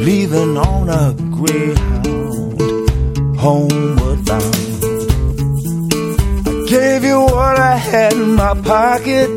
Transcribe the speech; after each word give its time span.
leaving 0.00 0.56
on 0.56 0.88
a 0.88 1.14
greyhound, 1.36 2.60
homeward 3.38 4.24
bound. 4.24 4.84
I 6.48 6.64
gave 6.66 7.04
you 7.04 7.20
what 7.20 7.58
I 7.58 7.76
had 7.76 8.14
in 8.14 8.34
my 8.34 8.54
pocket, 8.62 9.28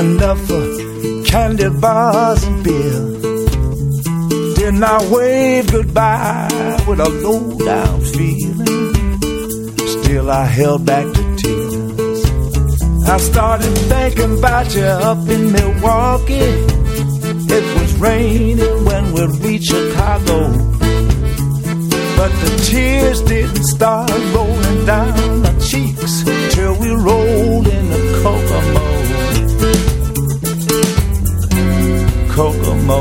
enough 0.00 0.40
for 0.46 1.24
candy 1.24 1.70
bars 1.80 2.44
and 2.44 2.62
beer. 2.62 3.00
Then 4.56 4.84
I 4.84 4.98
waved 5.10 5.72
goodbye 5.72 6.84
with 6.86 7.00
a 7.00 7.08
low 7.08 7.58
down 7.58 8.00
feeling. 8.02 9.20
Still, 9.94 10.30
I 10.30 10.44
held 10.44 10.84
back 10.84 11.06
the 11.06 11.24
tears. 11.40 13.08
I 13.08 13.16
started 13.18 13.74
thinking 13.92 14.38
about 14.38 14.74
you 14.74 14.84
up 14.84 15.28
in 15.28 15.52
Milwaukee. 15.52 16.52
It 17.56 17.83
raining 18.04 18.84
when 18.84 19.04
we 19.14 19.22
reached 19.46 19.70
Chicago. 19.70 20.38
But 22.18 22.32
the 22.42 22.50
tears 22.68 23.20
didn't 23.22 23.64
start 23.64 24.10
rolling 24.34 24.80
down 24.84 25.42
my 25.42 25.54
cheeks 25.58 26.12
till 26.54 26.74
we 26.82 26.90
rolled 27.08 27.66
in 27.66 27.84
the 27.94 28.02
Kokomo. 28.20 28.86
Kokomo. 32.34 33.00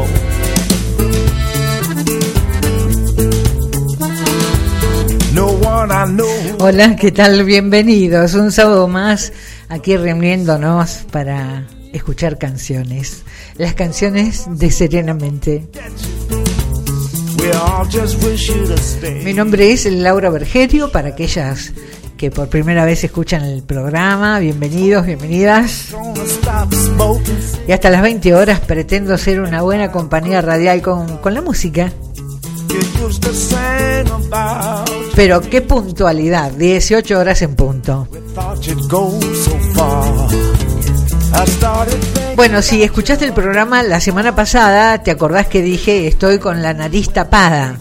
No. 5.34 5.48
Hola, 6.60 6.96
¿qué 6.96 7.12
tal? 7.12 7.44
Bienvenidos. 7.44 8.36
Un 8.36 8.52
sábado 8.52 8.88
más 8.88 9.34
aquí 9.70 9.98
reuniéndonos 9.98 11.06
para 11.12 11.68
escuchar 11.92 12.38
canciones. 12.38 13.23
Las 13.58 13.74
canciones 13.76 14.46
de 14.50 14.72
Serenamente. 14.72 15.68
Mi 19.24 19.34
nombre 19.34 19.72
es 19.72 19.86
Laura 19.86 20.30
Bergerio, 20.30 20.92
para 20.92 21.10
aquellas 21.10 21.74
que 22.18 22.32
por 22.32 22.48
primera 22.48 22.86
vez 22.86 23.04
escuchan 23.04 23.44
el 23.44 23.64
programa, 23.64 24.40
bienvenidos, 24.40 25.06
bienvenidas. 25.06 25.90
Y 27.68 27.72
hasta 27.72 27.90
las 27.90 28.02
20 28.02 28.34
horas 28.34 28.60
pretendo 28.62 29.18
ser 29.18 29.42
una 29.42 29.62
buena 29.62 29.92
compañía 29.92 30.42
radial 30.42 30.82
con, 30.82 31.18
con 31.18 31.34
la 31.34 31.42
música. 31.42 31.92
Pero 35.16 35.42
qué 35.42 35.62
puntualidad, 35.62 36.52
18 36.54 37.20
horas 37.20 37.42
en 37.42 37.56
punto. 37.56 38.08
Bueno, 42.36 42.62
si 42.62 42.84
escuchaste 42.84 43.26
el 43.26 43.34
programa 43.34 43.84
la 43.84 44.00
semana 44.00 44.36
pasada, 44.36 45.04
te 45.04 45.12
acordás 45.12 45.48
que 45.48 45.62
dije 45.62 46.08
estoy 46.08 46.40
con 46.40 46.62
la 46.62 46.74
nariz 46.74 47.12
tapada. 47.12 47.78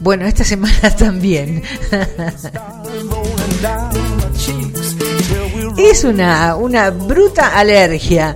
Bueno, 0.00 0.26
esta 0.26 0.44
semana 0.44 0.90
también. 0.98 1.62
Es 5.78 6.04
una, 6.04 6.56
una 6.56 6.90
bruta 6.90 7.58
alergia. 7.58 8.34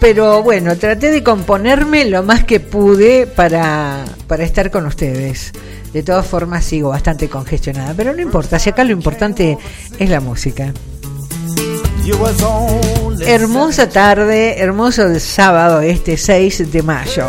Pero 0.00 0.42
bueno, 0.42 0.76
traté 0.78 1.10
de 1.10 1.22
componerme 1.22 2.06
lo 2.06 2.22
más 2.22 2.44
que 2.44 2.58
pude 2.58 3.26
para, 3.26 4.06
para 4.26 4.44
estar 4.44 4.70
con 4.70 4.86
ustedes. 4.86 5.52
De 5.92 6.02
todas 6.02 6.26
formas 6.26 6.64
sigo 6.64 6.88
bastante 6.88 7.28
congestionada, 7.28 7.92
pero 7.94 8.14
no 8.14 8.22
importa, 8.22 8.58
si 8.58 8.70
acá 8.70 8.82
lo 8.82 8.92
importante 8.92 9.58
es 9.98 10.08
la 10.08 10.20
música. 10.20 10.72
Hermosa 13.20 13.88
tarde, 13.88 14.58
hermoso 14.58 15.08
de 15.08 15.20
sábado 15.20 15.80
este 15.80 16.16
6 16.16 16.72
de 16.72 16.82
mayo. 16.82 17.26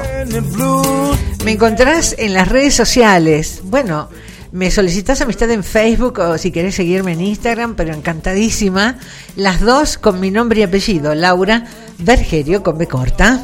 Me 1.43 1.51
encontrás 1.51 2.15
en 2.17 2.33
las 2.33 2.47
redes 2.47 2.73
sociales. 2.75 3.61
Bueno, 3.63 4.09
me 4.51 4.71
solicitas 4.71 5.21
amistad 5.21 5.49
en 5.51 5.63
Facebook 5.63 6.19
o 6.19 6.37
si 6.37 6.51
querés 6.51 6.75
seguirme 6.75 7.13
en 7.13 7.21
Instagram, 7.21 7.75
pero 7.75 7.93
encantadísima. 7.93 8.97
Las 9.35 9.61
dos 9.61 9.97
con 9.97 10.19
mi 10.19 10.31
nombre 10.31 10.61
y 10.61 10.63
apellido, 10.63 11.15
Laura 11.15 11.65
Bergerio 11.97 12.63
con 12.63 12.77
B 12.77 12.87
corta. 12.87 13.39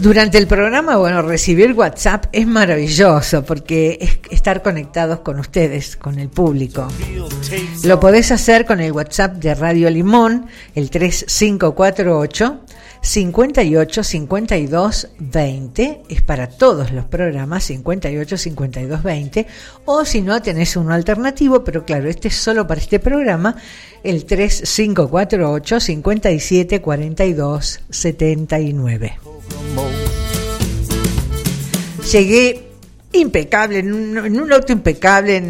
Durante 0.00 0.38
el 0.38 0.46
programa, 0.46 0.96
bueno, 0.96 1.22
recibir 1.22 1.72
WhatsApp 1.74 2.26
es 2.32 2.46
maravilloso 2.46 3.44
porque 3.44 3.98
es 4.00 4.18
estar 4.30 4.62
conectados 4.62 5.20
con 5.20 5.38
ustedes, 5.38 5.96
con 5.96 6.18
el 6.18 6.28
público. 6.28 6.88
Lo 7.84 8.00
podés 8.00 8.32
hacer 8.32 8.66
con 8.66 8.80
el 8.80 8.92
WhatsApp 8.92 9.36
de 9.36 9.54
Radio 9.54 9.88
Limón, 9.90 10.46
el 10.74 10.90
3548 10.90 12.60
58 13.02 14.04
52 14.04 15.08
20. 15.18 16.02
Es 16.08 16.22
para 16.22 16.48
todos 16.48 16.92
los 16.92 17.04
programas 17.04 17.64
58 17.64 18.38
52 18.38 19.02
20. 19.02 19.46
O 19.84 20.04
si 20.04 20.22
no, 20.22 20.40
tenés 20.40 20.76
uno 20.76 20.94
alternativo, 20.94 21.64
pero 21.64 21.84
claro, 21.84 22.08
este 22.08 22.28
es 22.28 22.36
solo 22.36 22.66
para 22.66 22.80
este 22.80 23.00
programa, 23.00 23.56
el 24.04 24.24
3548 24.24 25.80
57 25.80 26.80
42 26.80 27.80
79. 27.90 29.31
Llegué 32.10 32.72
impecable, 33.12 33.78
en 33.78 33.92
un, 33.92 34.52
auto 34.52 34.72
impecable, 34.72 35.42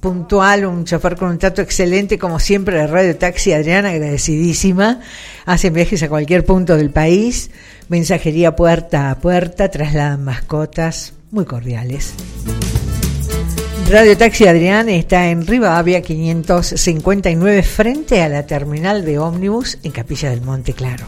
puntual, 0.00 0.66
un 0.66 0.84
chofer 0.84 1.16
con 1.16 1.30
un 1.30 1.38
trato 1.38 1.62
excelente, 1.62 2.18
como 2.18 2.38
siempre, 2.38 2.76
de 2.76 2.86
Radio 2.86 3.16
Taxi 3.16 3.52
Adriana, 3.52 3.90
agradecidísima. 3.90 5.00
Hacen 5.46 5.72
viajes 5.72 6.02
a 6.02 6.08
cualquier 6.08 6.44
punto 6.44 6.76
del 6.76 6.90
país, 6.90 7.50
mensajería 7.88 8.56
puerta 8.56 9.10
a 9.10 9.18
puerta, 9.18 9.70
trasladan 9.70 10.24
mascotas, 10.24 11.12
muy 11.30 11.44
cordiales. 11.44 12.14
Radio 13.90 14.16
Taxi 14.16 14.48
Adrián 14.48 14.88
está 14.88 15.28
en 15.28 15.46
Rivadavia 15.46 16.02
559 16.02 17.62
frente 17.62 18.20
a 18.20 18.28
la 18.28 18.44
terminal 18.44 19.04
de 19.04 19.20
ómnibus 19.20 19.78
en 19.84 19.92
Capilla 19.92 20.30
del 20.30 20.42
Monte 20.42 20.72
Claro. 20.72 21.06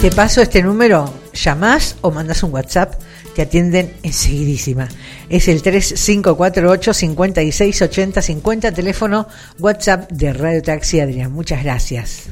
Te 0.00 0.12
paso 0.12 0.40
este 0.40 0.62
número, 0.62 1.12
llamás 1.34 1.96
o 2.02 2.12
mandas 2.12 2.44
un 2.44 2.54
WhatsApp, 2.54 2.94
te 3.34 3.42
atienden 3.42 3.92
enseguidísima. 4.04 4.86
Es 5.28 5.48
el 5.48 5.60
3548 5.60 6.94
56 6.94 7.82
80 7.82 8.22
50, 8.22 8.72
teléfono 8.72 9.26
WhatsApp 9.58 10.08
de 10.12 10.32
Radio 10.32 10.62
Taxi 10.62 11.00
Adrián. 11.00 11.32
Muchas 11.32 11.64
gracias. 11.64 12.28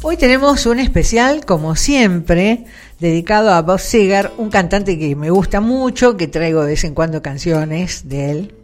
Hoy 0.00 0.16
tenemos 0.16 0.64
un 0.64 0.78
especial, 0.80 1.44
como 1.44 1.76
siempre, 1.76 2.64
dedicado 2.98 3.50
a 3.50 3.60
Bob 3.60 3.78
Seger, 3.78 4.30
un 4.38 4.48
cantante 4.48 4.98
que 4.98 5.14
me 5.14 5.28
gusta 5.28 5.60
mucho, 5.60 6.16
que 6.16 6.26
traigo 6.26 6.62
de 6.62 6.68
vez 6.68 6.84
en 6.84 6.94
cuando 6.94 7.20
canciones 7.20 8.08
de 8.08 8.30
él. 8.30 8.61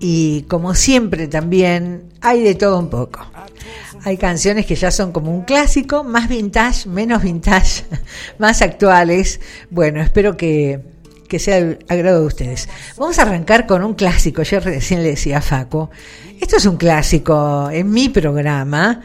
Y 0.00 0.42
como 0.42 0.74
siempre 0.74 1.26
también 1.26 2.12
hay 2.20 2.42
de 2.42 2.54
todo 2.54 2.78
un 2.78 2.88
poco. 2.88 3.20
Hay 4.04 4.16
canciones 4.16 4.64
que 4.66 4.76
ya 4.76 4.90
son 4.90 5.12
como 5.12 5.34
un 5.34 5.42
clásico, 5.42 6.04
más 6.04 6.28
vintage, 6.28 6.88
menos 6.88 7.22
vintage, 7.22 7.84
más 8.38 8.62
actuales. 8.62 9.40
Bueno, 9.70 10.00
espero 10.00 10.36
que, 10.36 10.80
que 11.28 11.38
sea 11.38 11.58
el 11.58 11.78
agrado 11.88 12.20
de 12.20 12.26
ustedes. 12.26 12.68
Vamos 12.96 13.18
a 13.18 13.22
arrancar 13.22 13.66
con 13.66 13.82
un 13.82 13.94
clásico. 13.94 14.42
Yo 14.42 14.60
recién 14.60 15.02
le 15.02 15.10
decía 15.10 15.38
a 15.38 15.42
Faco, 15.42 15.90
esto 16.40 16.56
es 16.56 16.66
un 16.66 16.76
clásico 16.76 17.68
en 17.70 17.90
mi 17.90 18.08
programa. 18.08 19.02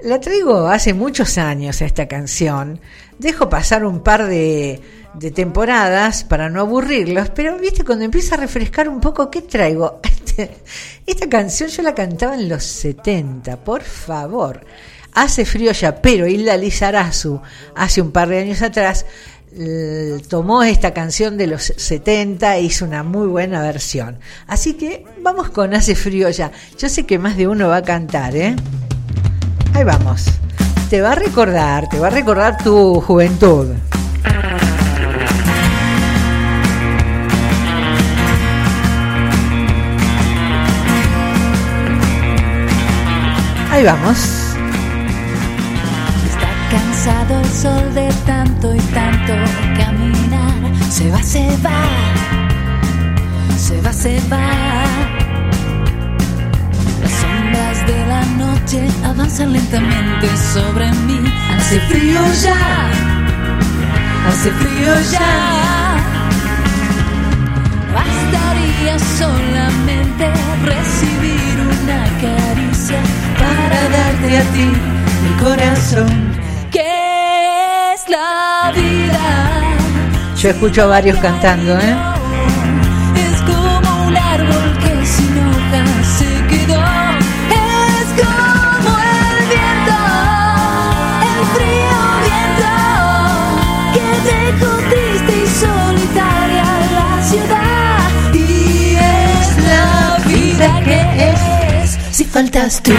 La 0.00 0.20
traigo 0.20 0.68
hace 0.68 0.94
muchos 0.94 1.38
años 1.38 1.82
a 1.82 1.86
esta 1.86 2.06
canción. 2.06 2.80
Dejo 3.18 3.48
pasar 3.48 3.84
un 3.84 4.02
par 4.02 4.26
de, 4.26 4.80
de 5.18 5.30
temporadas 5.30 6.24
para 6.24 6.48
no 6.48 6.60
aburrirlos, 6.60 7.30
pero 7.30 7.58
viste, 7.58 7.84
cuando 7.84 8.04
empieza 8.04 8.34
a 8.34 8.38
refrescar 8.38 8.88
un 8.88 9.00
poco, 9.00 9.30
¿qué 9.30 9.42
traigo? 9.42 10.00
Esta 11.06 11.28
canción 11.28 11.70
yo 11.70 11.82
la 11.82 11.94
cantaba 11.94 12.34
en 12.34 12.48
los 12.48 12.64
70, 12.64 13.56
por 13.58 13.82
favor. 13.82 14.64
Hace 15.14 15.46
frío 15.46 15.72
ya, 15.72 16.02
pero 16.02 16.26
Hilda 16.26 16.56
Lizarazu, 16.58 17.40
hace 17.74 18.02
un 18.02 18.12
par 18.12 18.28
de 18.28 18.40
años 18.40 18.60
atrás, 18.60 19.06
tomó 20.28 20.62
esta 20.62 20.92
canción 20.92 21.38
de 21.38 21.46
los 21.46 21.62
70 21.62 22.56
e 22.56 22.62
hizo 22.62 22.84
una 22.84 23.02
muy 23.02 23.26
buena 23.26 23.62
versión. 23.62 24.18
Así 24.46 24.74
que 24.74 25.04
vamos 25.22 25.48
con 25.50 25.74
Hace 25.74 25.94
frío 25.94 26.28
ya. 26.28 26.52
Yo 26.78 26.90
sé 26.90 27.06
que 27.06 27.18
más 27.18 27.38
de 27.38 27.48
uno 27.48 27.68
va 27.68 27.76
a 27.76 27.82
cantar, 27.82 28.36
¿eh? 28.36 28.54
Ahí 29.72 29.84
vamos. 29.84 30.24
Te 30.90 31.00
va 31.00 31.12
a 31.12 31.14
recordar, 31.14 31.88
te 31.88 31.98
va 31.98 32.08
a 32.08 32.10
recordar 32.10 32.62
tu 32.62 33.00
juventud. 33.00 33.68
Ahí 43.76 43.84
vamos. 43.84 44.16
Está 46.30 46.48
cansado 46.70 47.40
el 47.42 47.50
sol 47.50 47.94
de 47.94 48.08
tanto 48.24 48.74
y 48.74 48.78
tanto 48.78 49.34
caminar. 49.76 50.74
Se 50.90 51.10
va, 51.10 51.22
se 51.22 51.46
va, 51.62 51.84
se 53.58 53.78
va, 53.82 53.92
se 53.92 54.18
va. 54.32 54.48
Las 57.02 57.12
sombras 57.20 57.86
de 57.86 58.06
la 58.06 58.24
noche 58.42 58.88
avanzan 59.04 59.52
lentamente 59.52 60.26
sobre 60.54 60.90
mí. 61.06 61.20
Hace 61.54 61.78
frío 61.80 62.20
ya, 62.42 62.90
hace 64.26 64.50
frío 64.52 64.94
ya. 65.12 66.00
Bastaría 67.92 68.98
solamente 69.18 70.32
recibir 70.64 71.60
una 71.60 72.18
para 73.76 73.88
darte 73.88 74.38
a 74.38 74.42
ti 74.52 74.72
el 75.26 75.44
corazón. 75.44 76.32
Que 76.70 77.92
es 77.94 78.08
la 78.08 78.72
vida. 78.74 79.26
Yo 80.36 80.50
escucho 80.50 80.82
a 80.82 80.86
varios 80.86 81.18
cantando, 81.18 81.78
¿eh? 81.78 81.96
Es 83.26 83.40
como 83.42 84.06
un 84.06 84.16
árbol 84.16 84.78
que 84.82 85.06
sin 85.06 85.38
hojas 85.48 86.06
se 86.18 86.30
quedó. 86.50 86.80
Es 87.50 88.08
como 88.20 88.90
el 89.18 89.38
viento, 89.52 89.98
el 91.32 91.42
frío 91.54 92.00
viento 92.26 92.74
que 93.94 94.06
dejó 94.30 94.70
triste 94.90 95.34
y 95.44 95.46
solitaria 95.64 96.68
la 96.96 97.10
ciudad. 97.30 98.08
Y 98.34 98.96
es 98.96 99.48
la 99.70 99.84
vida 100.26 100.68
que 100.84 101.00
es 101.82 101.98
si 102.10 102.24
faltas 102.24 102.82
tú. 102.82 102.92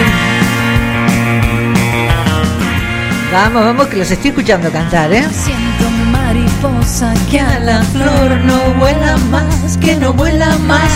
Vamos, 3.30 3.62
vamos, 3.62 3.86
que 3.88 3.96
los 3.96 4.10
estoy 4.10 4.30
escuchando 4.30 4.70
cantar, 4.72 5.12
¿eh? 5.12 5.22
Siento 5.30 5.90
mariposa 6.10 7.12
que 7.30 7.38
a 7.38 7.58
la 7.58 7.82
flor 7.82 8.38
no 8.44 8.58
vuela 8.78 9.18
más, 9.30 9.76
que 9.76 9.96
no 9.96 10.14
vuela 10.14 10.56
más, 10.66 10.88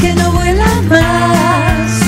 que 0.00 0.12
no 0.14 0.32
vuela 0.32 0.66
más. 0.88 2.00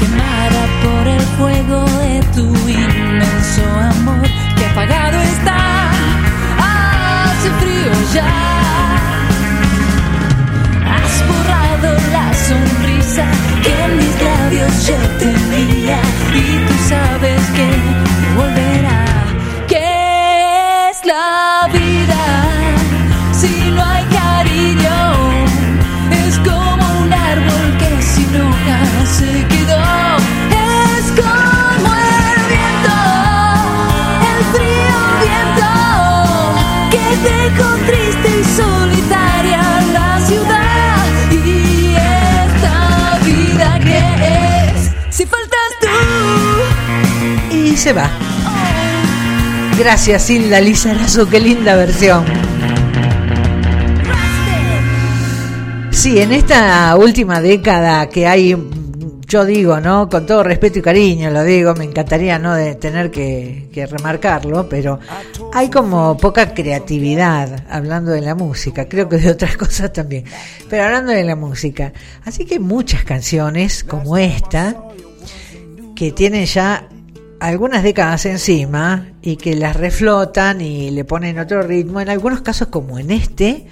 Quemada 0.00 0.62
por 0.82 1.06
el 1.06 1.20
fuego 1.38 1.84
de 2.00 2.22
tu 2.34 2.46
inmenso 2.68 3.62
amor, 3.92 4.26
que 4.56 4.66
apagado 4.66 5.20
está, 5.20 5.90
hace 6.58 7.50
frío 7.60 7.92
ya. 8.12 8.26
Has 10.92 11.14
borrado 11.28 11.96
la 12.10 12.34
sonrisa 12.34 13.24
que 13.62 13.84
en 13.84 13.96
mis 13.96 14.14
labios 14.52 14.86
yo 14.86 14.96
tenía 15.18 16.00
y 16.34 16.66
tú 16.66 16.74
sabes 16.88 17.40
que 17.54 17.68
volverá. 18.36 19.04
¿Qué 19.68 20.90
es 20.90 21.04
la 21.04 21.68
vida 21.72 22.41
se 47.82 47.92
va. 47.92 48.08
Gracias, 49.76 50.30
Hilda 50.30 50.60
Lizarazo, 50.60 51.28
qué 51.28 51.40
linda 51.40 51.74
versión. 51.74 52.24
Sí, 55.90 56.20
en 56.20 56.30
esta 56.30 56.94
última 56.94 57.40
década 57.40 58.08
que 58.08 58.28
hay, 58.28 58.56
yo 59.26 59.44
digo, 59.44 59.80
¿no? 59.80 60.08
Con 60.08 60.26
todo 60.26 60.44
respeto 60.44 60.78
y 60.78 60.82
cariño 60.82 61.30
lo 61.30 61.42
digo, 61.42 61.74
me 61.74 61.82
encantaría 61.82 62.38
no 62.38 62.54
de 62.54 62.76
tener 62.76 63.10
que, 63.10 63.68
que 63.72 63.84
remarcarlo, 63.86 64.68
pero 64.68 65.00
hay 65.52 65.68
como 65.68 66.16
poca 66.16 66.54
creatividad 66.54 67.64
hablando 67.68 68.12
de 68.12 68.20
la 68.20 68.36
música, 68.36 68.88
creo 68.88 69.08
que 69.08 69.16
de 69.16 69.32
otras 69.32 69.56
cosas 69.64 69.92
también, 69.92 70.24
pero 70.70 70.84
hablando 70.84 71.10
de 71.10 71.24
la 71.24 71.34
música. 71.34 71.92
Así 72.24 72.44
que 72.44 72.60
muchas 72.60 73.02
canciones 73.02 73.82
como 73.82 74.18
esta, 74.18 74.76
que 75.96 76.12
tienen 76.12 76.46
ya 76.46 76.86
algunas 77.42 77.82
décadas 77.82 78.24
encima 78.26 79.08
y 79.20 79.34
que 79.36 79.56
las 79.56 79.74
reflotan 79.74 80.60
y 80.60 80.92
le 80.92 81.04
ponen 81.04 81.40
otro 81.40 81.62
ritmo, 81.62 82.00
en 82.00 82.08
algunos 82.08 82.40
casos 82.40 82.68
como 82.68 83.00
en 83.00 83.10
este, 83.10 83.66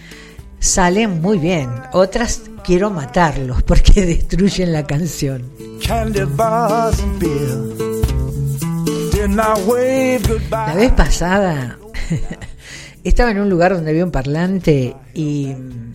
salen 0.58 1.20
muy 1.20 1.38
bien. 1.38 1.70
Otras 1.92 2.42
quiero 2.64 2.90
matarlos 2.90 3.62
porque 3.66 4.04
destruyen 4.04 4.72
la 4.72 4.84
canción. 4.84 5.44
La 10.50 10.74
vez 10.74 10.90
pasada 10.90 11.78
estaba 13.04 13.30
en 13.30 13.38
un 13.38 13.48
lugar 13.48 13.74
donde 13.74 13.92
había 13.92 14.04
un 14.04 14.10
parlante 14.10 14.96
y 15.14 15.54
mm, 15.56 15.92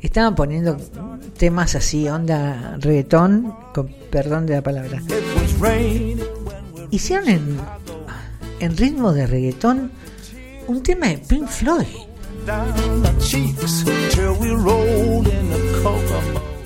estaban 0.00 0.34
poniendo 0.34 0.76
temas 1.38 1.76
así, 1.76 2.08
onda 2.08 2.78
reggaetón, 2.80 3.54
con 3.72 3.94
perdón 4.10 4.46
de 4.46 4.54
la 4.54 4.62
palabra. 4.62 5.00
Hicieron 6.94 7.28
en, 7.28 7.58
en 8.60 8.76
ritmo 8.76 9.12
de 9.12 9.26
reggaetón 9.26 9.90
un 10.68 10.80
tema 10.80 11.08
de 11.08 11.18
Pink 11.18 11.48
Floyd. 11.48 11.88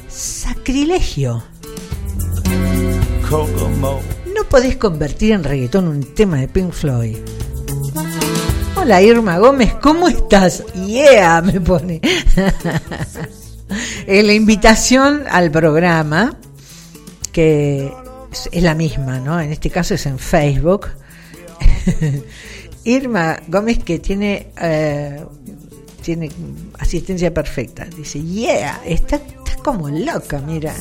Sacrilegio. 0.06 1.42
No 4.36 4.44
podés 4.50 4.76
convertir 4.76 5.32
en 5.32 5.44
reggaetón 5.44 5.88
un 5.88 6.14
tema 6.14 6.36
de 6.36 6.48
Pink 6.48 6.72
Floyd. 6.72 7.16
Hola 8.76 9.00
Irma 9.00 9.38
Gómez, 9.38 9.72
¿cómo 9.80 10.08
estás? 10.08 10.62
Yeah, 10.74 11.40
me 11.40 11.58
pone. 11.58 12.02
En 14.06 14.26
la 14.26 14.32
invitación 14.34 15.24
al 15.30 15.50
programa, 15.50 16.34
que 17.32 17.92
es- 18.32 18.62
la 18.62 18.74
misma, 18.74 19.18
¿no? 19.20 19.40
En 19.40 19.52
este 19.52 19.70
caso 19.70 19.94
es 19.94 20.06
en 20.06 20.18
Facebook. 20.18 20.88
Irma 22.84 23.38
Gómez 23.48 23.78
que 23.84 23.98
tiene 23.98 24.48
eh, 24.60 25.22
tiene 26.02 26.30
asistencia 26.78 27.32
perfecta. 27.34 27.84
Dice, 27.84 28.22
yeah, 28.22 28.80
está, 28.86 29.16
está 29.16 29.56
como 29.62 29.88
loca, 29.90 30.38
mira. 30.40 30.72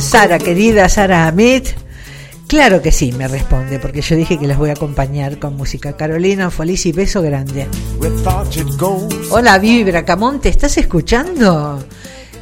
Sara, 0.00 0.38
querida 0.38 0.88
Sara 0.88 1.26
Amit. 1.28 1.68
Claro 2.48 2.82
que 2.82 2.92
sí, 2.92 3.12
me 3.12 3.28
responde, 3.28 3.78
porque 3.78 4.02
yo 4.02 4.14
dije 4.16 4.38
que 4.38 4.46
las 4.46 4.58
voy 4.58 4.68
a 4.70 4.74
acompañar 4.74 5.38
con 5.38 5.56
música. 5.56 5.96
Carolina 5.96 6.50
Feliz 6.50 6.84
y 6.86 6.92
beso 6.92 7.22
grande. 7.22 7.66
Hola, 9.30 9.58
Vivi 9.58 9.84
Bracamonte, 9.90 10.48
¿estás 10.50 10.76
escuchando? 10.76 11.82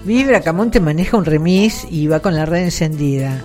Vivi 0.04 0.24
Bracamonte 0.24 0.80
maneja 0.80 1.16
un 1.16 1.24
remis 1.24 1.86
y 1.90 2.06
va 2.06 2.20
con 2.20 2.34
la 2.34 2.46
red 2.46 2.64
encendida. 2.64 3.42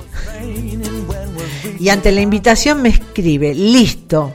Y 1.79 1.89
ante 1.89 2.11
la 2.11 2.21
invitación 2.21 2.81
me 2.81 2.89
escribe, 2.89 3.53
listo, 3.53 4.33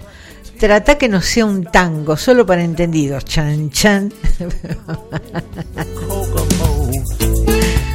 trata 0.59 0.99
que 0.99 1.09
no 1.09 1.23
sea 1.23 1.47
un 1.47 1.65
tango, 1.65 2.17
solo 2.17 2.45
para 2.45 2.63
entendidos. 2.63 3.25
Chan, 3.25 3.71
chan. 3.71 4.13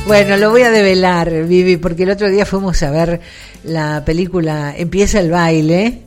Bueno, 0.07 0.37
lo 0.37 0.51
voy 0.51 0.61
a 0.61 0.69
develar, 0.69 1.31
Vivi, 1.45 1.77
porque 1.77 2.03
el 2.03 2.11
otro 2.11 2.29
día 2.29 2.45
fuimos 2.45 2.83
a 2.83 2.91
ver 2.91 3.21
la 3.63 4.03
película 4.05 4.75
Empieza 4.77 5.19
el 5.19 5.31
baile, 5.31 6.03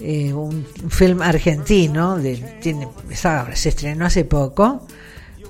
eh, 0.00 0.34
un, 0.34 0.66
film 0.90 1.22
argentino, 1.22 2.18
de, 2.18 2.36
tiene, 2.60 2.88
se 3.54 3.70
estrenó 3.70 4.04
hace 4.04 4.26
poco, 4.26 4.86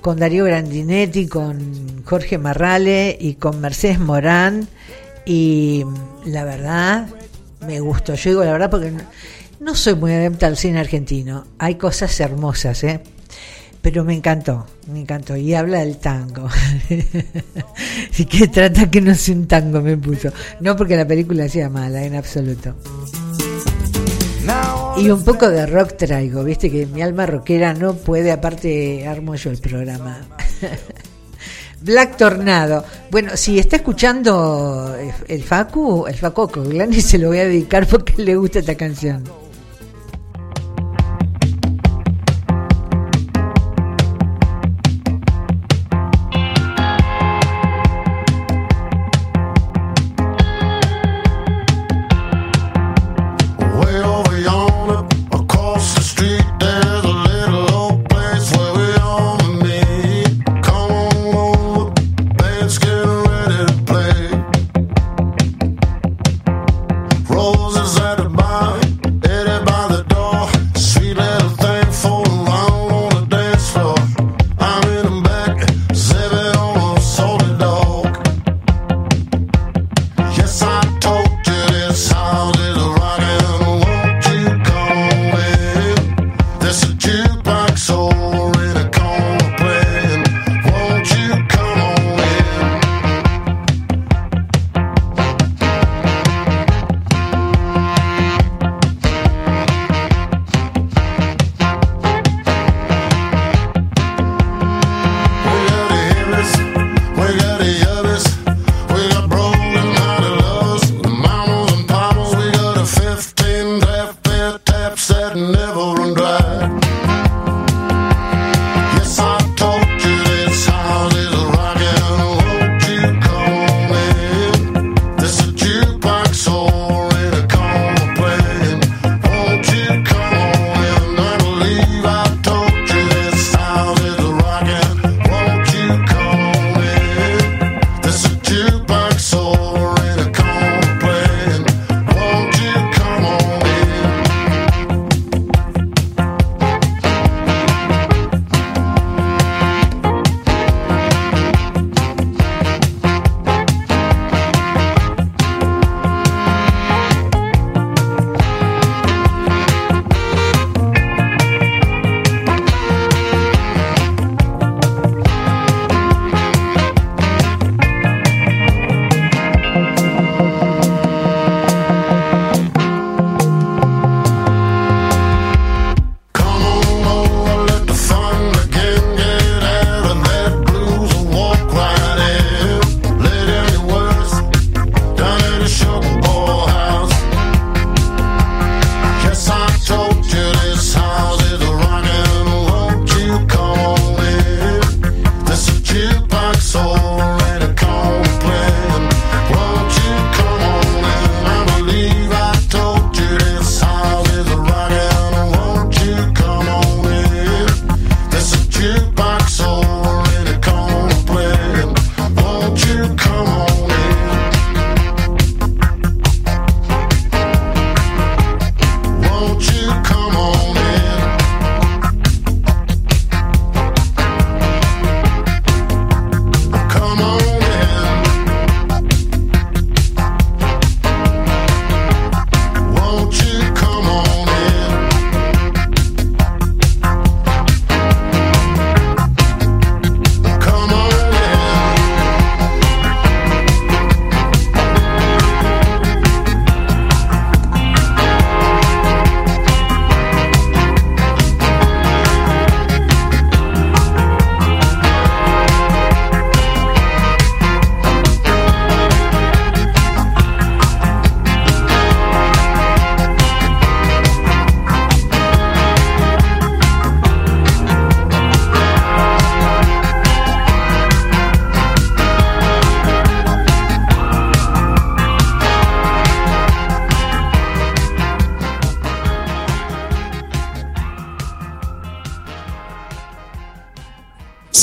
con 0.03 0.19
Darío 0.19 0.43
Grandinetti, 0.43 1.27
con 1.27 2.03
Jorge 2.03 2.37
Marrale 2.37 3.17
y 3.17 3.35
con 3.35 3.61
Mercedes 3.61 3.99
Morán, 3.99 4.67
y 5.25 5.85
la 6.25 6.43
verdad 6.43 7.07
me 7.65 7.79
gustó. 7.79 8.13
Yo 8.15 8.31
digo 8.31 8.43
la 8.43 8.51
verdad 8.51 8.69
porque 8.69 8.91
no, 9.61 9.75
soy 9.75 9.95
muy 9.95 10.11
adepta 10.11 10.47
al 10.47 10.57
cine 10.57 10.81
argentino, 10.81 11.45
hay 11.57 11.75
cosas 11.75 12.19
hermosas, 12.19 12.83
¿eh? 12.83 12.99
pero 13.81 14.03
me 14.03 14.13
encantó, 14.13 14.67
me 14.91 14.99
encantó. 14.99 15.37
Y 15.37 15.53
habla 15.53 15.79
del 15.79 15.97
tango. 15.97 16.49
y 18.17 18.25
que 18.25 18.49
trata 18.49 18.91
que 18.91 18.99
no 18.99 19.15
sea 19.15 19.35
un 19.35 19.47
tango, 19.47 19.81
me 19.81 19.95
puso. 19.95 20.33
No 20.59 20.75
porque 20.75 20.97
la 20.97 21.07
película 21.07 21.47
sea 21.47 21.69
mala, 21.69 22.03
en 22.03 22.15
absoluto. 22.15 22.75
Y 24.97 25.09
un 25.09 25.23
poco 25.23 25.49
de 25.49 25.65
rock 25.65 25.97
traigo, 25.97 26.43
viste 26.43 26.69
que 26.69 26.85
mi 26.85 27.01
alma 27.01 27.25
rockera 27.25 27.73
no 27.73 27.95
puede, 27.95 28.31
aparte 28.31 29.07
armo 29.07 29.35
yo 29.35 29.49
el 29.49 29.57
programa. 29.57 30.19
Black 31.81 32.15
Tornado. 32.15 32.85
Bueno, 33.11 33.35
si 33.35 33.59
está 33.59 33.77
escuchando 33.77 34.95
el 35.27 35.43
Facu, 35.43 36.05
el 36.07 36.15
Facu 36.15 36.47
Coglani 36.47 37.01
se 37.01 37.17
lo 37.17 37.29
voy 37.29 37.39
a 37.39 37.45
dedicar 37.45 37.87
porque 37.87 38.13
le 38.21 38.35
gusta 38.35 38.59
esta 38.59 38.75
canción. 38.75 39.23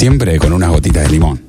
Siempre 0.01 0.39
con 0.39 0.55
unas 0.55 0.71
gotitas 0.71 1.03
de 1.03 1.11
limón. 1.11 1.43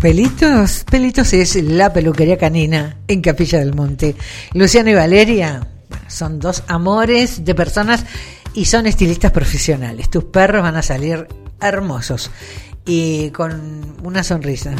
Pelitos, 0.00 0.86
Pelitos 0.90 1.34
es 1.34 1.56
la 1.56 1.92
peluquería 1.92 2.38
canina 2.38 2.96
en 3.06 3.20
Capilla 3.20 3.58
del 3.58 3.74
Monte. 3.74 4.16
Luciano 4.54 4.88
y 4.88 4.94
Valeria 4.94 5.68
bueno, 5.90 6.04
son 6.08 6.40
dos 6.40 6.62
amores 6.66 7.44
de 7.44 7.54
personas 7.54 8.06
y 8.54 8.64
son 8.64 8.86
estilistas 8.86 9.32
profesionales. 9.32 10.08
Tus 10.08 10.24
perros 10.24 10.62
van 10.62 10.76
a 10.76 10.82
salir 10.82 11.28
hermosos 11.60 12.30
y 12.86 13.28
con 13.32 13.98
una 14.02 14.24
sonrisa. 14.24 14.72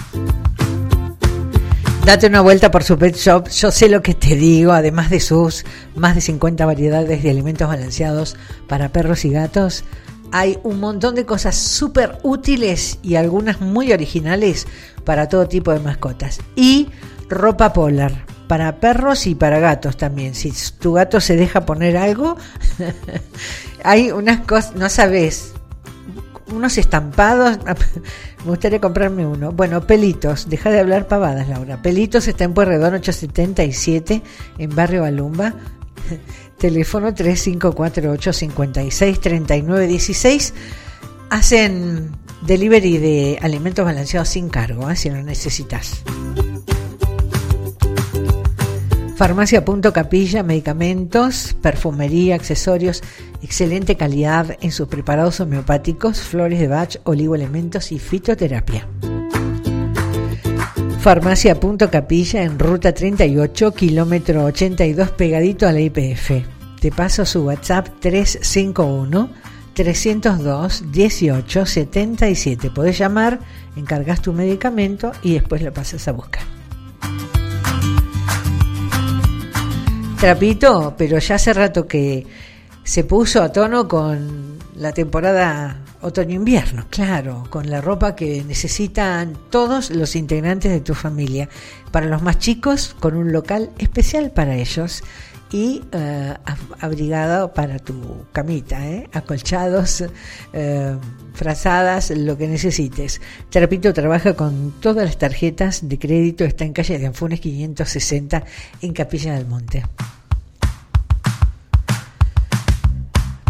Date 2.09 2.27
una 2.27 2.41
vuelta 2.41 2.71
por 2.71 2.85
su 2.85 2.97
pet 2.97 3.15
shop, 3.15 3.50
yo 3.50 3.71
sé 3.71 3.87
lo 3.91 4.00
que 4.00 4.15
te 4.15 4.35
digo, 4.35 4.73
además 4.73 5.11
de 5.11 5.21
sus 5.21 5.67
más 5.95 6.15
de 6.15 6.23
50 6.23 6.65
variedades 6.65 7.23
de 7.23 7.29
alimentos 7.29 7.69
balanceados 7.69 8.35
para 8.67 8.88
perros 8.88 9.27
y 9.27 9.31
gatos, 9.31 9.85
hay 10.33 10.59
un 10.62 10.81
montón 10.81 11.17
de 11.17 11.27
cosas 11.27 11.55
súper 11.55 12.19
útiles 12.23 12.99
y 13.03 13.17
algunas 13.17 13.61
muy 13.61 13.93
originales 13.93 14.67
para 15.05 15.29
todo 15.29 15.49
tipo 15.49 15.71
de 15.71 15.81
mascotas. 15.81 16.41
Y 16.57 16.88
ropa 17.29 17.75
polar 17.75 18.25
para 18.47 18.81
perros 18.81 19.27
y 19.27 19.35
para 19.35 19.59
gatos 19.59 19.99
también. 19.99 20.35
Si 20.35 20.50
tu 20.79 20.95
gato 20.95 21.21
se 21.21 21.37
deja 21.37 21.67
poner 21.67 21.99
algo, 21.99 22.38
hay 23.85 24.12
unas 24.12 24.47
cosas, 24.47 24.77
no 24.77 24.88
sabes, 24.88 25.53
unos 26.55 26.79
estampados. 26.79 27.59
Me 28.45 28.50
gustaría 28.50 28.80
comprarme 28.80 29.26
uno. 29.26 29.52
Bueno, 29.52 29.87
Pelitos, 29.87 30.49
deja 30.49 30.71
de 30.71 30.80
hablar 30.80 31.09
pavadas, 31.09 31.49
Laura. 31.49 31.83
Pelitos 31.83 32.28
está 32.28 32.45
en 32.45 32.54
Puerredón 32.54 32.95
877, 32.95 34.23
en 34.59 34.75
Barrio 34.75 35.02
Balumba. 35.02 35.54
Teléfono 36.59 37.14
3548 37.14 38.33
56 38.33 39.21
39 39.21 39.87
16. 39.87 40.54
Hacen 41.30 42.11
delivery 42.42 42.99
de 42.99 43.38
alimentos 43.42 43.85
balanceados 43.85 44.28
sin 44.28 44.49
cargo, 44.49 44.90
¿eh? 44.90 44.97
si 44.97 45.11
lo 45.11 45.23
necesitas. 45.23 46.02
Farmacia 49.16 49.64
Punto 49.64 49.92
Capilla, 49.92 50.45
medicamentos, 50.45 51.57
perfumería, 51.61 52.37
accesorios, 52.37 53.02
excelente 53.42 53.97
calidad 53.97 54.57
en 54.61 54.73
sus 54.73 54.88
preparados 54.88 55.40
homeopáticos, 55.40 56.21
flores 56.21 56.61
de 56.61 56.68
Bach, 56.68 56.97
oligoelementos 57.04 57.92
y 57.92 57.99
fitoterapia. 57.99 58.87
Farmacia 61.00 61.59
Punto 61.59 61.90
Capilla 61.90 62.42
en 62.42 62.59
ruta 62.59 62.92
38, 62.92 63.73
kilómetro 63.73 64.45
82, 64.45 65.11
pegadito 65.12 65.66
a 65.66 65.73
la 65.73 65.80
IPF. 65.80 66.33
Te 66.80 66.90
paso 66.90 67.25
su 67.25 67.45
WhatsApp 67.45 67.88
351 68.00 69.30
302 69.75 70.90
18 70.90 71.66
77. 71.66 72.71
Podés 72.71 72.99
llamar, 72.99 73.38
encargas 73.76 74.21
tu 74.21 74.33
medicamento 74.33 75.12
y 75.23 75.35
después 75.35 75.62
lo 75.62 75.73
pasas 75.73 76.07
a 76.09 76.12
buscar. 76.12 76.42
Trapito, 80.21 80.95
pero 80.99 81.18
ya 81.21 81.37
hace 81.37 81.52
rato 81.52 81.87
que 81.87 82.26
se 82.88 83.04
puso 83.04 83.42
a 83.42 83.52
tono 83.52 83.87
con 83.87 84.57
la 84.75 84.92
temporada 84.92 85.85
otoño-invierno, 86.00 86.87
claro, 86.88 87.45
con 87.50 87.68
la 87.68 87.83
ropa 87.83 88.16
que 88.16 88.42
necesitan 88.45 89.37
todos 89.50 89.90
los 89.90 90.16
integrantes 90.16 90.73
de 90.73 90.80
tu 90.80 90.95
familia. 90.95 91.50
Para 91.92 92.07
los 92.07 92.23
más 92.23 92.38
chicos, 92.38 92.97
con 92.99 93.14
un 93.14 93.30
local 93.30 93.68
especial 93.76 94.30
para 94.30 94.57
ellos 94.57 95.02
y 95.52 95.83
eh, 95.92 96.35
abrigado 96.80 97.52
para 97.52 97.78
tu 97.78 98.25
camita, 98.33 98.88
¿eh? 98.88 99.07
acolchados, 99.12 100.04
eh, 100.54 100.97
frazadas, 101.35 102.11
lo 102.12 102.38
que 102.38 102.49
necesites. 102.49 103.21
Trapito 103.50 103.92
trabaja 103.92 104.33
con 104.33 104.73
todas 104.80 105.04
las 105.04 105.18
tarjetas 105.18 105.87
de 105.87 105.99
crédito, 105.99 106.42
está 106.42 106.64
en 106.64 106.73
calle 106.73 106.99
de 106.99 107.07
Anfunes 107.09 107.40
560 107.40 108.45
en 108.80 108.92
Capilla 108.95 109.35
del 109.35 109.45
Monte. 109.45 109.85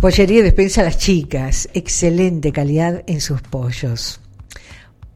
Pollería 0.01 0.45
despensa 0.45 0.85
las 0.85 0.97
chicas, 0.97 1.69
excelente 1.75 2.53
calidad 2.53 3.03
en 3.09 3.21
sus 3.21 3.43
pollos. 3.43 4.21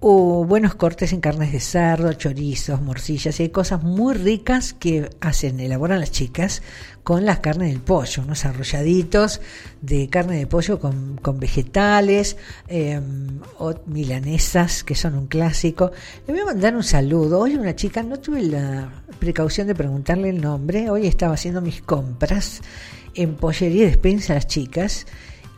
O 0.01 0.45
buenos 0.45 0.75
cortes 0.75 1.13
en 1.13 1.21
carnes 1.21 1.53
de 1.53 1.61
cerdo, 1.61 2.13
chorizos, 2.15 2.83
morcillas 2.83 3.39
y 3.39 3.45
hay 3.45 3.49
cosas 3.51 3.85
muy 3.85 4.15
ricas 4.15 4.73
que 4.73 5.09
hacen, 5.21 5.61
elaboran 5.61 6.01
las 6.01 6.11
chicas 6.11 6.63
con 7.05 7.25
las 7.25 7.39
carnes 7.39 7.69
del 7.69 7.81
pollo, 7.81 8.25
unos 8.25 8.45
arrolladitos 8.45 9.41
de 9.81 10.09
carne 10.09 10.37
de 10.39 10.49
pollo 10.49 10.81
con, 10.81 11.17
con 11.19 11.39
vegetales, 11.39 12.37
eh, 12.67 13.01
o 13.59 13.75
milanesas 13.87 14.83
que 14.83 14.97
son 14.97 15.15
un 15.15 15.29
clásico. 15.29 15.93
Le 16.27 16.33
voy 16.33 16.43
a 16.43 16.47
mandar 16.47 16.75
un 16.75 16.83
saludo. 16.83 17.39
Hoy 17.39 17.55
una 17.55 17.77
chica, 17.77 18.03
no 18.03 18.19
tuve 18.19 18.43
la 18.43 19.05
precaución 19.21 19.69
de 19.69 19.77
preguntarle 19.77 20.31
el 20.31 20.41
nombre, 20.41 20.91
hoy 20.91 21.07
estaba 21.07 21.35
haciendo 21.35 21.61
mis 21.61 21.83
compras 21.83 22.61
en 23.15 23.35
pollería 23.37 23.87
despensa 23.87 24.35
las 24.35 24.47
chicas 24.47 25.07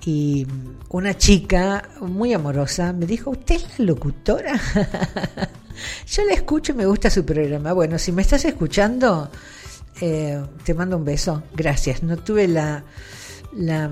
y 0.04 0.46
una 0.90 1.16
chica 1.16 1.88
muy 2.00 2.32
amorosa 2.34 2.92
me 2.92 3.06
dijo, 3.06 3.30
¿usted 3.30 3.56
es 3.56 3.78
la 3.78 3.86
locutora? 3.86 4.52
Yo 6.06 6.24
la 6.24 6.34
escucho 6.34 6.72
y 6.72 6.76
me 6.76 6.86
gusta 6.86 7.10
su 7.10 7.24
programa. 7.24 7.72
Bueno, 7.72 7.98
si 7.98 8.12
me 8.12 8.22
estás 8.22 8.44
escuchando, 8.44 9.30
eh, 10.00 10.40
te 10.64 10.74
mando 10.74 10.96
un 10.96 11.04
beso. 11.04 11.42
Gracias. 11.54 12.02
No 12.02 12.16
tuve 12.16 12.48
la, 12.48 12.84
la 13.56 13.90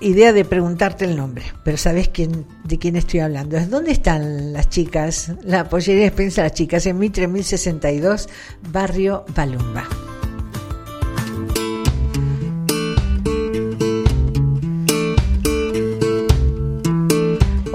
idea 0.00 0.32
de 0.32 0.44
preguntarte 0.44 1.04
el 1.04 1.16
nombre, 1.16 1.44
pero 1.64 1.76
sabes 1.76 2.08
quién, 2.08 2.46
de 2.64 2.78
quién 2.78 2.96
estoy 2.96 3.20
hablando. 3.20 3.58
¿Dónde 3.66 3.92
están 3.92 4.52
las 4.52 4.68
chicas? 4.68 5.32
La 5.42 5.68
pollería 5.68 6.04
despensa 6.04 6.42
las 6.42 6.52
chicas 6.52 6.86
en 6.86 6.98
Mitre 6.98 7.28
1062, 7.28 8.28
barrio 8.70 9.24
Balumba. 9.34 10.15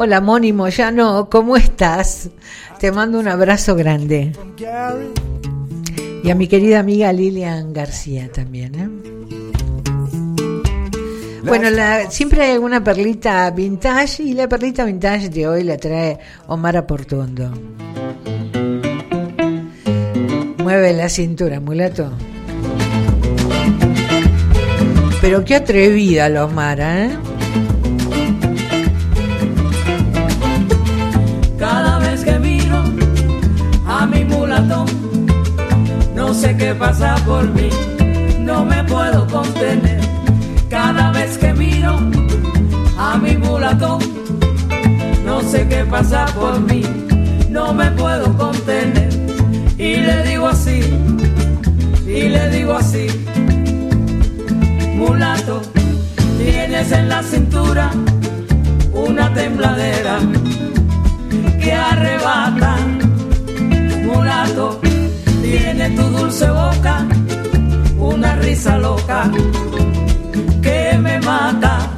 Hola, 0.04 0.20
Moni 0.20 0.52
Moyano, 0.52 1.30
¿cómo 1.30 1.56
estás? 1.56 2.32
Te 2.80 2.92
mando 2.92 3.20
un 3.20 3.28
abrazo 3.28 3.76
grande. 3.76 4.32
Y 6.24 6.30
a 6.32 6.34
mi 6.34 6.48
querida 6.48 6.80
amiga 6.80 7.14
Lilian 7.14 7.72
García 7.72 8.28
también. 8.32 8.74
¿eh? 8.74 8.90
Bueno, 11.44 11.70
la, 11.70 12.10
siempre 12.10 12.42
hay 12.42 12.58
una 12.58 12.84
perlita 12.84 13.52
vintage 13.52 14.24
y 14.24 14.34
la 14.34 14.50
perlita 14.50 14.86
vintage 14.86 15.30
de 15.30 15.48
hoy 15.48 15.64
la 15.64 15.78
trae 15.78 16.18
Omar 16.48 16.84
Portuondo. 16.88 17.52
Mueve 20.58 20.94
la 20.94 21.10
cintura, 21.10 21.60
mulato. 21.60 22.12
Pero 25.22 25.46
qué 25.46 25.58
atrevida 25.58 26.28
la 26.28 26.46
Omara, 26.46 27.06
¿eh? 27.06 27.31
Sé 36.42 36.58
qué 36.58 36.74
pasa 36.74 37.16
por 37.24 37.48
mí, 37.54 37.70
no 38.40 38.66
me 38.66 38.84
puedo 38.86 39.28
contener. 39.28 40.02
Cada 40.70 41.12
vez 41.12 41.38
que 41.38 41.54
miro 41.54 42.00
a 42.98 43.16
mi 43.20 43.38
mulatón, 43.38 44.00
no 45.24 45.42
sé 45.42 45.68
qué 45.68 45.86
pasa 45.86 46.26
por 46.34 46.60
mí, 46.62 46.82
no 47.48 47.76
me 47.76 47.92
puedo 47.92 48.36
contener. 48.36 49.10
Y 49.78 49.98
le 49.98 50.24
digo 50.24 50.48
así, 50.48 50.80
y 52.08 52.30
le 52.30 52.50
digo 52.50 52.74
así, 52.74 53.06
mulato, 54.96 55.62
tienes 56.40 56.92
en 56.92 57.08
la 57.08 57.22
cintura 57.22 57.92
una 58.94 59.32
tembladera 59.36 60.18
que 61.62 61.72
arrebata, 61.72 62.78
mulato, 64.04 64.82
tiene 65.42 65.90
tu 65.92 66.04
dulce 66.04 66.50
boca, 66.50 67.06
una 67.98 68.36
risa 68.36 68.78
loca 68.78 69.32
que 70.62 70.98
me 71.00 71.20
mata. 71.20 71.90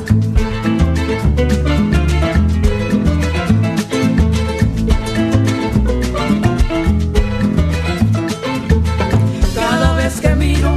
Cada 9.56 9.96
vez 9.96 10.22
que 10.22 10.36
miro 10.36 10.72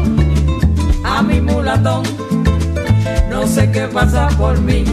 a 1.04 1.22
mi 1.22 1.40
mulatón, 1.40 2.02
no 3.30 3.46
sé 3.46 3.70
qué 3.70 3.86
pasa 3.88 4.28
por 4.36 4.60
mí, 4.60 4.84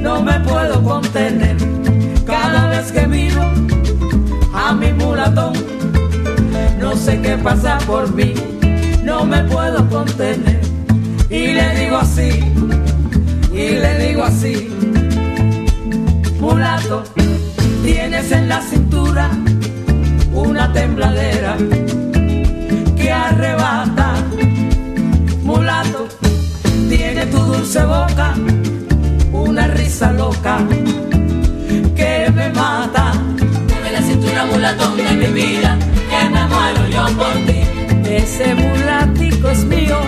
no 0.00 0.22
me 0.22 0.38
puedo 0.40 0.82
contener. 0.82 1.56
Cada 2.26 2.68
vez 2.68 2.90
que 2.90 3.06
miro 3.06 3.42
a 4.52 4.72
mi 4.72 4.92
mulatón, 4.92 5.52
no 6.94 7.00
sé 7.00 7.20
qué 7.20 7.36
pasa 7.36 7.76
por 7.88 8.14
mí, 8.14 8.34
no 9.02 9.24
me 9.24 9.42
puedo 9.44 9.88
contener. 9.88 10.60
Y 11.28 11.48
le 11.48 11.74
digo 11.74 11.96
así, 11.96 12.30
y 13.52 13.68
le 13.82 14.06
digo 14.06 14.22
así, 14.22 14.68
mulato, 16.38 17.02
tienes 17.82 18.30
en 18.30 18.48
la 18.48 18.60
cintura 18.62 19.28
una 20.32 20.72
tembladera 20.72 21.56
que 22.96 23.10
arrebata, 23.10 24.14
mulato, 25.42 26.06
tiene 26.88 27.26
tu 27.26 27.38
dulce 27.38 27.84
boca 27.84 28.34
una 29.32 29.66
risa 29.66 30.12
loca 30.12 30.58
que 31.96 32.30
me 32.32 32.50
mata. 32.50 33.33
Mulatón 34.52 34.96
de 34.96 35.12
mi 35.12 35.26
vida, 35.26 35.76
que 36.10 36.28
me 36.30 36.44
muero 36.46 36.88
yo 36.88 37.16
por 37.16 37.32
ti. 37.46 37.60
Ese 38.08 38.54
mulatico 38.54 39.48
es 39.48 39.64
mío, 39.64 39.98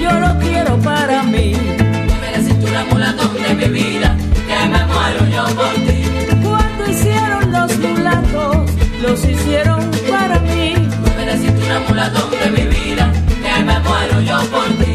yo 0.00 0.12
lo 0.20 0.38
quiero 0.38 0.78
para 0.78 1.22
mí. 1.22 1.54
Mueve 1.54 2.30
la 2.32 2.40
cintura 2.40 2.84
mulatón 2.90 3.34
de 3.34 3.54
mi 3.54 3.68
vida, 3.68 4.16
que 4.48 4.68
me 4.68 4.84
muero 4.86 5.26
yo 5.34 5.44
por 5.54 5.74
ti. 5.86 6.02
Cuando 6.42 6.90
hicieron 6.90 7.52
los 7.52 7.78
mulatos, 7.78 8.70
los 9.02 9.24
hicieron 9.24 9.90
para 10.10 10.38
mí. 10.40 10.74
Mueve 11.00 11.26
la 11.26 11.36
cintura 11.36 11.80
mulatón 11.88 12.30
de 12.30 12.50
mi 12.50 12.68
vida, 12.68 13.12
que 13.42 13.64
me 13.64 13.78
muero 13.80 14.20
yo 14.20 14.38
por 14.50 14.68
ti. 14.84 14.92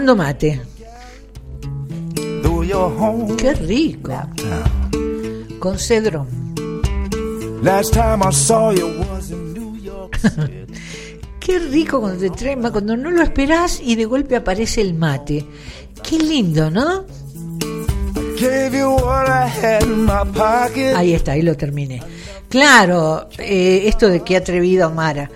Tomando 0.00 0.16
mate. 0.16 0.60
Qué 3.36 3.54
rico. 3.54 4.12
Con 5.58 5.78
cedro. 5.78 6.26
Qué 11.40 11.58
rico 11.58 12.00
cuando 12.00 12.18
te 12.18 12.30
traen 12.30 12.62
cuando 12.62 12.96
no 12.96 13.10
lo 13.10 13.22
esperás 13.22 13.80
y 13.82 13.96
de 13.96 14.06
golpe 14.06 14.36
aparece 14.36 14.80
el 14.80 14.94
mate. 14.94 15.44
Qué 16.02 16.18
lindo, 16.18 16.70
¿no? 16.70 17.04
Ahí 20.96 21.12
está, 21.12 21.32
ahí 21.32 21.42
lo 21.42 21.54
terminé. 21.56 22.02
Claro, 22.48 23.28
eh, 23.38 23.82
esto 23.86 24.08
de 24.08 24.20
que 24.20 24.36
atrevida 24.36 24.88
Omara. 24.88 25.30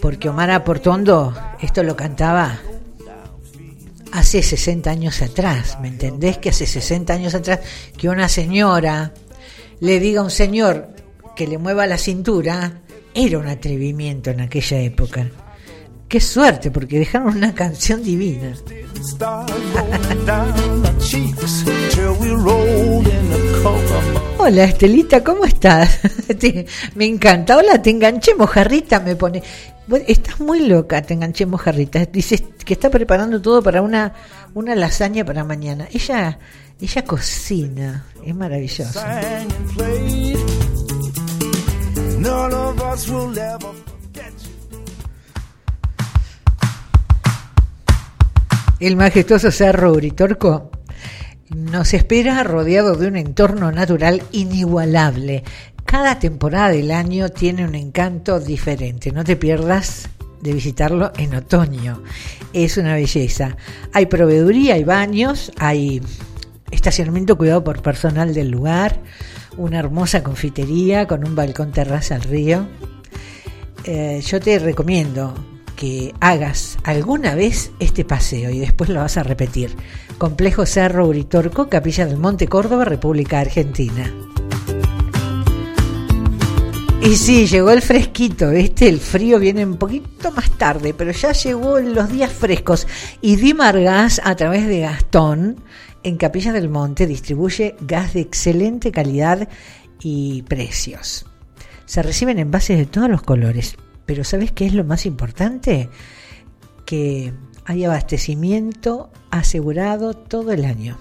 Porque 0.00 0.28
Omara 0.28 0.62
Portondo, 0.62 1.34
esto 1.60 1.82
lo 1.82 1.96
cantaba 1.96 2.60
hace 4.38 4.56
60 4.56 4.90
años 4.90 5.22
atrás. 5.22 5.78
¿Me 5.80 5.86
entendés? 5.88 6.38
Que 6.38 6.48
hace 6.48 6.66
60 6.66 7.12
años 7.12 7.34
atrás 7.34 7.60
que 7.96 8.08
una 8.08 8.28
señora 8.28 9.12
le 9.80 10.00
diga 10.00 10.22
a 10.22 10.24
un 10.24 10.30
señor 10.30 10.88
que 11.36 11.46
le 11.46 11.58
mueva 11.58 11.86
la 11.86 11.98
cintura 11.98 12.80
era 13.14 13.38
un 13.38 13.46
atrevimiento 13.46 14.30
en 14.30 14.40
aquella 14.40 14.80
época. 14.80 15.30
Qué 16.08 16.20
suerte, 16.20 16.72
porque 16.72 16.98
dejaron 16.98 17.36
una 17.36 17.54
canción 17.54 18.02
divina. 18.02 18.54
Hola 24.38 24.64
Estelita, 24.64 25.22
¿cómo 25.22 25.44
estás? 25.44 26.00
Me 26.96 27.06
encanta. 27.06 27.56
Hola, 27.56 27.80
te 27.80 27.90
enganché 27.90 28.34
mojarrita, 28.34 29.00
me 29.00 29.16
pone. 29.16 29.42
Bueno, 29.86 30.04
estás 30.08 30.40
muy 30.40 30.66
loca, 30.66 31.02
te 31.02 31.14
enganché 31.14 31.46
mojarrita. 31.46 32.06
Dices 32.06 32.42
que 32.64 32.74
está 32.74 32.90
preparando 32.90 33.40
todo 33.40 33.62
para 33.62 33.82
una, 33.82 34.14
una 34.54 34.74
lasaña 34.74 35.24
para 35.24 35.44
mañana. 35.44 35.86
Ella, 35.92 36.38
ella 36.80 37.04
cocina, 37.04 38.06
es 38.24 38.76
you. 43.06 43.32
El 48.80 48.96
majestuoso 48.96 49.50
Cerro 49.50 49.92
Uritorco 49.92 50.70
nos 51.50 51.94
espera 51.94 52.42
rodeado 52.42 52.96
de 52.96 53.08
un 53.08 53.16
entorno 53.16 53.70
natural 53.72 54.22
inigualable. 54.32 55.44
Cada 55.84 56.18
temporada 56.18 56.70
del 56.70 56.90
año 56.90 57.28
tiene 57.28 57.64
un 57.64 57.74
encanto 57.74 58.40
diferente. 58.40 59.12
No 59.12 59.24
te 59.24 59.36
pierdas 59.36 60.08
de 60.40 60.52
visitarlo 60.52 61.12
en 61.16 61.34
otoño. 61.34 62.02
Es 62.52 62.76
una 62.76 62.94
belleza. 62.94 63.56
Hay 63.92 64.06
proveeduría, 64.06 64.74
hay 64.74 64.84
baños, 64.84 65.52
hay 65.58 66.02
estacionamiento 66.70 67.36
cuidado 67.36 67.64
por 67.64 67.82
personal 67.82 68.34
del 68.34 68.50
lugar, 68.50 69.00
una 69.56 69.78
hermosa 69.78 70.22
confitería 70.22 71.06
con 71.06 71.26
un 71.26 71.34
balcón 71.34 71.72
terraza 71.72 72.16
al 72.16 72.22
río. 72.22 72.66
Eh, 73.84 74.22
yo 74.26 74.40
te 74.40 74.58
recomiendo 74.58 75.34
que 75.76 76.14
hagas 76.20 76.78
alguna 76.84 77.34
vez 77.34 77.72
este 77.80 78.04
paseo 78.04 78.50
y 78.50 78.58
después 78.58 78.90
lo 78.90 79.00
vas 79.00 79.16
a 79.16 79.22
repetir. 79.22 79.74
Complejo 80.18 80.66
Cerro 80.66 81.06
Uritorco, 81.06 81.68
Capilla 81.68 82.06
del 82.06 82.18
Monte 82.18 82.46
Córdoba, 82.48 82.84
República 82.84 83.40
Argentina. 83.40 84.12
Y 87.04 87.16
sí, 87.16 87.46
llegó 87.46 87.70
el 87.70 87.82
fresquito, 87.82 88.50
¿viste? 88.50 88.88
El 88.88 88.98
frío 88.98 89.38
viene 89.38 89.66
un 89.66 89.76
poquito 89.76 90.32
más 90.32 90.50
tarde, 90.52 90.94
pero 90.94 91.10
ya 91.10 91.32
llegó 91.32 91.76
en 91.76 91.94
los 91.94 92.10
días 92.10 92.32
frescos. 92.32 92.86
Y 93.20 93.36
Dimar 93.36 93.78
Gas, 93.78 94.22
a 94.24 94.34
través 94.36 94.66
de 94.66 94.80
Gastón, 94.80 95.62
en 96.02 96.16
Capilla 96.16 96.54
del 96.54 96.70
Monte, 96.70 97.06
distribuye 97.06 97.76
gas 97.82 98.14
de 98.14 98.20
excelente 98.20 98.90
calidad 98.90 99.50
y 100.00 100.44
precios. 100.44 101.26
Se 101.84 102.02
reciben 102.02 102.38
envases 102.38 102.78
de 102.78 102.86
todos 102.86 103.10
los 103.10 103.20
colores, 103.20 103.76
pero 104.06 104.24
¿sabes 104.24 104.52
qué 104.52 104.64
es 104.64 104.72
lo 104.72 104.84
más 104.84 105.04
importante? 105.04 105.90
Que 106.86 107.34
hay 107.66 107.84
abastecimiento 107.84 109.10
asegurado 109.30 110.14
todo 110.14 110.52
el 110.52 110.64
año. 110.64 110.96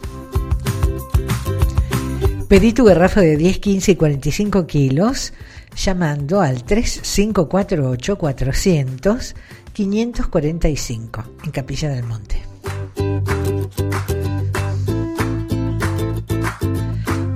Pedí 2.49 2.73
tu 2.73 2.83
garrafa 2.83 3.21
de 3.21 3.37
10, 3.37 3.59
15 3.59 3.91
y 3.93 3.95
45 3.95 4.67
kilos 4.67 5.33
llamando 5.75 6.41
al 6.41 6.63
3548 6.63 8.17
400 8.17 9.35
545 9.73 11.23
en 11.45 11.51
Capilla 11.51 11.89
del 11.89 12.03
Monte. 12.03 12.41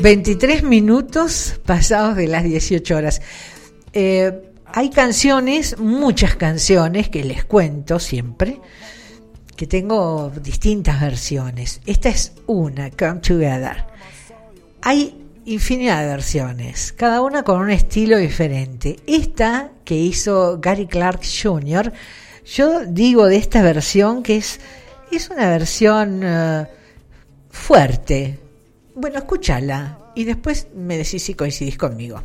...23 0.03 0.63
minutos 0.63 1.61
pasados 1.67 2.17
de 2.17 2.27
las 2.27 2.43
18 2.45 2.97
horas... 2.97 3.21
Eh, 3.93 4.51
hay 4.73 4.91
canciones, 4.91 5.79
muchas 5.79 6.37
canciones 6.37 7.09
que 7.09 7.25
les 7.25 7.45
cuento 7.45 7.99
siempre, 7.99 8.61
que 9.61 9.67
tengo 9.67 10.33
distintas 10.43 11.03
versiones. 11.03 11.83
Esta 11.85 12.09
es 12.09 12.33
una, 12.47 12.91
Come 12.91 13.21
Together. 13.21 13.85
Hay 14.81 15.15
infinidad 15.45 16.01
de 16.01 16.07
versiones, 16.09 16.95
cada 16.95 17.21
una 17.21 17.43
con 17.43 17.61
un 17.61 17.69
estilo 17.69 18.17
diferente. 18.17 18.97
Esta 19.07 19.71
que 19.85 19.97
hizo 19.97 20.61
Gary 20.63 20.87
Clark 20.87 21.21
Jr., 21.43 21.93
yo 22.47 22.87
digo 22.87 23.27
de 23.27 23.37
esta 23.37 23.61
versión 23.61 24.23
que 24.23 24.39
es, 24.39 24.61
es 25.13 25.29
una 25.29 25.51
versión 25.51 26.23
eh, 26.25 26.67
fuerte. 27.51 28.39
Bueno, 28.95 29.19
escúchala 29.19 29.99
y 30.15 30.25
después 30.25 30.69
me 30.75 30.97
decís 30.97 31.23
si 31.23 31.35
coincidís 31.35 31.77
conmigo. 31.77 32.23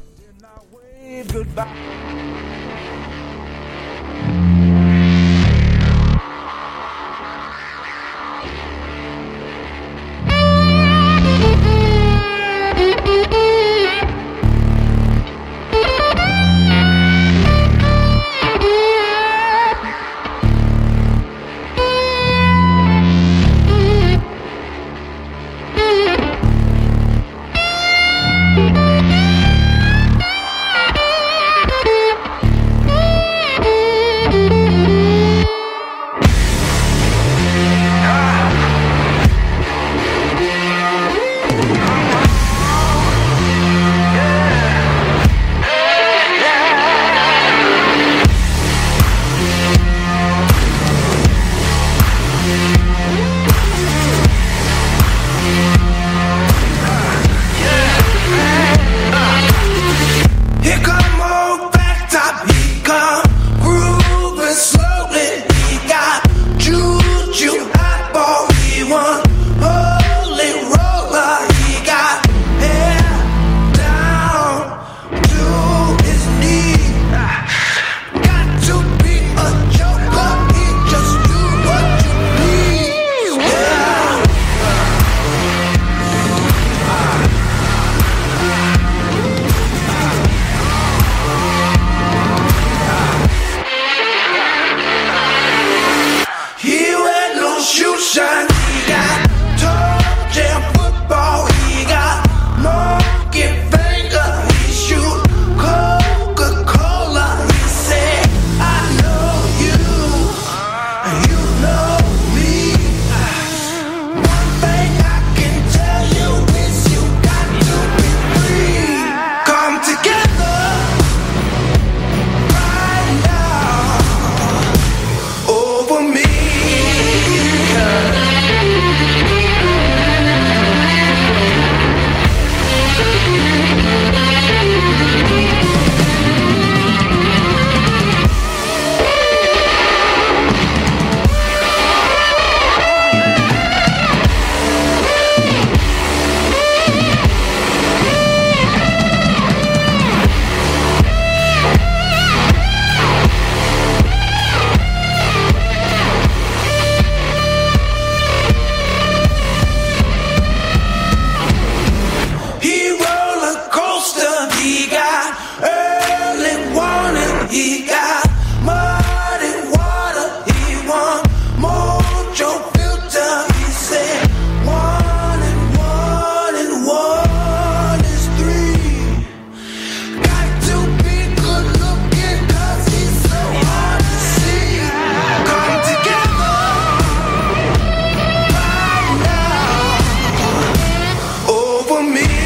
me. 192.13 192.44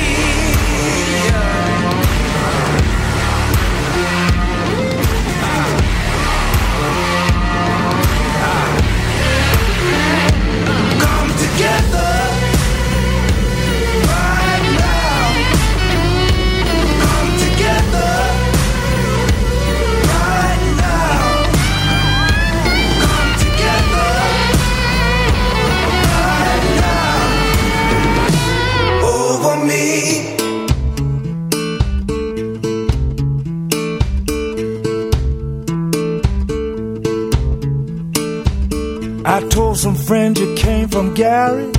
some 39.89 40.05
friend 40.05 40.37
you 40.37 40.53
came 40.55 40.87
from 40.87 41.15
Gary, 41.15 41.71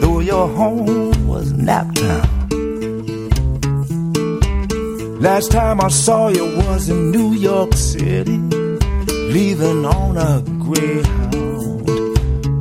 though 0.00 0.20
your 0.20 0.46
home 0.48 1.26
was 1.26 1.54
Naptown. 1.54 2.26
Last 5.18 5.50
time 5.50 5.80
I 5.80 5.88
saw 5.88 6.28
you 6.28 6.44
was 6.44 6.90
in 6.90 7.10
New 7.10 7.32
York 7.32 7.72
City, 7.72 8.38
leaving 9.36 9.86
on 9.86 10.18
a 10.18 10.42
greyhound, 10.64 11.88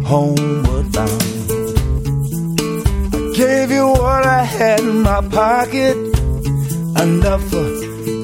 homeward 0.05 0.91
bound. 0.93 1.51
I 3.15 3.19
gave 3.35 3.69
you 3.71 3.85
what 3.87 4.23
I 4.39 4.43
had 4.43 4.79
in 4.79 5.01
my 5.01 5.21
pocket, 5.27 5.97
enough 7.03 7.43
for 7.51 7.67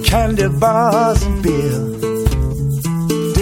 candy 0.06 0.48
bars 0.48 1.22
and 1.24 1.44
beer. 1.44 1.93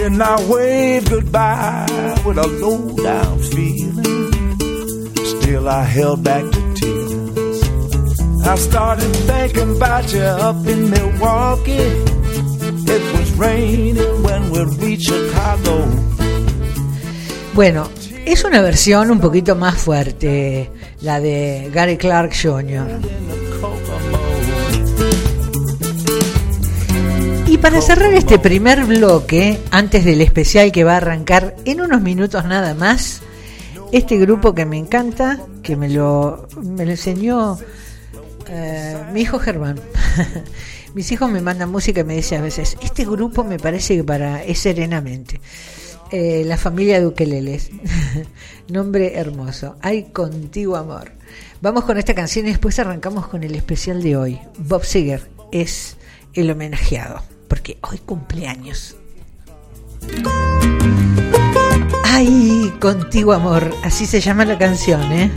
Then 0.02 0.20
I 0.20 0.34
waved 0.50 1.10
goodbye 1.10 1.86
with 2.26 2.36
a 2.36 2.48
low 2.60 2.90
down 3.04 3.38
feeling. 3.38 4.58
Still, 5.24 5.68
I 5.68 5.84
held 5.84 6.24
back 6.24 6.42
the 6.42 6.62
tears. 6.74 7.62
I 8.44 8.56
started 8.56 9.12
thinking 9.30 9.76
about 9.76 10.12
you 10.12 10.22
up 10.22 10.66
in 10.66 10.90
Milwaukee. 10.90 11.86
It 12.94 13.02
was 13.14 13.30
raining 13.38 14.22
when 14.24 14.50
we 14.50 14.64
reached 14.84 15.06
Chicago. 15.06 15.86
Bueno, 17.54 17.88
es 18.26 18.42
una 18.42 18.60
versión 18.60 19.08
un 19.12 19.20
poquito 19.20 19.54
más 19.54 19.76
fuerte, 19.76 20.68
la 21.00 21.20
de 21.20 21.70
Gary 21.72 21.96
Clark 21.96 22.32
Jr. 22.34 22.98
para 27.62 27.80
cerrar 27.80 28.12
este 28.12 28.40
primer 28.40 28.84
bloque, 28.84 29.60
antes 29.70 30.04
del 30.04 30.20
especial 30.20 30.72
que 30.72 30.82
va 30.82 30.94
a 30.94 30.96
arrancar 30.96 31.54
en 31.64 31.80
unos 31.80 32.02
minutos 32.02 32.44
nada 32.44 32.74
más, 32.74 33.22
este 33.92 34.18
grupo 34.18 34.52
que 34.52 34.66
me 34.66 34.76
encanta, 34.76 35.38
que 35.62 35.76
me 35.76 35.88
lo, 35.88 36.48
me 36.60 36.84
lo 36.84 36.90
enseñó 36.90 37.56
eh, 38.48 38.98
mi 39.12 39.20
hijo 39.20 39.38
Germán. 39.38 39.78
Mis 40.94 41.10
hijos 41.12 41.30
me 41.30 41.40
mandan 41.40 41.70
música 41.70 42.00
y 42.00 42.04
me 42.04 42.16
dicen 42.16 42.40
a 42.40 42.42
veces, 42.42 42.76
este 42.82 43.04
grupo 43.04 43.44
me 43.44 43.58
parece 43.58 43.96
que 43.96 44.04
para 44.04 44.42
es 44.42 44.58
serenamente. 44.58 45.40
Eh, 46.10 46.42
la 46.44 46.56
familia 46.56 46.98
de 46.98 47.06
Ukeleles. 47.06 47.70
Nombre 48.68 49.16
hermoso. 49.16 49.76
Hay 49.80 50.10
contigo 50.10 50.76
amor. 50.76 51.12
Vamos 51.60 51.84
con 51.84 51.96
esta 51.96 52.12
canción 52.12 52.46
y 52.46 52.50
después 52.50 52.78
arrancamos 52.80 53.28
con 53.28 53.44
el 53.44 53.54
especial 53.54 54.02
de 54.02 54.16
hoy. 54.16 54.40
Bob 54.58 54.84
Seger 54.84 55.30
es 55.52 55.96
el 56.34 56.50
homenajeado, 56.50 57.22
porque 57.52 57.76
hoy 57.82 57.98
cumpleaños. 57.98 58.96
Ay, 62.02 62.72
contigo 62.80 63.34
amor, 63.34 63.70
así 63.84 64.06
se 64.06 64.22
llama 64.22 64.46
la 64.46 64.56
canción, 64.56 65.12
¿eh? 65.12 65.30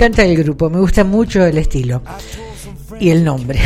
Encanta 0.00 0.24
el 0.24 0.34
grupo, 0.34 0.70
me 0.70 0.80
gusta 0.80 1.04
mucho 1.04 1.44
el 1.44 1.58
estilo 1.58 2.00
y 2.98 3.10
el 3.10 3.22
nombre. 3.22 3.60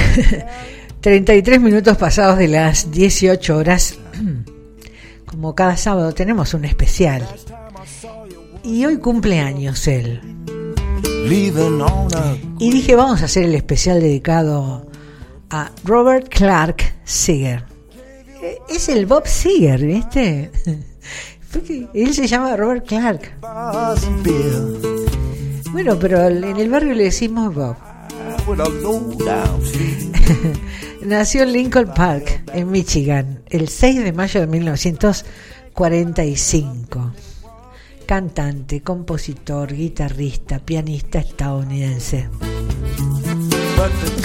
33 1.01 1.61
minutos 1.61 1.97
pasados 1.97 2.39
de 2.39 2.49
las 2.49 2.91
18 2.91 3.57
horas. 3.57 3.97
Como 5.27 5.55
cada 5.55 5.77
sábado 5.77 6.13
tenemos 6.13 6.53
un 6.55 6.65
especial. 6.65 7.25
Y 8.65 8.85
hoy 8.85 8.97
cumple 8.97 9.39
años 9.39 9.87
él. 9.87 10.21
Y 12.59 12.71
dije, 12.73 12.97
vamos 12.97 13.23
a 13.23 13.27
hacer 13.27 13.45
el 13.45 13.55
especial 13.55 14.01
dedicado 14.01 14.89
a 15.51 15.71
Robert 15.85 16.29
Clark 16.29 16.97
Seeger. 17.05 17.65
Eh, 18.43 18.59
Es 18.69 18.89
el 18.89 19.07
Bob 19.07 19.29
Seger, 19.29 19.87
¿viste? 19.87 20.51
Porque 21.53 21.87
él 21.95 22.13
se 22.13 22.27
llama 22.27 22.57
Robert 22.57 22.85
Clark. 22.89 23.34
Bueno, 25.85 26.01
pero 26.01 26.27
en 26.27 26.57
el 26.57 26.71
barrio 26.71 26.95
le 26.95 27.05
decimos 27.05 27.55
Bob. 27.55 27.77
Nació 31.03 31.43
en 31.43 31.53
Lincoln 31.53 31.93
Park, 31.95 32.45
en 32.55 32.71
Michigan, 32.71 33.43
el 33.51 33.69
6 33.69 34.03
de 34.03 34.15
mayo 34.15 34.41
de 34.41 34.47
1945. 34.47 37.13
Cantante, 38.07 38.81
compositor, 38.81 39.75
guitarrista, 39.75 40.59
pianista 40.59 41.19
estadounidense. 41.19 42.31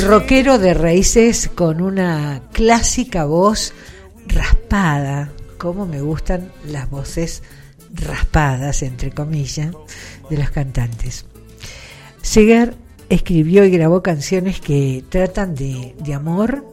Rockero 0.07 0.59
de 0.59 0.73
raíces 0.73 1.49
con 1.53 1.81
una 1.81 2.41
clásica 2.53 3.25
voz 3.25 3.73
raspada. 4.27 5.33
Como 5.57 5.85
me 5.85 5.99
gustan 5.99 6.53
las 6.65 6.89
voces 6.89 7.43
raspadas, 7.93 8.81
entre 8.81 9.11
comillas, 9.11 9.75
de 10.29 10.37
los 10.37 10.51
cantantes. 10.51 11.25
Seger 12.29 12.75
escribió 13.09 13.65
y 13.65 13.71
grabó 13.71 14.03
canciones 14.03 14.61
que 14.61 15.03
tratan 15.09 15.55
de, 15.55 15.95
de 15.97 16.13
amor, 16.13 16.63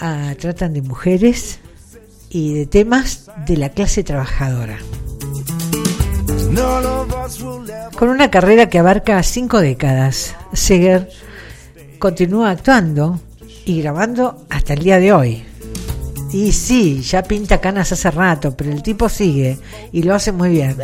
ah, 0.00 0.34
tratan 0.40 0.72
de 0.72 0.82
mujeres 0.82 1.60
y 2.30 2.52
de 2.52 2.66
temas 2.66 3.30
de 3.46 3.58
la 3.58 3.68
clase 3.68 4.02
trabajadora. 4.02 4.78
Con 7.96 8.08
una 8.08 8.28
carrera 8.28 8.68
que 8.68 8.80
abarca 8.80 9.22
cinco 9.22 9.60
décadas, 9.60 10.34
Seger 10.52 11.10
continúa 12.00 12.50
actuando 12.50 13.20
y 13.64 13.80
grabando 13.82 14.46
hasta 14.50 14.74
el 14.74 14.82
día 14.82 14.98
de 14.98 15.12
hoy. 15.12 15.44
Y 16.32 16.50
sí, 16.50 17.02
ya 17.02 17.22
pinta 17.22 17.60
canas 17.60 17.92
hace 17.92 18.10
rato, 18.10 18.56
pero 18.56 18.72
el 18.72 18.82
tipo 18.82 19.08
sigue 19.08 19.60
y 19.92 20.02
lo 20.02 20.12
hace 20.12 20.32
muy 20.32 20.48
bien. 20.48 20.74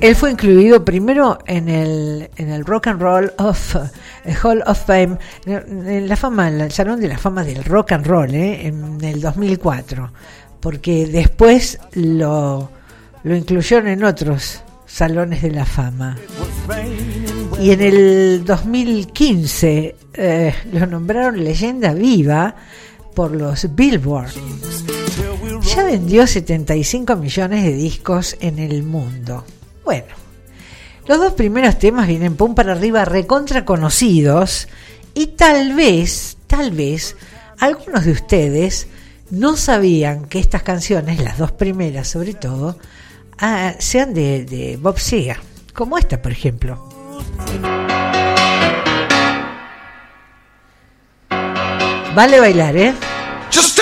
Él 0.00 0.14
fue 0.14 0.30
incluido 0.30 0.84
primero 0.84 1.38
en 1.46 1.68
el, 1.68 2.30
en 2.36 2.50
el 2.50 2.64
Rock 2.64 2.88
and 2.88 3.00
Roll 3.00 3.32
of 3.38 3.76
eh, 4.24 4.34
Hall 4.42 4.62
of 4.66 4.84
Fame, 4.84 5.18
en 5.46 6.08
la 6.08 6.16
fama, 6.16 6.48
en 6.48 6.60
el 6.60 6.70
Salón 6.72 7.00
de 7.00 7.08
la 7.08 7.18
Fama 7.18 7.42
del 7.42 7.64
Rock 7.64 7.92
and 7.92 8.06
Roll, 8.06 8.34
eh, 8.34 8.66
en 8.66 9.02
el 9.02 9.20
2004, 9.20 10.12
porque 10.60 11.06
después 11.06 11.78
lo, 11.94 12.70
lo 13.24 13.36
incluyeron 13.36 13.88
en 13.88 14.04
otros 14.04 14.62
salones 14.86 15.42
de 15.42 15.50
la 15.50 15.64
fama. 15.64 16.16
Y 17.60 17.72
en 17.72 17.80
el 17.80 18.44
2015 18.44 19.96
eh, 20.14 20.54
lo 20.72 20.86
nombraron 20.86 21.42
leyenda 21.42 21.92
viva 21.92 22.54
por 23.14 23.34
los 23.34 23.74
Billboard. 23.74 24.30
Ya 25.74 25.82
vendió 25.82 26.26
75 26.26 27.16
millones 27.16 27.64
de 27.64 27.72
discos 27.72 28.36
en 28.40 28.58
el 28.58 28.84
mundo. 28.84 29.44
Bueno, 29.88 30.08
los 31.06 31.16
dos 31.16 31.32
primeros 31.32 31.78
temas 31.78 32.06
vienen 32.06 32.36
pum 32.36 32.54
para 32.54 32.72
arriba 32.72 33.06
recontra 33.06 33.64
conocidos 33.64 34.68
y 35.14 35.28
tal 35.28 35.74
vez, 35.74 36.36
tal 36.46 36.72
vez, 36.72 37.16
algunos 37.58 38.04
de 38.04 38.12
ustedes 38.12 38.86
no 39.30 39.56
sabían 39.56 40.26
que 40.26 40.40
estas 40.40 40.62
canciones, 40.62 41.24
las 41.24 41.38
dos 41.38 41.52
primeras 41.52 42.06
sobre 42.06 42.34
todo, 42.34 42.76
ah, 43.38 43.76
sean 43.78 44.12
de, 44.12 44.78
Bob 44.78 44.98
Seger, 44.98 45.38
como 45.72 45.96
esta 45.96 46.20
por 46.20 46.32
ejemplo. 46.32 46.86
Vale 52.14 52.40
bailar, 52.40 52.76
¿eh? 52.76 52.94
Just 53.50 53.80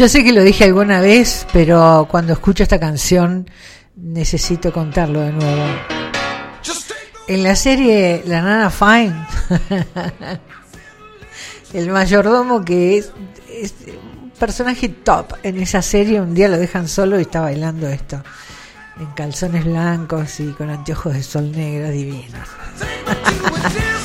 Yo 0.00 0.08
sé 0.08 0.24
que 0.24 0.32
lo 0.32 0.42
dije 0.42 0.64
alguna 0.64 1.02
vez, 1.02 1.46
pero 1.52 2.08
cuando 2.10 2.32
escucho 2.32 2.62
esta 2.62 2.80
canción 2.80 3.50
necesito 3.96 4.72
contarlo 4.72 5.20
de 5.20 5.30
nuevo. 5.30 5.62
En 7.28 7.42
la 7.42 7.54
serie 7.54 8.22
La 8.24 8.40
Nana 8.40 8.70
Fine, 8.70 9.26
el 11.74 11.90
mayordomo 11.90 12.64
que 12.64 12.96
es, 12.96 13.12
un 14.22 14.30
personaje 14.30 14.88
top 14.88 15.34
en 15.42 15.60
esa 15.60 15.82
serie, 15.82 16.18
un 16.18 16.32
día 16.32 16.48
lo 16.48 16.56
dejan 16.56 16.88
solo 16.88 17.18
y 17.18 17.22
está 17.24 17.42
bailando 17.42 17.86
esto. 17.86 18.22
En 18.98 19.08
calzones 19.08 19.66
blancos 19.66 20.40
y 20.40 20.46
con 20.52 20.70
anteojos 20.70 21.12
de 21.12 21.22
sol 21.22 21.52
negro 21.52 21.90
divinos. 21.90 22.48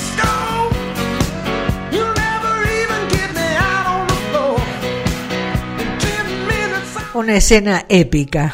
Una 7.26 7.38
escena 7.38 7.86
épica. 7.90 8.54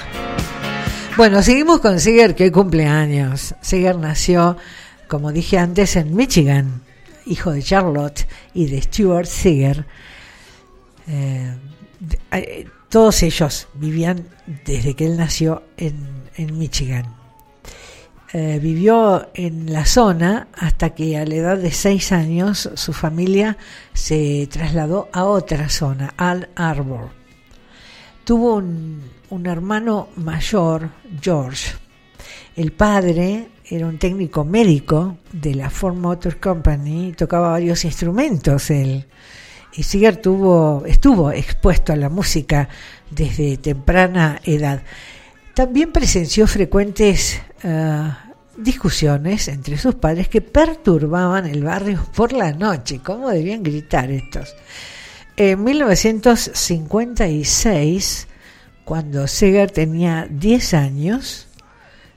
Bueno, 1.17 1.43
seguimos 1.43 1.81
con 1.81 1.99
Seeger, 1.99 2.35
que 2.35 2.53
cumpleaños. 2.53 3.53
Seeger 3.59 3.97
nació, 3.97 4.55
como 5.09 5.33
dije 5.33 5.57
antes, 5.57 5.97
en 5.97 6.15
Michigan, 6.15 6.81
hijo 7.25 7.51
de 7.51 7.61
Charlotte 7.61 8.25
y 8.53 8.67
de 8.67 8.81
Stuart 8.81 9.25
Seeger. 9.25 9.85
Eh, 11.05 11.53
eh, 12.31 12.65
todos 12.87 13.21
ellos 13.23 13.67
vivían 13.73 14.29
desde 14.63 14.93
que 14.93 15.05
él 15.05 15.17
nació 15.17 15.63
en, 15.75 16.57
Michigan. 16.57 17.13
Eh, 18.31 18.57
vivió 18.63 19.31
en 19.33 19.73
la 19.73 19.85
zona 19.85 20.47
hasta 20.57 20.91
que 20.91 21.17
a 21.17 21.25
la 21.25 21.35
edad 21.35 21.57
de 21.57 21.71
seis 21.71 22.13
años 22.13 22.69
su 22.75 22.93
familia 22.93 23.57
se 23.93 24.47
trasladó 24.49 25.09
a 25.11 25.25
otra 25.25 25.67
zona, 25.67 26.13
Al 26.15 26.47
Arbor. 26.55 27.20
Tuvo 28.31 28.55
un, 28.55 29.01
un 29.29 29.45
hermano 29.45 30.07
mayor, 30.15 30.89
George. 31.19 31.73
El 32.55 32.71
padre 32.71 33.49
era 33.65 33.85
un 33.85 33.99
técnico 33.99 34.45
médico 34.45 35.17
de 35.33 35.53
la 35.53 35.69
Ford 35.69 35.97
Motor 35.97 36.39
Company, 36.39 37.11
tocaba 37.11 37.49
varios 37.49 37.83
instrumentos 37.83 38.69
él. 38.69 39.05
Y 39.73 39.83
Seeger 39.83 40.15
tuvo, 40.15 40.85
estuvo 40.85 41.29
expuesto 41.29 41.91
a 41.91 41.97
la 41.97 42.07
música 42.07 42.69
desde 43.09 43.57
temprana 43.57 44.39
edad. 44.45 44.81
También 45.53 45.91
presenció 45.91 46.47
frecuentes 46.47 47.41
eh, 47.63 48.11
discusiones 48.55 49.49
entre 49.49 49.77
sus 49.77 49.95
padres 49.95 50.29
que 50.29 50.39
perturbaban 50.39 51.47
el 51.47 51.65
barrio 51.65 52.01
por 52.15 52.31
la 52.31 52.53
noche. 52.53 53.01
¿Cómo 53.03 53.29
debían 53.29 53.61
gritar 53.61 54.09
estos? 54.09 54.55
En 55.43 55.63
1956, 55.63 58.27
cuando 58.85 59.25
Seeger 59.25 59.71
tenía 59.71 60.27
10 60.29 60.75
años, 60.75 61.47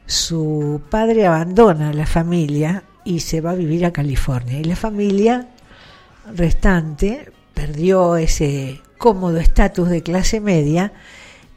su 0.05 0.83
padre 0.91 1.27
abandona 1.27 1.95
la 1.95 2.05
familia 2.05 2.85
y 3.03 3.21
se 3.21 3.41
va 3.41 3.53
a 3.53 3.55
vivir 3.55 3.87
a 3.87 3.95
California. 3.95 4.61
Y 4.61 4.65
la 4.65 4.77
familia 4.77 5.49
restante 6.37 7.33
perdió 7.55 8.17
ese 8.17 8.83
cómodo 8.99 9.39
estatus 9.39 9.89
de 9.89 10.03
clase 10.03 10.41
media 10.41 10.93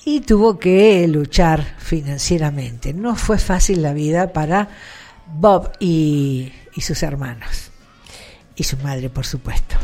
y 0.05 0.21
tuvo 0.21 0.59
que 0.59 1.05
luchar 1.09 1.75
financieramente. 1.79 2.93
No 2.93 3.17
fue 3.17 3.39
fácil 3.39 3.81
la 3.81 3.91
vida 3.91 4.31
para 4.31 4.69
Bob 5.33 5.73
y, 5.81 6.49
y 6.73 6.79
sus 6.79 7.03
hermanos. 7.03 7.71
Y 8.55 8.63
su 8.63 8.77
madre, 8.77 9.09
por 9.09 9.25
supuesto. 9.25 9.75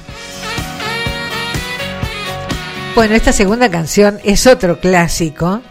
Bueno, 2.96 3.16
esta 3.16 3.34
segunda 3.34 3.72
canción 3.72 4.20
es 4.24 4.46
otro 4.46 4.80
clásico 4.80 5.62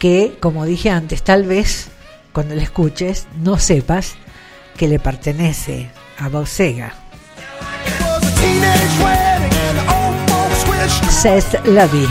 que, 0.00 0.36
como 0.40 0.64
dije 0.64 0.90
antes, 0.90 1.22
tal 1.22 1.44
vez 1.44 1.88
cuando 2.32 2.56
la 2.56 2.62
escuches 2.62 3.28
no 3.40 3.56
sepas 3.58 4.14
que 4.76 4.88
le 4.88 4.98
pertenece 4.98 5.90
a 6.18 6.28
Bob 6.28 6.48
Seger. 6.48 6.92
Seth 11.08 11.64
Lovey. 11.66 12.08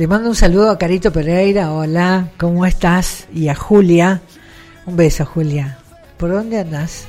Le 0.00 0.06
mando 0.06 0.30
un 0.30 0.34
saludo 0.34 0.70
a 0.70 0.78
Carito 0.78 1.12
Pereira, 1.12 1.74
hola, 1.74 2.30
¿cómo 2.38 2.64
estás? 2.64 3.28
Y 3.34 3.48
a 3.48 3.54
Julia, 3.54 4.22
un 4.86 4.96
beso 4.96 5.26
Julia. 5.26 5.76
¿Por 6.16 6.30
dónde 6.30 6.58
andas? 6.58 7.04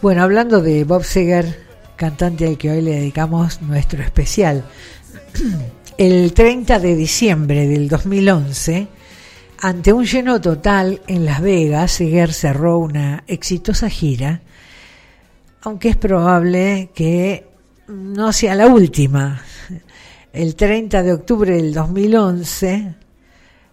Bueno, 0.00 0.22
hablando 0.22 0.62
de 0.62 0.84
Bob 0.84 1.02
Seger, 1.02 1.66
cantante 1.96 2.46
al 2.46 2.56
que 2.58 2.70
hoy 2.70 2.80
le 2.80 2.92
dedicamos 2.92 3.60
nuestro 3.60 4.04
especial. 4.04 4.64
El 5.98 6.32
30 6.32 6.78
de 6.78 6.94
diciembre 6.94 7.66
del 7.66 7.88
2011, 7.88 8.86
ante 9.62 9.92
un 9.92 10.04
lleno 10.04 10.40
total 10.40 11.02
en 11.08 11.24
Las 11.24 11.40
Vegas, 11.40 11.90
Seger 11.90 12.32
cerró 12.32 12.78
una 12.78 13.24
exitosa 13.26 13.90
gira, 13.90 14.42
aunque 15.62 15.88
es 15.88 15.96
probable 15.96 16.90
que 16.94 17.55
no 17.88 18.32
sea 18.32 18.54
la 18.54 18.66
última. 18.66 19.42
El 20.32 20.54
30 20.54 21.02
de 21.02 21.12
octubre 21.12 21.56
del 21.56 21.72
2011 21.72 22.94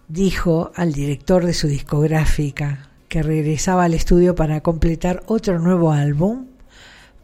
dijo 0.08 0.72
al 0.74 0.92
director 0.92 1.44
de 1.44 1.54
su 1.54 1.68
discográfica 1.68 2.90
que 3.08 3.22
regresaba 3.22 3.84
al 3.84 3.94
estudio 3.94 4.34
para 4.34 4.60
completar 4.60 5.22
otro 5.26 5.58
nuevo 5.58 5.92
álbum 5.92 6.46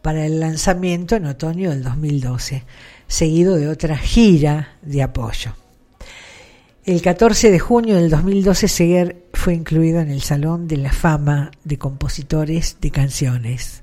para 0.02 0.24
el 0.24 0.40
lanzamiento 0.40 1.16
en 1.16 1.26
otoño 1.26 1.70
del 1.70 1.82
2012, 1.82 2.64
seguido 3.06 3.56
de 3.56 3.68
otra 3.68 3.96
gira 3.96 4.76
de 4.82 5.02
apoyo. 5.02 5.54
El 6.84 7.02
14 7.02 7.50
de 7.50 7.58
junio 7.58 7.96
del 7.96 8.08
2012 8.08 8.68
Seger 8.68 9.24
fue 9.34 9.54
incluido 9.54 10.00
en 10.00 10.10
el 10.10 10.22
Salón 10.22 10.66
de 10.66 10.78
la 10.78 10.92
Fama 10.92 11.50
de 11.64 11.78
Compositores 11.78 12.78
de 12.80 12.90
Canciones. 12.90 13.82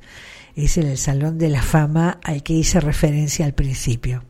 Es 0.58 0.76
el 0.80 0.98
Salón 0.98 1.38
de 1.38 1.50
la 1.50 1.62
Fama 1.62 2.20
al 2.24 2.42
que 2.42 2.54
hice 2.54 2.80
referencia 2.80 3.46
al 3.46 3.54
principio. 3.54 4.24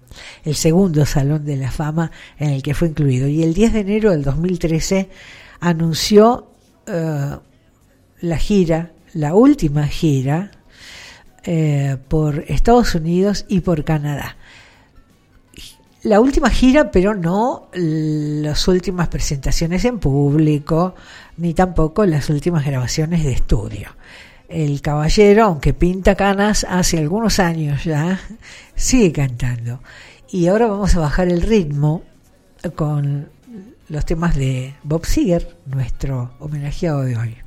El 0.43 0.55
segundo 0.55 1.05
Salón 1.05 1.45
de 1.45 1.55
la 1.55 1.71
Fama 1.71 2.11
en 2.37 2.49
el 2.49 2.61
que 2.61 2.73
fue 2.73 2.89
incluido. 2.89 3.29
Y 3.29 3.43
el 3.43 3.53
10 3.53 3.71
de 3.71 3.79
enero 3.79 4.11
del 4.11 4.23
2013 4.23 5.09
anunció 5.61 6.51
uh, 6.89 7.37
la 8.19 8.37
gira, 8.37 8.91
la 9.13 9.35
última 9.35 9.87
gira 9.87 10.51
eh, 11.45 11.95
por 12.09 12.43
Estados 12.49 12.93
Unidos 12.93 13.45
y 13.47 13.61
por 13.61 13.85
Canadá. 13.85 14.35
La 16.03 16.19
última 16.19 16.49
gira, 16.49 16.91
pero 16.91 17.15
no 17.15 17.69
las 17.71 18.67
últimas 18.67 19.07
presentaciones 19.07 19.85
en 19.85 19.99
público, 19.99 20.93
ni 21.37 21.53
tampoco 21.53 22.05
las 22.05 22.29
últimas 22.29 22.65
grabaciones 22.65 23.23
de 23.23 23.31
estudio. 23.31 23.95
El 24.49 24.81
caballero, 24.81 25.43
aunque 25.43 25.73
pinta 25.73 26.15
canas 26.15 26.65
hace 26.69 26.97
algunos 26.97 27.39
años 27.39 27.83
ya, 27.83 28.19
sigue 28.75 29.11
cantando. 29.11 29.81
Y 30.29 30.47
ahora 30.47 30.67
vamos 30.67 30.95
a 30.95 30.99
bajar 30.99 31.27
el 31.27 31.41
ritmo 31.41 32.03
con 32.75 33.29
los 33.89 34.05
temas 34.05 34.35
de 34.35 34.73
Bob 34.83 35.05
Seger, 35.05 35.57
nuestro 35.65 36.31
homenajeado 36.39 37.01
de 37.01 37.17
hoy. 37.17 37.37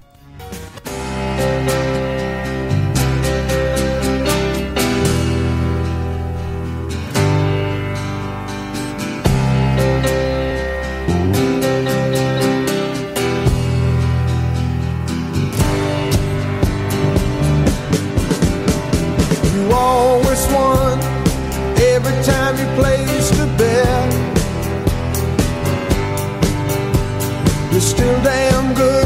Time 22.30 22.56
you 22.60 22.66
placed 22.80 23.34
a 23.44 23.46
bet. 23.58 24.08
You're 27.72 27.88
still 27.92 28.22
damn 28.22 28.74
good. 28.74 28.99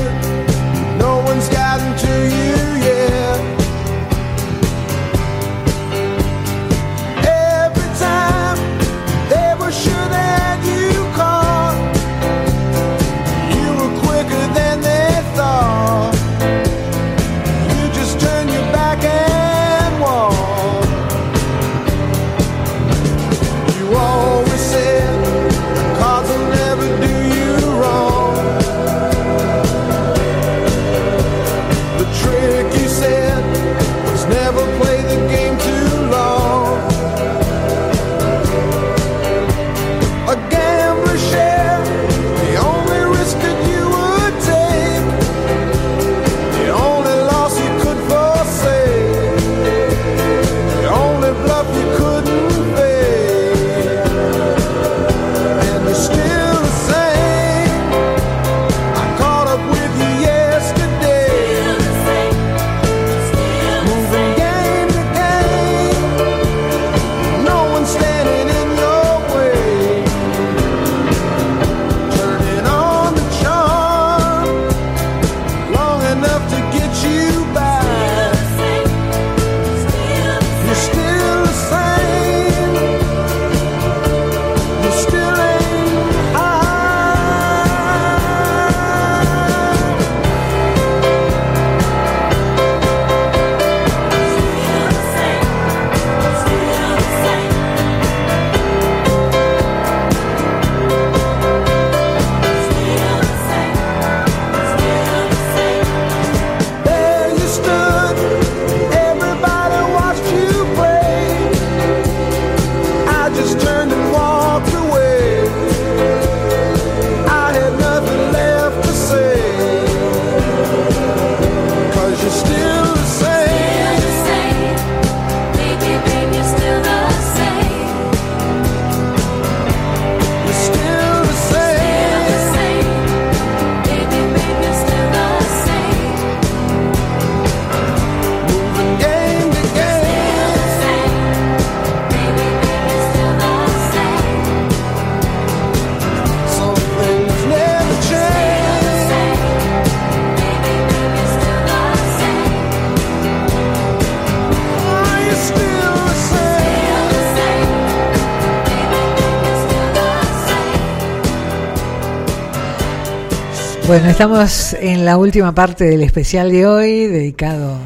Bueno, 163.95 164.11
estamos 164.11 164.73
en 164.73 165.05
la 165.05 165.17
última 165.17 165.55
parte 165.55 165.85
del 165.85 166.03
especial 166.03 166.51
de 166.51 166.67
hoy, 166.67 167.07
dedicado 167.07 167.79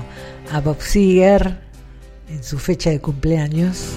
a 0.51 0.61
Bob 0.63 0.81
Seger 0.81 1.59
en 2.31 2.43
su 2.43 2.59
fecha 2.59 2.89
de 2.89 2.99
cumpleaños. 2.99 3.89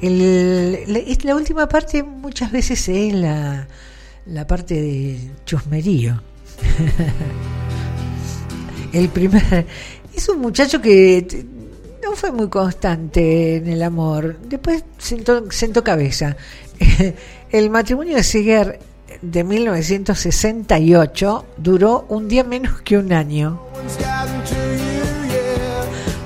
La, 0.00 1.36
última 1.36 1.68
parte 1.68 2.02
muchas 2.02 2.50
veces 2.50 2.88
es 2.88 3.12
la, 3.12 3.66
parte 4.48 4.80
de 4.80 5.18
chusmerío. 5.44 6.22
el 8.94 9.10
primer 9.10 9.66
es 10.16 10.26
un 10.30 10.40
muchacho 10.40 10.80
que 10.80 11.44
no 12.02 12.16
fue 12.16 12.32
muy 12.32 12.48
constante 12.48 13.56
en 13.56 13.68
el 13.68 13.82
amor. 13.82 14.38
Después 14.48 14.86
sentó, 14.96 15.84
cabeza. 15.84 16.34
El 17.50 17.68
matrimonio 17.68 18.16
de 18.16 18.22
Seeger 18.22 18.71
de 19.32 19.42
1968 19.44 21.46
duró 21.56 22.04
un 22.10 22.28
día 22.28 22.44
menos 22.44 22.82
que 22.82 22.98
un 22.98 23.14
año. 23.14 23.62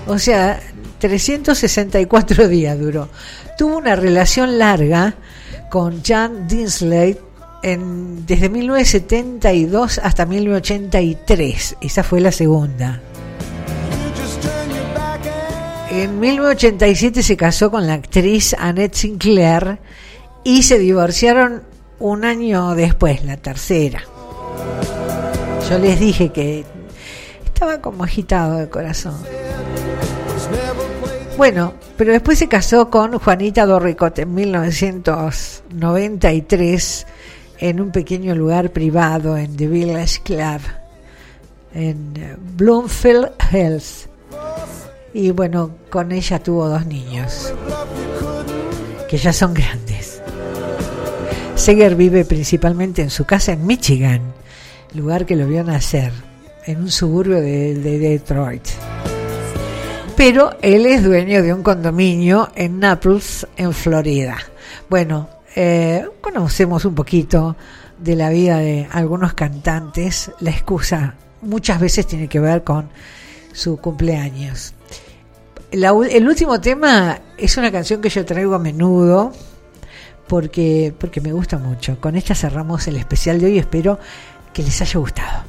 O 0.08 0.18
sea, 0.18 0.60
364 0.98 2.48
días 2.48 2.76
duró. 2.78 3.08
Tuvo 3.56 3.78
una 3.78 3.94
relación 3.94 4.58
larga 4.58 5.14
con 5.70 6.02
Jan 6.02 6.48
Dinsley 6.48 7.16
en, 7.62 8.26
desde 8.26 8.48
1972 8.48 10.00
hasta 10.02 10.26
1983. 10.26 11.76
Esa 11.80 12.02
fue 12.02 12.20
la 12.20 12.32
segunda. 12.32 13.00
En 15.90 16.18
1987 16.18 17.22
se 17.22 17.36
casó 17.36 17.70
con 17.70 17.86
la 17.86 17.94
actriz 17.94 18.56
Annette 18.58 18.94
Sinclair 18.94 19.78
y 20.42 20.64
se 20.64 20.80
divorciaron 20.80 21.75
un 21.98 22.24
año 22.24 22.74
después, 22.74 23.24
la 23.24 23.36
tercera. 23.36 24.02
Yo 25.68 25.78
les 25.78 25.98
dije 25.98 26.30
que 26.30 26.64
estaba 27.44 27.80
como 27.80 28.04
agitado 28.04 28.58
de 28.58 28.68
corazón. 28.68 29.16
Bueno, 31.36 31.74
pero 31.96 32.12
después 32.12 32.38
se 32.38 32.46
casó 32.48 32.88
con 32.90 33.18
Juanita 33.18 33.66
Dorricot 33.66 34.16
en 34.18 34.34
1993 34.34 37.06
en 37.58 37.80
un 37.80 37.90
pequeño 37.90 38.34
lugar 38.34 38.70
privado 38.70 39.36
en 39.36 39.56
The 39.56 39.66
Village 39.66 40.20
Club 40.22 40.60
en 41.74 42.14
eh, 42.16 42.36
Bloomfield 42.56 43.30
Hills. 43.52 44.08
Y 45.12 45.30
bueno, 45.30 45.72
con 45.90 46.10
ella 46.12 46.42
tuvo 46.42 46.68
dos 46.68 46.86
niños 46.86 47.52
que 49.08 49.16
ya 49.16 49.32
son 49.32 49.54
grandes. 49.54 49.95
Seger 51.56 51.96
vive 51.96 52.24
principalmente 52.24 53.02
en 53.02 53.10
su 53.10 53.24
casa 53.24 53.52
en 53.52 53.66
Michigan, 53.66 54.20
lugar 54.94 55.24
que 55.24 55.34
lo 55.36 55.46
vio 55.46 55.64
nacer, 55.64 56.12
en 56.64 56.82
un 56.82 56.90
suburbio 56.90 57.40
de, 57.40 57.74
de 57.74 57.98
Detroit. 57.98 58.62
Pero 60.16 60.56
él 60.60 60.86
es 60.86 61.02
dueño 61.02 61.42
de 61.42 61.52
un 61.52 61.62
condominio 61.62 62.50
en 62.54 62.78
Naples, 62.78 63.46
en 63.56 63.72
Florida. 63.72 64.36
Bueno, 64.88 65.28
eh, 65.56 66.06
conocemos 66.20 66.84
un 66.84 66.94
poquito 66.94 67.56
de 67.98 68.14
la 68.14 68.28
vida 68.28 68.58
de 68.58 68.86
algunos 68.92 69.32
cantantes. 69.32 70.30
La 70.40 70.50
excusa 70.50 71.14
muchas 71.40 71.80
veces 71.80 72.06
tiene 72.06 72.28
que 72.28 72.38
ver 72.38 72.64
con 72.64 72.90
su 73.52 73.78
cumpleaños. 73.78 74.74
El 75.72 76.28
último 76.28 76.60
tema 76.60 77.18
es 77.36 77.56
una 77.56 77.72
canción 77.72 78.00
que 78.00 78.10
yo 78.10 78.24
traigo 78.24 78.54
a 78.54 78.58
menudo 78.58 79.32
porque, 80.28 80.94
porque 80.98 81.20
me 81.20 81.32
gusta 81.32 81.58
mucho. 81.58 81.98
Con 82.00 82.16
esta 82.16 82.34
cerramos 82.34 82.86
el 82.88 82.96
especial 82.96 83.40
de 83.40 83.46
hoy. 83.46 83.58
Espero 83.58 83.98
que 84.52 84.62
les 84.62 84.80
haya 84.82 84.98
gustado. 84.98 85.44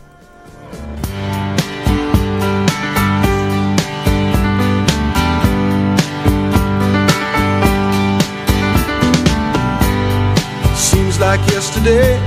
Seems 10.75 11.19
like 11.19 11.41
yesterday, 11.51 12.19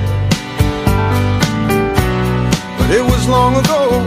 but 2.78 2.90
it 2.90 3.02
was 3.02 3.28
long 3.28 3.56
ago. 3.56 4.02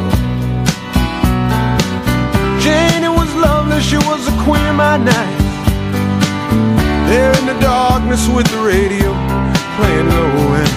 Jane, 2.60 3.04
it 3.04 3.10
was 3.10 3.34
lovely, 3.36 3.82
she 3.82 3.98
was 3.98 4.26
the 4.26 4.32
queen 4.44 4.66
of 4.68 4.76
my 4.76 4.98
night. 4.98 5.43
Darkness 8.14 8.36
with 8.36 8.48
the 8.52 8.62
radio 8.62 9.10
playing 9.76 10.08
low 10.08 10.54
and, 10.54 10.70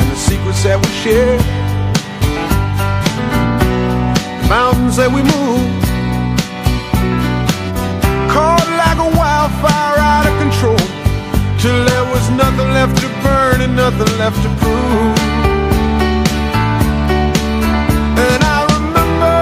and 0.00 0.10
the 0.10 0.16
secrets 0.16 0.64
that 0.64 0.74
we 0.82 0.90
shared, 1.06 1.38
the 4.42 4.48
mountains 4.48 4.96
that 4.96 5.06
we 5.06 5.22
moved, 5.22 5.86
caught 8.26 8.66
like 8.74 8.98
a 8.98 9.10
wildfire 9.14 9.98
out 10.02 10.26
of 10.26 10.34
control 10.42 10.82
till 11.62 11.78
there 11.86 12.06
was 12.10 12.26
nothing 12.34 12.70
left 12.74 12.98
to 12.98 13.08
burn 13.22 13.60
and 13.60 13.76
nothing 13.76 14.10
left 14.18 14.42
to 14.42 14.50
prove. 14.58 15.14
And 18.18 18.40
I 18.42 18.66
remember 18.74 19.38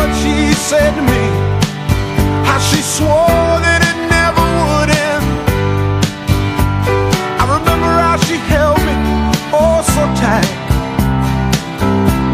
what 0.00 0.08
she 0.16 0.54
said 0.56 0.96
to 0.96 1.02
me, 1.04 1.24
how 2.48 2.58
she 2.58 2.80
swore 2.80 3.49
so 10.00 10.06
tight. 10.24 10.50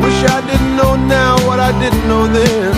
Wish 0.03 0.21
I 0.37 0.39
didn't 0.51 0.75
know 0.81 0.95
now 0.95 1.33
what 1.47 1.59
I 1.69 1.71
didn't 1.83 2.07
know 2.11 2.25
then. 2.39 2.73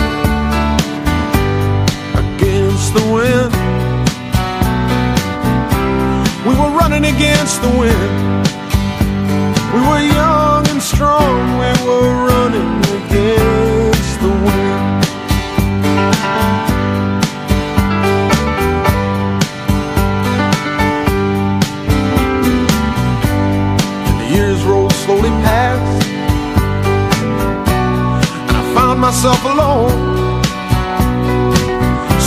Against 2.23 2.89
the 2.97 3.05
wind. 3.15 3.51
We 6.47 6.53
were 6.59 6.73
running 6.81 7.05
against 7.13 7.55
the 7.65 7.71
wind. 7.81 8.09
We 9.73 9.79
were 9.89 10.03
young 10.19 10.63
and 10.73 10.81
strong. 10.81 11.39
We 11.61 11.69
were 11.85 12.09
running 12.31 12.73
against 12.97 13.58
myself 29.09 29.43
alone. 29.43 30.43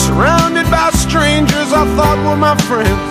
Surrounded 0.05 0.68
by 0.68 0.91
strangers 0.91 1.70
I 1.72 1.85
thought 1.95 2.18
were 2.26 2.41
my 2.49 2.57
friends 2.66 3.09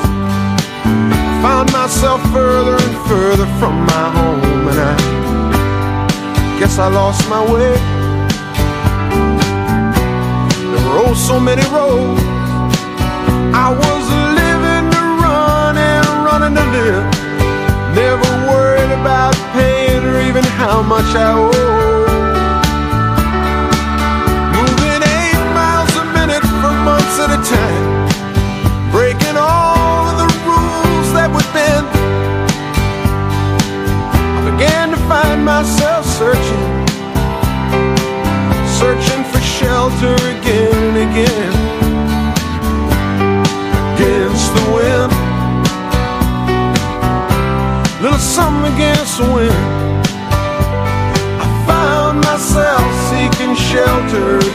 I 1.29 1.41
found 1.41 1.71
myself 1.71 2.19
further 2.33 2.75
and 2.75 2.95
further 3.07 3.47
from 3.59 3.75
my 3.93 4.07
home, 4.17 4.67
and 4.71 4.79
I 4.91 4.95
guess 6.59 6.77
I 6.79 6.89
lost 6.89 7.23
my 7.29 7.43
way. 7.53 7.71
There 10.71 10.83
were 10.87 10.97
oh 11.07 11.13
so 11.29 11.39
many 11.39 11.63
roads. 11.71 12.21
I 13.65 13.67
was 13.83 14.03
living 14.41 14.85
to 14.95 15.01
run 15.23 15.77
and 15.77 16.07
running 16.27 16.55
to 16.59 16.65
live. 16.75 17.05
Never 17.95 18.31
worried 18.51 18.91
about 18.99 19.33
paying 19.55 20.03
or 20.03 20.19
even 20.19 20.43
how 20.59 20.81
much 20.83 21.15
I 21.15 21.31
owe. 21.31 22.20
At 27.31 27.45
time 27.45 28.91
breaking 28.91 29.37
all 29.37 30.03
of 30.11 30.17
the 30.19 30.29
rules 30.43 31.09
that 31.15 31.31
would 31.31 31.47
bend. 31.55 31.87
I 34.35 34.39
began 34.51 34.91
to 34.91 34.99
find 35.07 35.39
myself 35.45 36.03
searching, 36.19 36.67
searching 38.79 39.23
for 39.31 39.39
shelter 39.39 40.15
again 40.35 40.75
and 40.91 40.97
again. 41.07 41.53
Against 43.95 44.47
the 44.57 44.65
wind, 44.75 45.11
little 48.03 48.19
something 48.19 48.73
against 48.75 49.17
the 49.19 49.27
wind. 49.31 49.61
I 51.39 51.47
found 51.65 52.19
myself 52.27 52.83
seeking 53.07 53.55
shelter 53.55 54.50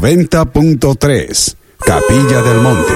90.3 0.00 1.56
Capilla 1.76 2.40
del 2.40 2.58
Monte. 2.60 2.92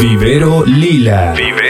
Vivero 0.00 0.64
Lila. 0.64 1.34
Vivero 1.36 1.60
Lila. 1.60 1.69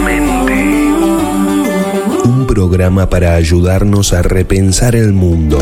Programa 2.51 3.09
para 3.09 3.35
ayudarnos 3.35 4.11
a 4.11 4.23
repensar 4.23 4.97
el 4.97 5.13
mundo. 5.13 5.57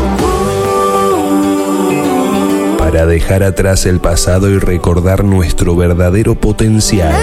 Para 2.78 3.06
dejar 3.06 3.44
atrás 3.44 3.86
el 3.86 4.00
pasado 4.00 4.50
y 4.50 4.58
recordar 4.58 5.22
nuestro 5.22 5.76
verdadero 5.76 6.34
potencial. 6.34 7.14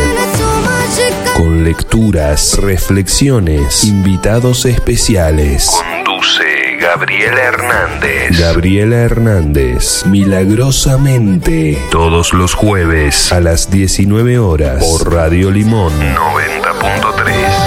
Con 1.35 1.65
lecturas, 1.65 2.57
reflexiones, 2.61 3.83
invitados 3.83 4.63
especiales. 4.63 5.69
Conduce 6.05 6.77
Gabriela 6.79 7.41
Hernández. 7.41 8.39
Gabriela 8.39 8.95
Hernández, 8.95 10.05
milagrosamente. 10.05 11.77
Todos 11.91 12.31
los 12.31 12.53
jueves 12.53 13.33
a 13.33 13.41
las 13.41 13.69
19 13.69 14.39
horas 14.39 14.81
por 14.81 15.13
Radio 15.13 15.51
Limón 15.51 15.91
90.3. 15.99 17.66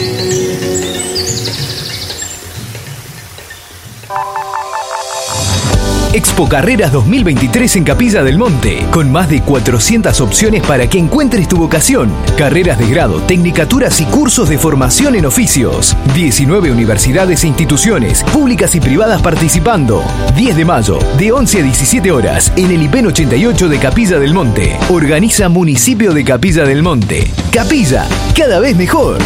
Carreras 6.47 6.91
2023 6.91 7.75
en 7.77 7.83
Capilla 7.83 8.23
del 8.23 8.37
Monte, 8.37 8.85
con 8.91 9.11
más 9.11 9.29
de 9.29 9.41
400 9.41 10.21
opciones 10.21 10.63
para 10.63 10.87
que 10.87 10.97
encuentres 10.97 11.47
tu 11.47 11.57
vocación. 11.57 12.11
Carreras 12.37 12.77
de 12.77 12.87
grado, 12.87 13.21
tecnicaturas 13.21 13.99
y 14.01 14.05
cursos 14.05 14.49
de 14.49 14.57
formación 14.57 15.15
en 15.15 15.25
oficios. 15.25 15.95
19 16.13 16.71
universidades 16.71 17.43
e 17.43 17.47
instituciones, 17.47 18.23
públicas 18.25 18.75
y 18.75 18.79
privadas 18.79 19.21
participando. 19.21 20.03
10 20.35 20.55
de 20.55 20.65
mayo, 20.65 20.99
de 21.17 21.31
11 21.31 21.59
a 21.59 21.63
17 21.63 22.11
horas, 22.11 22.51
en 22.55 22.71
el 22.71 22.83
IPEN 22.83 23.07
88 23.07 23.69
de 23.69 23.79
Capilla 23.79 24.19
del 24.19 24.33
Monte. 24.33 24.77
Organiza 24.89 25.49
Municipio 25.49 26.13
de 26.13 26.23
Capilla 26.23 26.63
del 26.65 26.83
Monte. 26.83 27.31
Capilla, 27.51 28.07
cada 28.37 28.59
vez 28.59 28.75
mejor. 28.75 29.17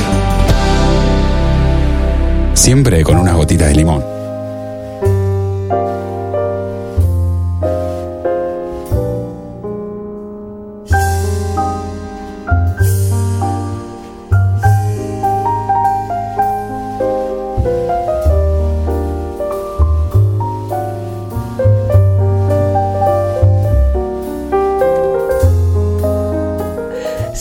Siempre 2.53 3.03
con 3.03 3.17
unas 3.17 3.35
gotitas 3.35 3.67
de 3.67 3.75
limón. 3.75 4.14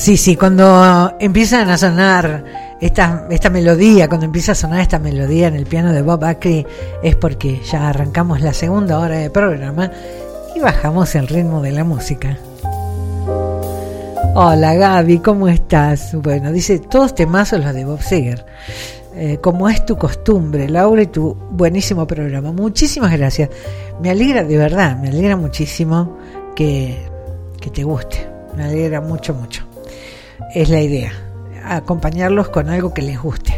Sí, 0.05 0.18
sí, 0.18 0.36
cuando 0.36 1.14
empiezan 1.18 1.70
a 1.70 1.78
sonar 1.78 2.44
esta, 2.78 3.26
esta 3.30 3.48
melodía, 3.48 4.07
cuando 4.07 4.26
empieza 4.26 4.52
a 4.52 4.55
sonar 4.55 4.80
esta 4.80 4.98
melodía 4.98 5.48
en 5.48 5.55
el 5.55 5.64
piano 5.64 5.94
de 5.94 6.02
Bob 6.02 6.22
Acri, 6.24 6.66
es 7.02 7.16
porque 7.16 7.62
ya 7.64 7.88
arrancamos 7.88 8.42
la 8.42 8.52
segunda 8.52 8.98
hora 8.98 9.16
de 9.16 9.30
programa 9.30 9.90
y 10.55 10.61
bajamos 10.61 11.14
el 11.14 11.26
ritmo 11.26 11.62
de 11.62 11.72
la 11.72 11.84
música. 11.84 12.36
Hola 14.34 14.74
Gaby, 14.74 15.20
¿cómo 15.20 15.48
estás? 15.48 16.14
Bueno, 16.14 16.52
dice 16.52 16.80
todos 16.80 17.14
temazos 17.14 17.64
los 17.64 17.72
de 17.72 17.86
Bob 17.86 18.02
Seger. 18.02 18.44
Eh, 19.14 19.38
como 19.40 19.70
es 19.70 19.86
tu 19.86 19.96
costumbre, 19.96 20.68
Laura, 20.68 21.00
y 21.00 21.07
tu 21.07 21.34
buenísimo 21.50 22.07
programa. 22.07 22.52
Muchísimas 22.52 23.11
gracias. 23.16 23.48
Me 24.02 24.11
alegra, 24.11 24.44
de 24.44 24.59
verdad, 24.59 24.98
me 24.98 25.09
alegra 25.09 25.38
muchísimo 25.38 26.18
que, 26.55 27.09
que 27.59 27.70
te 27.70 27.84
guste. 27.84 28.28
Me 28.55 28.64
alegra 28.64 29.00
mucho, 29.00 29.32
mucho 29.32 29.73
es 30.55 30.68
la 30.68 30.80
idea, 30.80 31.12
acompañarlos 31.64 32.48
con 32.48 32.70
algo 32.70 32.94
que 32.94 33.02
les 33.02 33.20
guste. 33.20 33.52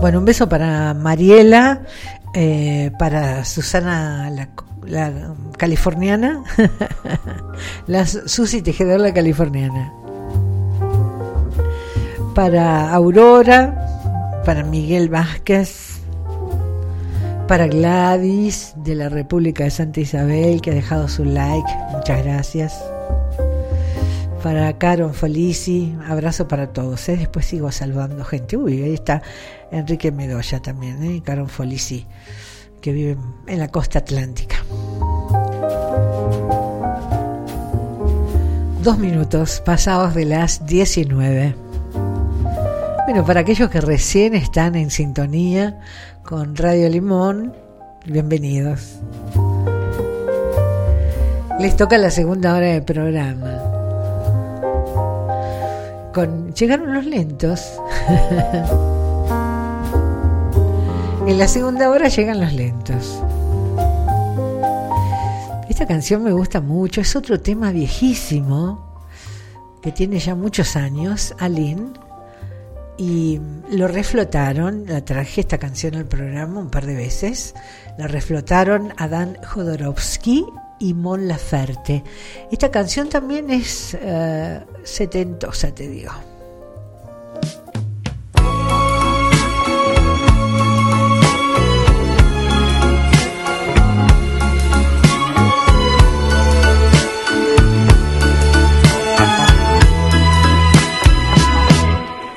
Bueno, 0.00 0.18
un 0.18 0.24
beso 0.24 0.48
para 0.48 0.92
Mariela, 0.94 1.82
eh, 2.34 2.90
para 2.98 3.44
Susana 3.44 4.28
la, 4.30 4.48
la 4.84 5.34
californiana, 5.56 6.42
la 7.86 8.04
Susi 8.04 8.62
Tejedor 8.62 8.98
la 8.98 9.14
californiana, 9.14 9.92
para 12.34 12.92
Aurora, 12.92 14.42
para 14.44 14.64
Miguel 14.64 15.08
Vázquez, 15.08 16.01
para 17.48 17.66
Gladys 17.66 18.74
de 18.76 18.94
la 18.94 19.08
República 19.08 19.64
de 19.64 19.70
Santa 19.70 20.00
Isabel 20.00 20.60
que 20.60 20.70
ha 20.70 20.74
dejado 20.74 21.08
su 21.08 21.24
like, 21.24 21.68
muchas 21.90 22.24
gracias. 22.24 22.84
Para 24.42 24.76
Caron 24.76 25.14
Felici, 25.14 25.94
abrazo 26.08 26.48
para 26.48 26.72
todos. 26.72 27.08
¿eh? 27.08 27.16
Después 27.16 27.46
sigo 27.46 27.70
saludando 27.70 28.24
gente. 28.24 28.56
Uy, 28.56 28.82
ahí 28.82 28.94
está 28.94 29.22
Enrique 29.70 30.10
Medoya 30.10 30.60
también, 30.60 31.02
¿eh? 31.04 31.22
Caron 31.24 31.48
Felici, 31.48 32.06
que 32.80 32.92
vive 32.92 33.16
en 33.46 33.58
la 33.58 33.68
costa 33.68 34.00
atlántica. 34.00 34.56
Dos 38.82 38.98
minutos 38.98 39.62
pasados 39.64 40.14
de 40.14 40.24
las 40.24 40.66
19. 40.66 41.54
Bueno, 43.04 43.24
para 43.24 43.40
aquellos 43.40 43.70
que 43.70 43.80
recién 43.80 44.34
están 44.34 44.74
en 44.74 44.90
sintonía 44.90 45.78
con 46.24 46.56
Radio 46.56 46.88
Limón, 46.88 47.54
bienvenidos. 48.06 49.00
Les 51.58 51.76
toca 51.76 51.98
la 51.98 52.10
segunda 52.10 52.54
hora 52.54 52.66
del 52.66 52.84
programa. 52.84 53.58
Con, 56.14 56.54
llegaron 56.54 56.94
los 56.94 57.04
lentos. 57.04 57.72
en 61.26 61.38
la 61.38 61.48
segunda 61.48 61.90
hora 61.90 62.06
llegan 62.08 62.40
los 62.40 62.52
lentos. 62.52 63.20
Esta 65.68 65.86
canción 65.86 66.22
me 66.22 66.30
gusta 66.32 66.60
mucho, 66.60 67.00
es 67.00 67.16
otro 67.16 67.40
tema 67.40 67.72
viejísimo 67.72 69.02
que 69.82 69.90
tiene 69.90 70.20
ya 70.20 70.36
muchos 70.36 70.76
años, 70.76 71.34
Aline 71.38 71.88
y 72.96 73.40
lo 73.70 73.88
reflotaron, 73.88 74.84
la 74.86 75.04
traje 75.04 75.40
esta 75.40 75.58
canción 75.58 75.94
al 75.94 76.06
programa 76.06 76.60
un 76.60 76.70
par 76.70 76.86
de 76.86 76.94
veces, 76.94 77.54
la 77.98 78.06
reflotaron 78.06 78.92
Adán 78.96 79.38
Jodorowsky 79.44 80.44
y 80.78 80.94
Mon 80.94 81.28
Laferte. 81.28 82.04
Esta 82.50 82.70
canción 82.70 83.08
también 83.08 83.50
es 83.50 83.96
eh, 84.00 84.60
setentosa, 84.82 85.74
te 85.74 85.88
digo. 85.88 86.31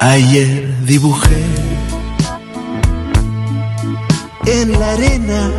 Ayer 0.08 0.72
dibujé 0.86 1.43
en 4.45 4.80
la 4.80 4.91
arena 4.91 5.51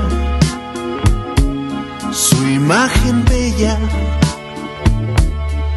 su 2.12 2.36
imagen 2.46 3.24
bella 3.24 3.76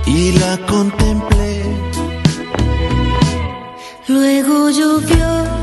y 0.05 0.33
la 0.33 0.55
contemplé. 0.67 1.63
Luego 4.07 4.69
llovió 4.69 5.58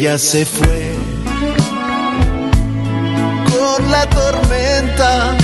Ella 0.00 0.16
se 0.16 0.46
fue 0.46 0.94
con 3.50 3.90
la 3.90 4.08
tormenta 4.08 5.37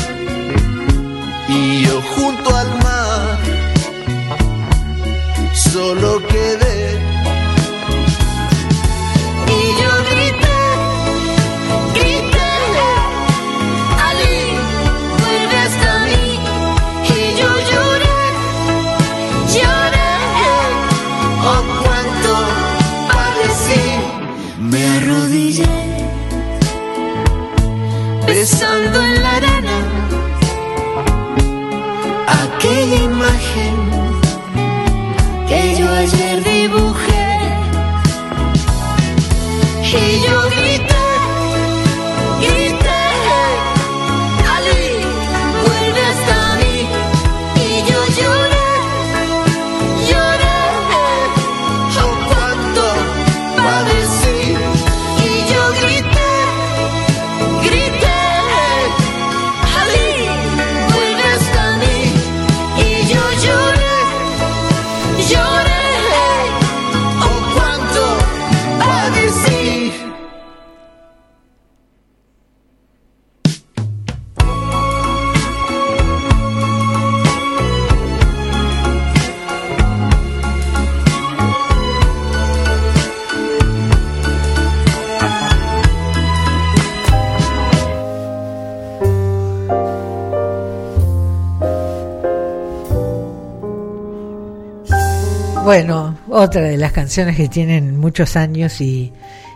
otra 96.54 96.68
de 96.68 96.76
las 96.76 96.92
canciones 96.92 97.36
que 97.36 97.48
tienen 97.48 97.98
muchos 97.98 98.36
años 98.36 98.80
y, 98.80 99.12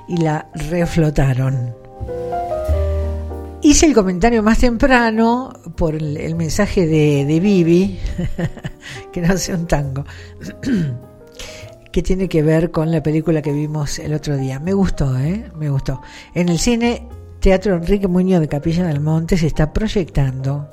la 0.09 0.49
reflotaron. 0.53 1.73
Hice 3.63 3.87
el 3.87 3.95
comentario 3.95 4.43
más 4.43 4.59
temprano 4.59 5.53
por 5.77 5.95
el, 5.95 6.35
mensaje 6.35 6.89
de, 6.89 7.25
de 7.25 7.39
Vivi, 7.39 8.01
que 9.13 9.21
no 9.21 9.33
hace 9.33 9.55
un 9.55 9.69
tango, 9.69 10.05
que 11.93 12.03
tiene 12.03 12.29
que 12.29 12.43
ver 12.43 12.73
con 12.73 12.91
la 12.91 13.01
película 13.01 13.43
que 13.43 13.53
vimos 13.53 14.01
el 14.01 14.13
otro 14.13 14.37
día. 14.37 14.59
Me 14.59 14.73
gustó, 14.73 15.17
¿eh? 15.17 15.53
Me 15.57 15.71
gustó. 15.71 16.03
En 16.35 16.49
el 16.49 16.59
cine 16.59 17.07
Teatro 17.39 17.77
Enrique 17.77 18.09
Muñoz 18.09 18.41
de 18.41 18.49
Capilla 18.49 18.89
del 18.89 18.99
Monte 18.99 19.37
se 19.37 19.47
está 19.47 19.73
proyectando 19.73 20.69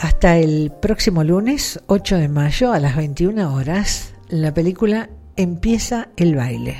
hasta 0.00 0.38
el 0.38 0.72
próximo 0.82 1.22
lunes 1.22 1.78
8 1.86 2.16
de 2.16 2.28
mayo 2.28 2.72
a 2.72 2.80
las 2.80 2.96
21 2.96 3.54
horas 3.54 4.14
la 4.30 4.54
película 4.54 5.10
Empieza 5.36 6.08
el 6.16 6.36
baile. 6.36 6.76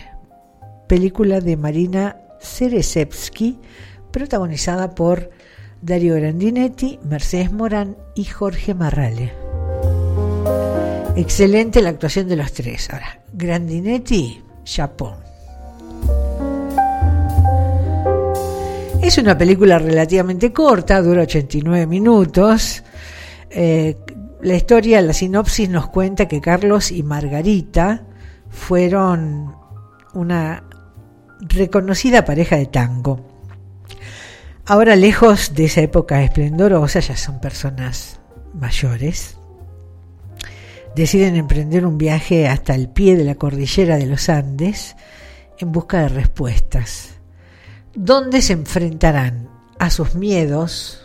Película 0.86 1.40
de 1.40 1.56
Marina 1.56 2.16
Ceresevsky 2.40 3.58
protagonizada 4.10 4.94
por 4.94 5.30
Dario 5.80 6.16
Grandinetti, 6.16 6.98
Mercedes 7.04 7.50
Morán 7.52 7.96
y 8.14 8.24
Jorge 8.24 8.74
Marrale. 8.74 9.32
Excelente 11.16 11.80
la 11.80 11.90
actuación 11.90 12.28
de 12.28 12.36
los 12.36 12.52
tres. 12.52 12.90
Ahora, 12.90 13.20
Grandinetti, 13.32 14.42
Japón. 14.66 15.14
Es 19.02 19.16
una 19.16 19.38
película 19.38 19.78
relativamente 19.78 20.52
corta, 20.52 21.00
dura 21.00 21.22
89 21.22 21.86
minutos. 21.86 22.82
Eh, 23.48 23.96
la 24.42 24.54
historia, 24.54 25.00
la 25.02 25.12
sinopsis 25.12 25.68
nos 25.68 25.88
cuenta 25.88 26.28
que 26.28 26.40
Carlos 26.40 26.90
y 26.90 27.02
Margarita 27.02 28.04
fueron 28.48 29.54
una 30.14 30.64
reconocida 31.40 32.24
pareja 32.24 32.56
de 32.56 32.66
tango. 32.66 33.20
Ahora, 34.66 34.96
lejos 34.96 35.54
de 35.54 35.64
esa 35.64 35.80
época 35.80 36.22
esplendorosa, 36.22 37.00
ya 37.00 37.16
son 37.16 37.40
personas 37.40 38.20
mayores. 38.54 39.36
Deciden 40.94 41.36
emprender 41.36 41.86
un 41.86 41.98
viaje 41.98 42.48
hasta 42.48 42.74
el 42.74 42.88
pie 42.88 43.16
de 43.16 43.24
la 43.24 43.36
cordillera 43.36 43.96
de 43.96 44.06
los 44.06 44.28
Andes 44.28 44.96
en 45.58 45.72
busca 45.72 46.02
de 46.02 46.08
respuestas, 46.08 47.10
donde 47.94 48.42
se 48.42 48.54
enfrentarán 48.54 49.48
a 49.78 49.90
sus 49.90 50.14
miedos, 50.14 50.99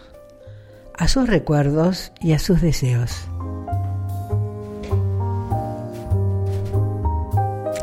a 0.97 1.07
sus 1.07 1.27
recuerdos 1.27 2.11
y 2.21 2.33
a 2.33 2.39
sus 2.39 2.61
deseos. 2.61 3.27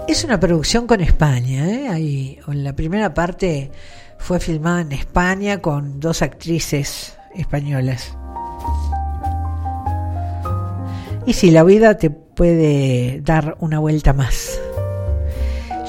Es 0.08 0.24
una 0.24 0.38
producción 0.38 0.86
con 0.86 1.00
España. 1.00 1.70
¿eh? 1.70 1.88
Ahí, 1.88 2.38
en 2.46 2.64
la 2.64 2.74
primera 2.74 3.14
parte 3.14 3.70
fue 4.18 4.40
filmada 4.40 4.82
en 4.82 4.92
España 4.92 5.62
con 5.62 6.00
dos 6.00 6.22
actrices 6.22 7.16
españolas. 7.34 8.16
Y 11.24 11.32
si 11.34 11.50
la 11.50 11.62
vida 11.62 11.96
te 11.96 12.10
puede 12.10 13.20
dar 13.22 13.56
una 13.60 13.78
vuelta 13.78 14.12
más. 14.12 14.60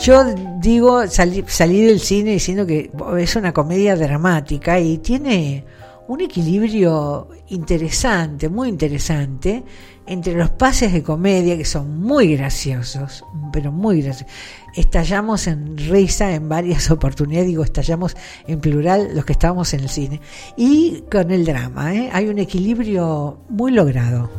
Yo 0.04 0.24
digo, 0.60 1.08
salí, 1.08 1.44
salí 1.48 1.86
del 1.86 2.00
cine 2.00 2.32
diciendo 2.32 2.66
que 2.66 2.92
es 3.20 3.36
una 3.36 3.54
comedia 3.54 3.96
dramática 3.96 4.80
y 4.80 4.98
tiene 5.00 5.64
un 6.08 6.22
equilibrio 6.22 7.30
interesante, 7.50 8.50
muy 8.50 8.70
interesante, 8.70 9.64
entre 10.06 10.34
los 10.34 10.50
pases 10.50 10.92
de 10.92 11.02
comedia 11.02 11.56
que 11.56 11.64
son 11.64 12.02
muy 12.02 12.36
graciosos, 12.36 13.24
pero 13.54 13.72
muy 13.72 14.02
graciosos. 14.02 14.34
Estallamos 14.76 15.48
en 15.48 15.78
risa 15.78 16.34
en 16.34 16.50
varias 16.50 16.92
oportunidades, 16.92 17.48
digo, 17.48 17.64
estallamos 17.64 18.16
en 18.48 18.60
plural 18.60 19.16
los 19.16 19.26
que 19.26 19.34
estábamos 19.34 19.74
en 19.74 19.82
el 19.82 19.90
cine. 19.90 20.22
Y 20.58 21.04
con 21.12 21.32
el 21.32 21.46
drama, 21.46 21.96
¿eh? 21.96 22.10
hay 22.12 22.28
un 22.28 22.40
equilibrio 22.40 23.40
muy 23.50 23.72
logrado. 23.72 24.30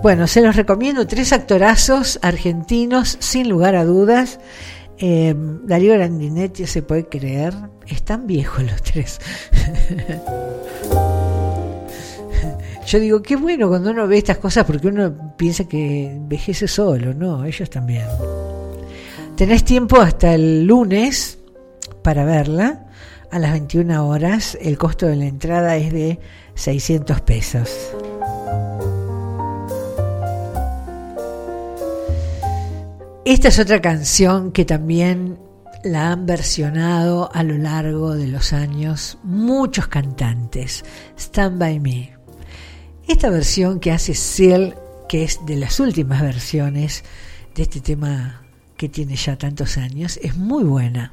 Bueno, 0.00 0.28
se 0.28 0.40
los 0.42 0.54
recomiendo, 0.54 1.08
tres 1.08 1.32
actorazos 1.32 2.20
argentinos, 2.22 3.16
sin 3.20 3.48
lugar 3.48 3.74
a 3.74 3.84
dudas. 3.84 4.38
Eh, 5.00 5.34
Darío 5.36 5.94
Grandinetti 5.94 6.66
se 6.66 6.82
puede 6.82 7.06
creer, 7.08 7.54
están 7.86 8.26
viejos 8.26 8.64
los 8.64 8.82
tres. 8.82 9.20
Yo 12.86 12.98
digo, 12.98 13.22
qué 13.22 13.36
bueno 13.36 13.68
cuando 13.68 13.90
uno 13.90 14.08
ve 14.08 14.16
estas 14.18 14.38
cosas 14.38 14.64
porque 14.64 14.88
uno 14.88 15.34
piensa 15.36 15.64
que 15.68 16.10
envejece 16.10 16.66
solo, 16.66 17.12
no, 17.12 17.44
ellos 17.44 17.68
también. 17.68 18.06
Tenés 19.36 19.62
tiempo 19.64 20.00
hasta 20.00 20.34
el 20.34 20.64
lunes 20.64 21.38
para 22.02 22.24
verla 22.24 22.86
a 23.30 23.38
las 23.38 23.52
21 23.52 24.08
horas. 24.08 24.58
El 24.60 24.78
costo 24.78 25.06
de 25.06 25.16
la 25.16 25.26
entrada 25.26 25.76
es 25.76 25.92
de 25.92 26.18
600 26.54 27.20
pesos. 27.20 27.94
Esta 33.28 33.48
es 33.48 33.58
otra 33.58 33.82
canción 33.82 34.52
que 34.52 34.64
también 34.64 35.38
la 35.84 36.12
han 36.12 36.24
versionado 36.24 37.30
a 37.34 37.42
lo 37.42 37.58
largo 37.58 38.14
de 38.14 38.26
los 38.26 38.54
años 38.54 39.18
muchos 39.22 39.86
cantantes. 39.86 40.82
Stand 41.18 41.58
by 41.58 41.78
Me. 41.78 42.16
Esta 43.06 43.28
versión 43.28 43.80
que 43.80 43.92
hace 43.92 44.14
Seal, 44.14 44.76
que 45.10 45.24
es 45.24 45.44
de 45.44 45.56
las 45.56 45.78
últimas 45.78 46.22
versiones 46.22 47.04
de 47.54 47.64
este 47.64 47.82
tema 47.82 48.44
que 48.78 48.88
tiene 48.88 49.14
ya 49.14 49.36
tantos 49.36 49.76
años, 49.76 50.18
es 50.22 50.34
muy 50.34 50.64
buena. 50.64 51.12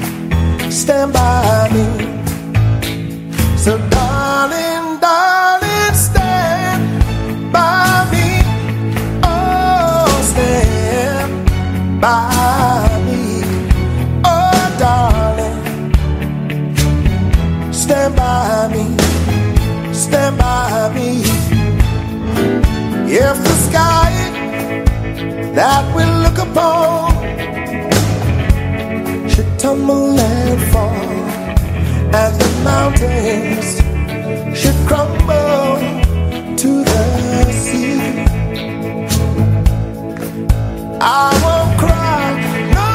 stand 0.81 1.13
by 1.13 1.69
me. 1.73 1.85
So, 3.55 3.77
darling, 3.89 4.99
darling, 4.99 5.93
stand 5.93 6.81
by 7.53 8.07
me. 8.11 8.27
Oh, 9.23 10.07
stand 10.31 11.31
by 12.01 12.87
me. 13.07 13.21
Oh, 14.25 14.61
darling, 14.83 15.59
stand 17.71 18.15
by 18.15 18.67
me. 18.73 18.83
Stand 19.93 20.37
by 20.39 20.91
me. 20.95 21.09
If 23.23 23.35
the 23.47 23.55
sky 23.67 24.11
that 25.53 25.83
we 25.95 26.03
look 26.23 26.39
upon 26.39 27.10
tumble 29.61 30.19
and 30.19 30.59
fall 30.71 30.89
as 32.15 32.35
the 32.35 32.49
mountains 32.63 33.67
should 34.59 34.79
crumble 34.87 35.77
to 36.61 36.83
the 36.83 37.03
sea. 37.63 38.25
I 40.99 41.29
won't 41.43 41.73
cry, 41.83 42.23
no, 42.75 42.87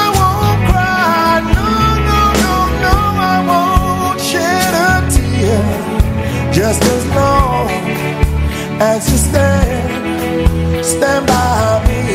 I 0.00 0.06
won't 0.18 0.60
cry, 0.70 1.38
no, 1.56 1.68
no, 2.08 2.20
no, 2.44 2.54
no, 2.84 2.96
I 3.32 3.38
won't 3.50 4.20
shed 4.20 4.74
a 4.74 4.92
tear. 5.14 5.62
Just 6.52 6.82
as 6.82 7.04
long 7.14 7.70
as 8.80 9.00
you 9.12 9.18
stand, 9.18 10.84
stand 10.84 11.24
by 11.28 11.84
me. 11.86 12.07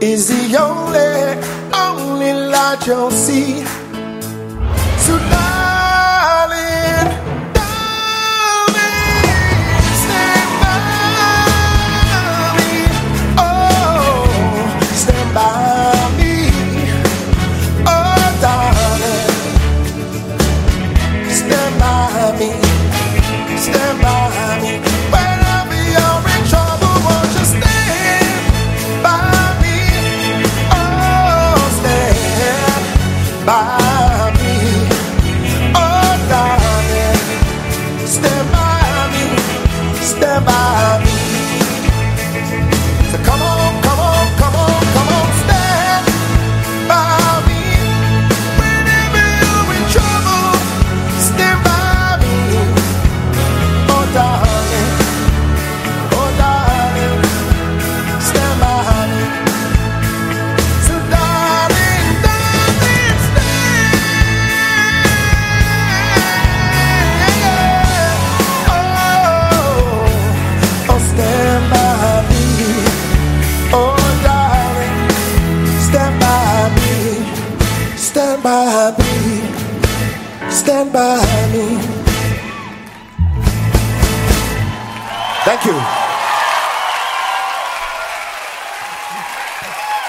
Is 0.00 0.28
the 0.28 0.56
only, 0.58 1.34
only 1.74 2.32
light 2.32 2.86
you'll 2.86 3.10
see. 3.10 3.67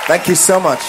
Thank 0.09 0.27
you 0.27 0.35
so 0.35 0.59
much. 0.59 0.79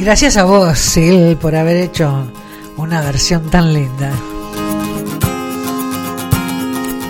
Gracias 0.00 0.36
a 0.36 0.42
vos, 0.42 0.76
Sil, 0.82 1.38
por 1.40 1.54
haber 1.54 1.76
hecho 1.76 2.26
una 2.76 3.02
versión 3.02 3.48
tan 3.50 3.72
linda. 3.72 4.10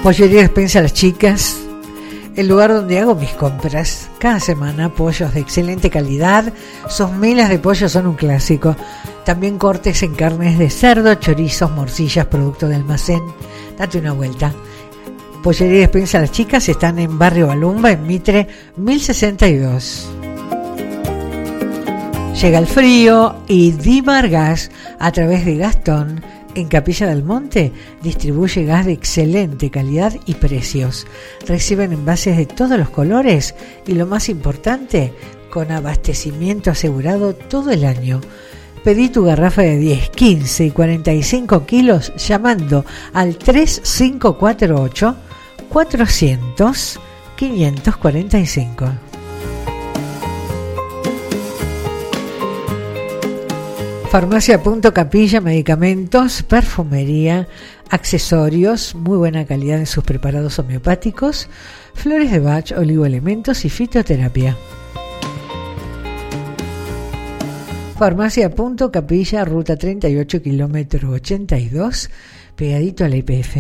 Pollería 0.03 0.43
Despensa 0.43 0.81
a 0.81 0.83
las 0.83 0.93
chicas, 0.93 1.57
el 2.37 2.49
lugar 2.49 2.75
donde 2.75 2.99
hago 2.99 3.15
mis 3.15 3.31
compras. 3.31 4.10
Cada 4.21 4.39
semana 4.39 4.91
pollos 4.91 5.33
de 5.33 5.41
excelente 5.41 5.89
calidad, 5.89 6.53
sus 6.91 7.11
milas 7.11 7.49
de 7.49 7.59
pollo 7.59 7.89
son 7.89 8.07
un 8.07 8.17
clásico. 8.17 8.77
También 9.25 9.57
cortes 9.57 10.03
en 10.03 10.15
carnes 10.15 10.59
de 10.59 10.69
cerdo, 10.69 11.15
chorizos, 11.15 11.71
morcillas, 11.71 12.27
producto 12.27 12.69
de 12.69 12.75
almacén. 12.75 13.23
Date 13.79 13.97
una 13.97 14.13
vuelta. 14.13 14.53
Pollería 15.43 15.81
Despensa 15.81 16.19
a 16.19 16.21
las 16.21 16.33
chicas 16.33 16.69
están 16.69 16.99
en 16.99 17.19
Barrio 17.19 17.47
Balumba, 17.47 17.93
en 17.93 18.07
Mitre 18.07 18.47
1062. 18.77 20.11
Llega 22.43 22.59
el 22.59 22.67
frío 22.67 23.37
y 23.49 23.71
Dimar 23.73 24.29
Gas, 24.29 24.71
a 24.99 25.13
través 25.13 25.47
de 25.47 25.57
Gastón, 25.57 26.23
en 26.55 26.69
Capilla 26.69 27.07
del 27.07 27.23
Monte, 27.23 27.73
distribuye 28.03 28.65
gas 28.65 28.87
de 28.87 28.93
excelente 28.93 29.71
calidad 29.71 30.15
y 30.27 30.35
precios. 30.35 31.07
Reciben 31.47 31.93
envases 31.93 32.37
de 32.37 32.47
todos 32.47 32.79
los 32.79 32.91
colores 32.91 33.55
y 33.87 33.95
lo 33.95 34.07
más 34.07 34.29
importante, 34.29 35.13
con 35.51 35.73
abastecimiento 35.73 36.71
asegurado 36.71 37.35
todo 37.35 37.71
el 37.71 37.85
año. 37.85 38.21
Pedí 38.85 39.09
tu 39.09 39.25
garrafa 39.25 39.63
de 39.63 39.79
10, 39.79 40.11
15 40.11 40.67
y 40.67 40.71
45 40.71 41.67
kilos 41.67 42.13
llamando 42.17 42.85
al 43.13 43.37
3548 43.37 45.17
400 45.69 47.01
545. 47.37 48.87
Farmacia 54.11 54.61
Punto 54.61 54.93
Capilla, 54.93 55.41
medicamentos, 55.41 56.43
perfumería, 56.43 57.47
accesorios, 57.91 58.97
muy 58.97 59.17
buena 59.17 59.47
calidad 59.47 59.79
en 59.79 59.87
sus 59.87 60.03
preparados 60.03 60.59
homeopáticos, 60.59 61.49
flores 61.95 62.33
de 62.33 62.41
Bach, 62.41 62.73
oligoelementos 62.77 63.65
y 63.65 63.71
fitoterapia. 63.71 64.57
Farmacia 67.97 68.53
Punto 68.53 68.91
Capilla, 68.91 69.45
ruta 69.45 69.77
38, 69.77 70.43
kilómetro 70.43 71.11
82, 71.11 72.11
pegadito 72.57 73.05
a 73.05 73.09
la 73.09 73.15
IPF. 73.15 73.59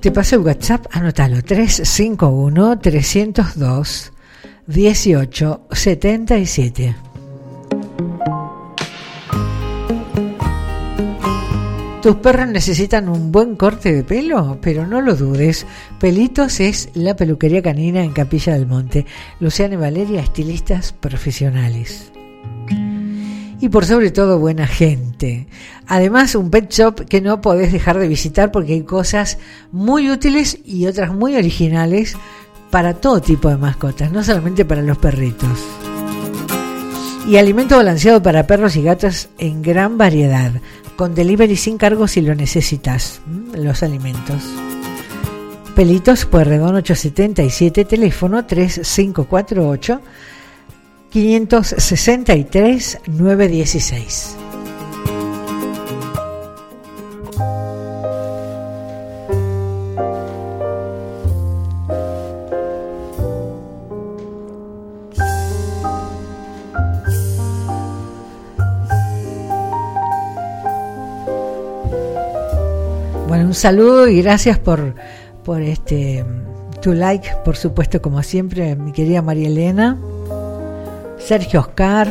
Te 0.00 0.10
paso 0.10 0.34
el 0.34 0.42
WhatsApp, 0.42 0.86
anótalo, 0.90 1.40
351 1.44 2.80
302 2.80 4.12
1877. 4.66 7.11
¿Tus 12.02 12.16
perros 12.16 12.48
necesitan 12.48 13.08
un 13.08 13.30
buen 13.30 13.54
corte 13.54 13.92
de 13.92 14.02
pelo? 14.02 14.58
Pero 14.60 14.88
no 14.88 15.00
lo 15.00 15.14
dudes. 15.14 15.64
Pelitos 16.00 16.58
es 16.58 16.88
la 16.94 17.14
peluquería 17.14 17.62
canina 17.62 18.02
en 18.02 18.10
Capilla 18.10 18.54
del 18.54 18.66
Monte. 18.66 19.06
Luciana 19.38 19.74
y 19.74 19.76
Valeria, 19.76 20.20
estilistas 20.20 20.92
profesionales. 20.92 22.10
Y 23.60 23.68
por 23.68 23.86
sobre 23.86 24.10
todo, 24.10 24.40
buena 24.40 24.66
gente. 24.66 25.46
Además, 25.86 26.34
un 26.34 26.50
pet 26.50 26.72
shop 26.72 27.04
que 27.04 27.20
no 27.20 27.40
podés 27.40 27.70
dejar 27.70 28.00
de 28.00 28.08
visitar 28.08 28.50
porque 28.50 28.72
hay 28.72 28.82
cosas 28.82 29.38
muy 29.70 30.10
útiles 30.10 30.58
y 30.64 30.88
otras 30.88 31.14
muy 31.14 31.36
originales 31.36 32.16
para 32.72 32.94
todo 32.94 33.20
tipo 33.20 33.48
de 33.48 33.58
mascotas, 33.58 34.10
no 34.10 34.24
solamente 34.24 34.64
para 34.64 34.82
los 34.82 34.98
perritos. 34.98 35.56
Y 37.28 37.36
alimento 37.36 37.76
balanceado 37.76 38.20
para 38.20 38.48
perros 38.48 38.74
y 38.74 38.82
gatos 38.82 39.28
en 39.38 39.62
gran 39.62 39.96
variedad 39.96 40.50
con 41.02 41.16
delivery 41.16 41.56
sin 41.56 41.78
cargo 41.78 42.06
si 42.06 42.20
lo 42.20 42.32
necesitas, 42.32 43.22
¿m? 43.26 43.58
los 43.60 43.82
alimentos. 43.82 44.40
Pelitos 45.74 46.26
Puerredón 46.26 46.76
877, 46.76 47.84
teléfono 47.84 48.46
3548 48.46 50.00
563 51.10 52.98
916. 53.08 54.36
Un 73.52 73.56
saludo 73.56 74.08
y 74.08 74.22
gracias 74.22 74.58
por, 74.58 74.94
por 75.44 75.60
este 75.60 76.24
tu 76.80 76.94
like, 76.94 77.28
por 77.44 77.54
supuesto, 77.54 78.00
como 78.00 78.22
siempre, 78.22 78.76
mi 78.76 78.92
querida 78.92 79.20
María 79.20 79.48
Elena. 79.48 79.98
Sergio 81.18 81.60
Oscar. 81.60 82.10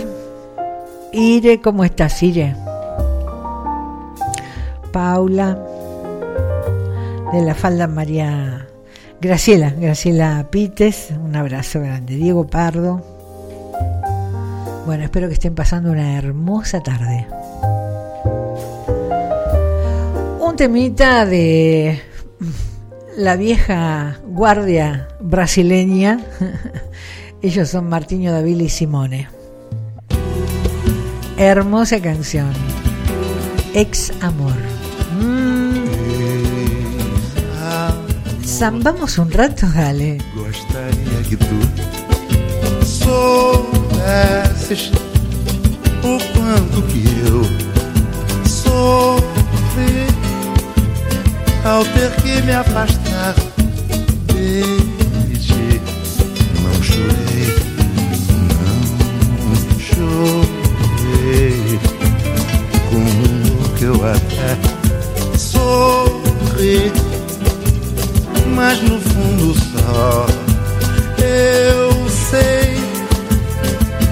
Ire, 1.11 1.59
¿cómo 1.59 1.83
estás, 1.83 2.21
Ire? 2.21 2.55
Paula. 4.91 5.57
De 7.33 7.41
la 7.41 7.55
falda 7.55 7.87
María. 7.87 8.67
Graciela, 9.19 9.71
Graciela 9.71 10.45
Pites, 10.51 11.09
un 11.25 11.35
abrazo 11.35 11.79
grande. 11.79 12.17
Diego 12.17 12.45
Pardo. 12.45 13.03
Bueno, 14.85 15.05
espero 15.05 15.27
que 15.27 15.33
estén 15.33 15.55
pasando 15.55 15.89
una 15.91 16.19
hermosa 16.19 16.81
tarde. 16.81 17.25
Un 20.51 20.57
temita 20.57 21.25
de 21.25 22.01
la 23.15 23.37
vieja 23.37 24.19
guardia 24.25 25.07
brasileña. 25.21 26.19
Ellos 27.41 27.69
son 27.69 27.87
Martiño 27.87 28.33
Davila 28.33 28.63
y 28.63 28.69
Simone. 28.69 29.29
Hermosa 31.37 32.01
canción. 32.01 32.51
Ex 33.73 34.11
amor. 34.19 34.57
Mm. 35.21 35.85
Zambamos 38.45 39.17
un 39.19 39.31
rato, 39.31 39.67
dale. 39.73 40.17
Gostaria 40.35 41.21
ao 51.63 51.85
ter 51.85 52.11
que 52.21 52.41
me 52.41 52.51
afastar 52.51 53.33
de 54.27 54.63
ti. 55.37 55.81
Não 56.61 56.83
chorei, 56.83 57.55
não 59.39 59.55
chorei, 59.79 61.79
como 62.89 63.69
que 63.75 63.85
eu 63.85 63.95
até 64.05 64.57
sorri 65.37 66.91
mas 68.55 68.81
no 68.83 68.99
fundo 68.99 69.53
só 69.55 70.25
eu 71.17 72.09
sei 72.09 72.75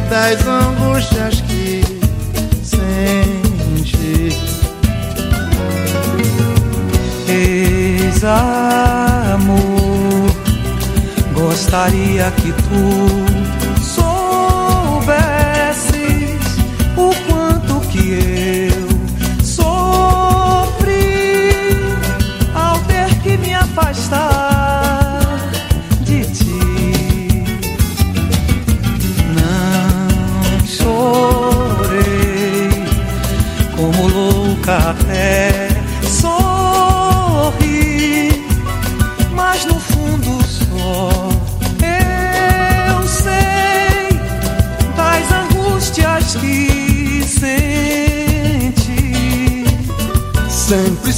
das 0.10 0.48
angústias 0.48 1.42
que 1.42 1.49
Ex-amor, 8.22 9.56
gostaria 11.34 12.30
que 12.32 12.52
tu 12.52 13.39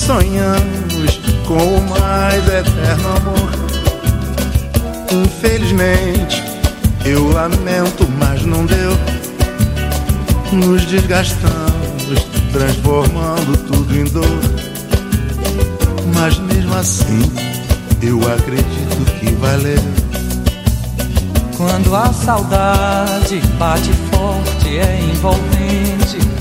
sonhamos 0.01 1.19
com 1.47 1.57
o 1.57 1.89
mais 1.89 2.43
eterno 2.47 3.07
amor. 3.17 3.51
Infelizmente, 5.11 6.43
eu 7.05 7.31
lamento, 7.31 8.07
mas 8.17 8.43
não 8.43 8.65
deu. 8.65 8.91
Nos 10.51 10.85
desgastamos, 10.85 12.27
transformando 12.51 13.57
tudo 13.67 13.95
em 13.95 14.03
dor. 14.05 14.41
Mas 16.15 16.37
mesmo 16.39 16.75
assim, 16.75 17.31
eu 18.01 18.19
acredito 18.33 19.19
que 19.19 19.31
valeu. 19.35 19.81
Quando 21.57 21.95
a 21.95 22.11
saudade 22.11 23.39
bate 23.59 23.91
forte, 24.09 24.77
é 24.77 24.99
envolvente. 25.13 26.40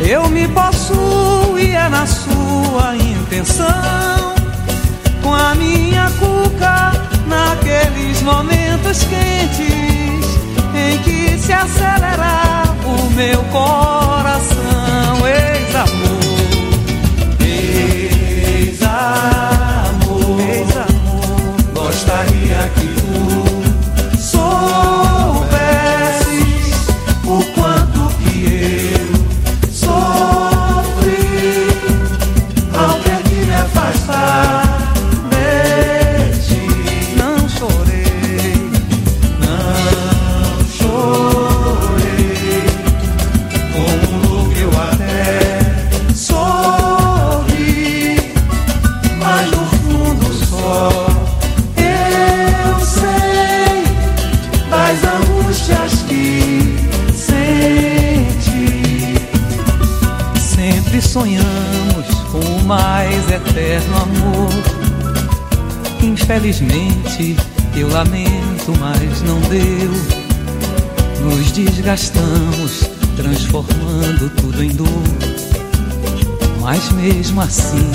Eu 0.00 0.28
me 0.28 0.46
possuo 0.48 1.58
e 1.58 1.74
é 1.74 1.88
na 1.88 2.06
sua 2.06 2.96
intenção. 2.96 4.34
Com 5.22 5.34
a 5.34 5.54
minha 5.54 6.10
cuca 6.18 6.92
naqueles 7.26 8.22
momentos 8.22 9.04
quentes 9.04 10.26
em 10.74 10.98
que 10.98 11.38
se 11.38 11.52
acelera 11.52 12.64
o 12.84 13.10
meu 13.10 13.42
coração. 13.44 15.26
Ex-amor, 15.26 16.20
ex-amor, 18.60 19.20
ex-amor. 20.40 21.56
Gostaria 21.74 22.70
que 22.74 22.86
tu 23.00 23.45
Nos 71.86 72.00
desgastamos, 72.00 72.90
transformando 73.14 74.28
tudo 74.40 74.60
em 74.60 74.70
dor. 74.70 74.88
Mas 76.60 76.90
mesmo 76.90 77.40
assim, 77.40 77.92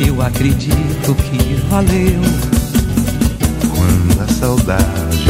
eu 0.00 0.22
acredito 0.22 1.14
que 1.14 1.54
valeu. 1.68 2.22
Quando 3.68 4.22
a 4.22 4.28
saudade 4.32 5.26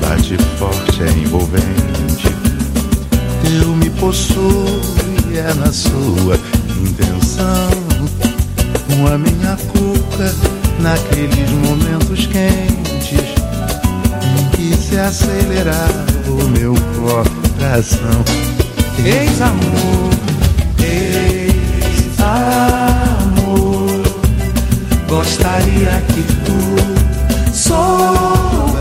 bate 0.00 0.38
forte, 0.58 1.02
é 1.02 1.10
envolvente. 1.10 2.34
Eu 3.60 3.76
me 3.76 3.90
possuo 3.90 4.80
e 5.30 5.36
é 5.36 5.52
na 5.52 5.70
sua 5.70 6.36
intenção. 6.80 7.68
Com 8.86 9.06
a 9.12 9.18
minha 9.18 9.58
cuca 9.58 10.34
naqueles 10.80 11.50
momentos 11.50 12.26
quentes 12.28 13.28
em 14.24 14.56
que 14.56 14.74
se 14.74 14.98
acelerava 14.98 16.06
o 16.30 16.48
meu 16.48 16.74
coração. 17.58 18.24
Ex-amor, 19.04 20.10
ex 20.80 22.18
Amor, 22.20 24.02
gostaria 25.08 26.02
que 26.08 26.22
tu 26.44 26.60
soubesses 27.54 28.78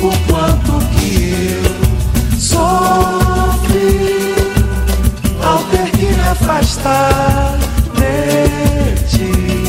o 0.00 0.10
quanto 0.30 0.72
que 0.96 1.12
eu 1.52 1.74
sofri 2.38 4.34
ao 5.42 5.58
ter 5.64 5.90
que 5.92 6.06
me 6.06 6.28
afastar 6.28 7.58
de 7.94 8.94
ti. 9.06 9.59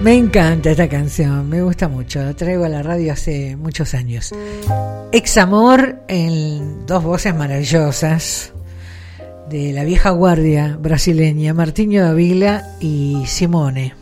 Me 0.00 0.14
encanta 0.14 0.70
esta 0.70 0.88
canción, 0.88 1.48
me 1.48 1.62
gusta 1.62 1.88
mucho, 1.88 2.22
la 2.22 2.34
traigo 2.34 2.64
a 2.64 2.68
la 2.68 2.84
radio 2.84 3.12
hace 3.12 3.56
muchos 3.56 3.92
años. 3.94 4.32
Examor 5.10 6.04
en 6.06 6.86
dos 6.86 7.02
voces 7.02 7.34
maravillosas 7.34 8.52
de 9.50 9.72
la 9.72 9.82
vieja 9.82 10.10
guardia 10.10 10.76
brasileña, 10.80 11.54
Martinho 11.54 12.04
Davila 12.04 12.76
y 12.78 13.24
Simone. 13.26 14.01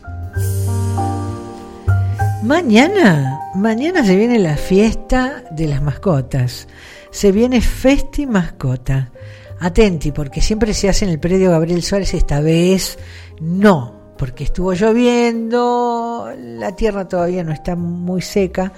Mañana, 2.43 3.39
mañana 3.53 4.03
se 4.03 4.15
viene 4.15 4.39
la 4.39 4.57
fiesta 4.57 5.43
de 5.51 5.67
las 5.67 5.83
mascotas. 5.83 6.67
Se 7.11 7.31
viene 7.31 7.61
Festi 7.61 8.25
Mascota. 8.25 9.11
Atenti, 9.59 10.11
porque 10.11 10.41
siempre 10.41 10.73
se 10.73 10.89
hace 10.89 11.05
en 11.05 11.11
el 11.11 11.19
predio 11.19 11.51
Gabriel 11.51 11.83
Suárez, 11.83 12.15
esta 12.15 12.41
vez 12.41 12.97
no, 13.39 14.15
porque 14.17 14.43
estuvo 14.43 14.73
lloviendo, 14.73 16.33
la 16.35 16.75
tierra 16.75 17.07
todavía 17.07 17.43
no 17.43 17.53
está 17.53 17.75
muy 17.75 18.23
seca, 18.23 18.73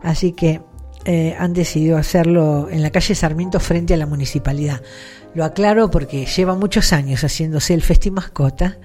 así 0.00 0.30
que 0.30 0.60
eh, 1.04 1.34
han 1.36 1.54
decidido 1.54 1.96
hacerlo 1.96 2.68
en 2.70 2.82
la 2.82 2.90
calle 2.90 3.16
Sarmiento 3.16 3.58
frente 3.58 3.94
a 3.94 3.96
la 3.96 4.06
municipalidad. 4.06 4.80
Lo 5.34 5.44
aclaro 5.44 5.90
porque 5.90 6.24
lleva 6.24 6.54
muchos 6.54 6.92
años 6.92 7.24
haciéndose 7.24 7.74
el 7.74 7.82
Festi 7.82 8.12
Mascota 8.12 8.78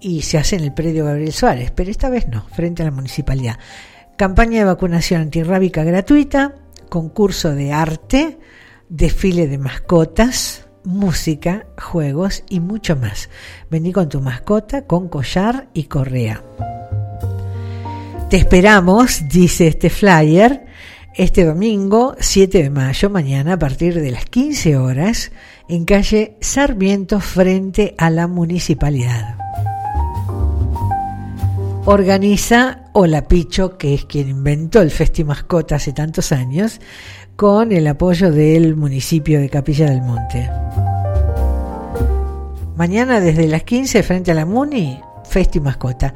y 0.00 0.22
se 0.22 0.38
hace 0.38 0.56
en 0.56 0.64
el 0.64 0.74
predio 0.74 1.04
Gabriel 1.04 1.32
Suárez, 1.32 1.70
pero 1.70 1.90
esta 1.90 2.08
vez 2.08 2.28
no, 2.28 2.46
frente 2.48 2.82
a 2.82 2.86
la 2.86 2.90
municipalidad. 2.90 3.58
Campaña 4.16 4.60
de 4.60 4.64
vacunación 4.64 5.22
antirrábica 5.22 5.82
gratuita, 5.84 6.54
concurso 6.88 7.54
de 7.54 7.72
arte, 7.72 8.38
desfile 8.88 9.48
de 9.48 9.58
mascotas, 9.58 10.66
música, 10.84 11.66
juegos 11.78 12.44
y 12.48 12.60
mucho 12.60 12.96
más. 12.96 13.30
Vení 13.70 13.92
con 13.92 14.08
tu 14.08 14.20
mascota 14.20 14.82
con 14.82 15.08
collar 15.08 15.68
y 15.74 15.84
correa. 15.84 16.42
Te 18.30 18.36
esperamos, 18.36 19.28
dice 19.28 19.66
este 19.66 19.90
flyer, 19.90 20.66
este 21.14 21.44
domingo 21.44 22.16
7 22.18 22.62
de 22.62 22.70
mayo, 22.70 23.10
mañana 23.10 23.54
a 23.54 23.58
partir 23.58 24.00
de 24.00 24.10
las 24.10 24.26
15 24.26 24.76
horas, 24.76 25.32
en 25.68 25.84
calle 25.84 26.36
Sarmiento 26.40 27.20
frente 27.20 27.94
a 27.98 28.10
la 28.10 28.26
municipalidad. 28.26 29.43
Organiza 31.86 32.84
Hola 32.94 33.28
Picho, 33.28 33.76
que 33.76 33.92
es 33.92 34.06
quien 34.06 34.30
inventó 34.30 34.80
el 34.80 34.90
Festi 34.90 35.22
Mascota 35.22 35.76
hace 35.76 35.92
tantos 35.92 36.32
años, 36.32 36.80
con 37.36 37.72
el 37.72 37.86
apoyo 37.86 38.32
del 38.32 38.74
municipio 38.74 39.38
de 39.38 39.50
Capilla 39.50 39.90
del 39.90 40.00
Monte. 40.00 40.48
Mañana 42.74 43.20
desde 43.20 43.46
las 43.48 43.64
15 43.64 44.02
frente 44.02 44.30
a 44.30 44.34
la 44.34 44.46
Muni, 44.46 44.98
Festi 45.28 45.60
Mascota. 45.60 46.14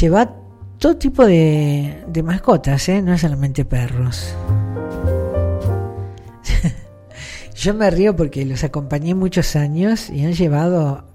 Lleva 0.00 0.36
todo 0.78 0.96
tipo 0.96 1.26
de, 1.26 2.22
mascotas, 2.24 2.88
¿eh? 2.88 3.02
no 3.02 3.18
solamente 3.18 3.64
perros. 3.64 4.32
Yo 7.56 7.74
me 7.74 7.90
río 7.90 8.14
porque 8.14 8.44
los 8.44 8.62
acompañé 8.62 9.16
muchos 9.16 9.56
años 9.56 10.10
y 10.10 10.24
han 10.24 10.34
llevado 10.34 11.08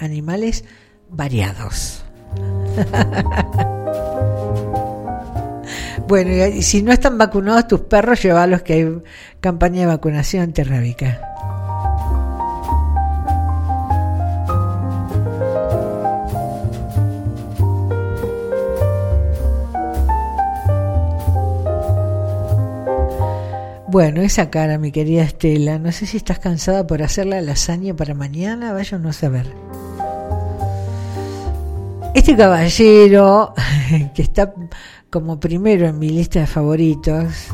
animales 0.00 0.64
variados. 1.10 2.05
bueno, 6.08 6.46
y 6.46 6.62
si 6.62 6.82
no 6.82 6.92
están 6.92 7.18
vacunados 7.18 7.68
tus 7.68 7.80
perros, 7.80 8.22
llévalos 8.22 8.62
que 8.62 8.72
hay 8.74 9.02
campaña 9.40 9.80
de 9.80 9.86
vacunación 9.86 10.44
antirrábica. 10.44 11.20
Bueno, 23.88 24.20
esa 24.20 24.50
cara, 24.50 24.76
mi 24.76 24.92
querida 24.92 25.22
Estela, 25.22 25.78
no 25.78 25.90
sé 25.90 26.04
si 26.04 26.18
estás 26.18 26.38
cansada 26.38 26.86
por 26.86 27.02
hacer 27.02 27.24
la 27.24 27.40
lasaña 27.40 27.94
para 27.94 28.12
mañana, 28.12 28.74
vaya 28.74 28.98
no 28.98 29.08
a 29.08 29.14
saber. 29.14 29.65
Este 32.16 32.34
caballero, 32.34 33.52
que 34.14 34.22
está 34.22 34.54
como 35.10 35.38
primero 35.38 35.86
en 35.86 35.98
mi 35.98 36.08
lista 36.08 36.40
de 36.40 36.46
favoritos, 36.46 37.48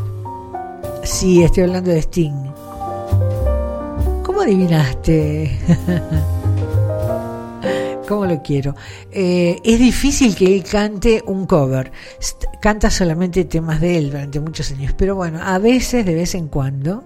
sí, 1.03 1.43
estoy 1.43 1.65
hablando 1.65 1.91
de 1.91 1.99
Sting. 1.99 2.45
¿Cómo 4.23 4.41
adivinaste? 4.41 5.59
¿Cómo 8.09 8.25
lo 8.25 8.41
quiero? 8.41 8.77
Eh, 9.11 9.59
es 9.65 9.81
difícil 9.81 10.37
que 10.37 10.55
él 10.55 10.63
cante 10.63 11.25
un 11.27 11.47
cover. 11.47 11.91
Canta 12.61 12.89
solamente 12.89 13.47
temas 13.47 13.81
de 13.81 13.99
él 13.99 14.13
durante 14.13 14.39
muchos 14.39 14.71
años. 14.71 14.95
Pero 14.97 15.17
bueno, 15.17 15.41
a 15.43 15.59
veces, 15.59 16.07
de 16.07 16.15
vez 16.15 16.37
en 16.37 16.47
cuando, 16.47 17.03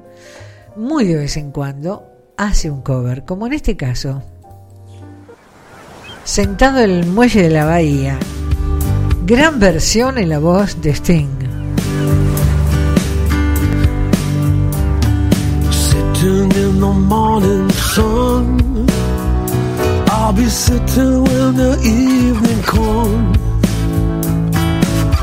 muy 0.76 1.06
de 1.06 1.16
vez 1.16 1.38
en 1.38 1.52
cuando, 1.52 2.04
hace 2.36 2.70
un 2.70 2.82
cover. 2.82 3.24
Como 3.24 3.46
en 3.46 3.54
este 3.54 3.78
caso. 3.78 4.22
Sentado 6.26 6.80
en 6.80 6.90
el 6.90 7.06
muelle 7.06 7.40
de 7.40 7.50
la 7.50 7.64
bahía. 7.64 8.18
Gran 9.24 9.60
versión 9.60 10.18
en 10.18 10.28
la 10.28 10.40
voz 10.40 10.82
de 10.82 10.92
Sting. 10.92 11.28
Sitting 15.70 16.50
in 16.50 16.80
the 16.80 16.92
morning 16.92 17.70
sun. 17.70 18.86
I'll 20.08 20.32
be 20.32 20.46
sitting 20.50 21.22
when 21.22 21.54
the 21.54 21.78
evening 21.84 22.62
comes. 22.64 23.38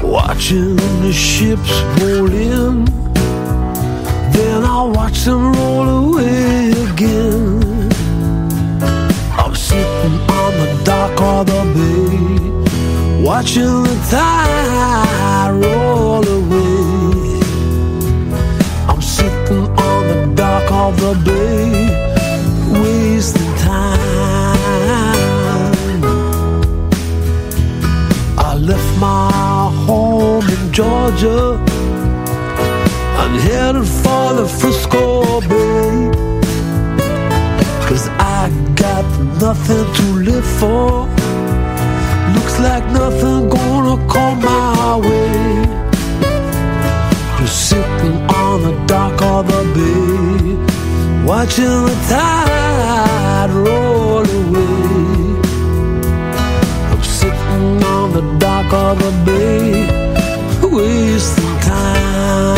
Watching 0.01 0.77
the 1.01 1.11
ships 1.11 1.83
roll 1.99 2.31
in. 2.31 2.85
Then 4.31 4.63
I'll 4.63 4.89
watch 4.89 5.25
them 5.25 5.51
roll 5.51 5.89
away 5.89 6.71
again. 6.71 7.91
I'm 9.37 9.53
sitting 9.53 10.32
dock 10.83 11.21
of 11.21 11.45
the 11.47 11.63
bay. 11.75 13.23
Watching 13.23 13.83
the 13.83 13.95
tide 14.09 15.51
roll 15.63 16.27
away. 16.27 17.39
I'm 18.89 19.01
sitting 19.01 19.65
on 19.87 20.07
the 20.07 20.33
dock 20.35 20.71
of 20.71 20.99
the 20.99 21.13
bay, 21.23 21.71
wasting 22.81 23.55
time. 23.57 24.23
I 28.37 28.55
left 28.55 28.97
my 28.99 29.71
home 29.85 30.47
in 30.49 30.73
Georgia 30.73 31.55
and 33.21 33.35
headed 33.39 33.87
for 33.87 34.33
the 34.33 34.47
Frisco 34.47 35.41
Bay. 35.41 36.22
Got 38.83 39.07
nothing 39.39 39.85
to 39.97 40.05
live 40.27 40.45
for. 40.59 41.07
Looks 42.35 42.55
like 42.59 42.85
nothing 42.91 43.47
gonna 43.47 43.95
come 44.11 44.39
my 44.41 44.97
way. 44.97 45.65
Just 47.37 47.69
sitting 47.69 48.17
on 48.41 48.61
the 48.61 48.73
dock 48.85 49.21
of 49.21 49.47
the 49.47 49.63
bay, 49.75 50.57
watching 51.25 51.85
the 51.87 51.95
tide 52.09 53.51
roll 53.51 54.27
away. 54.41 55.39
I'm 56.91 57.03
sitting 57.03 57.83
on 57.95 58.11
the 58.11 58.23
dock 58.37 58.73
of 58.73 58.99
the 58.99 59.11
bay, 59.25 59.87
wasting 60.61 61.55
time. 61.61 62.57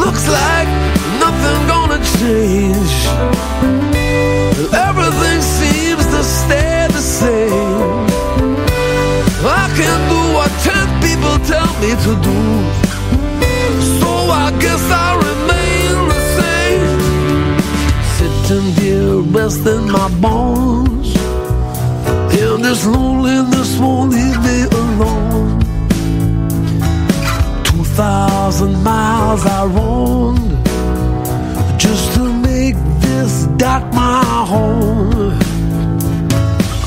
Looks 0.00 0.26
like 0.26 0.77
change. 2.18 2.94
Everything 4.88 5.40
seems 5.58 6.04
to 6.14 6.20
stay 6.24 6.86
the 6.96 7.04
same. 7.20 8.06
I 9.62 9.64
can 9.78 9.98
do 10.12 10.20
what 10.36 10.50
ten 10.66 10.86
people 11.04 11.36
tell 11.52 11.70
me 11.82 11.90
to 12.06 12.12
do. 12.28 12.38
So 14.00 14.10
I 14.44 14.48
guess 14.62 14.84
I 15.06 15.08
remain 15.28 15.94
the 16.12 16.22
same. 16.38 16.98
Sitting 18.16 18.68
here 18.80 19.16
resting 19.36 19.86
my 19.98 20.08
bones. 20.20 21.08
In 22.42 22.62
this 22.62 22.84
loneliness 22.86 23.78
won't 23.78 24.12
leave 24.12 24.40
me 24.48 24.58
alone. 24.82 25.60
Two 27.68 27.84
thousand 28.00 28.74
miles 28.82 29.46
I 29.46 29.64
roamed 29.66 30.67
just 31.88 32.12
to 32.16 32.24
make 32.48 32.76
this 33.00 33.46
dot 33.56 33.82
my 33.94 34.22
home. 34.52 35.32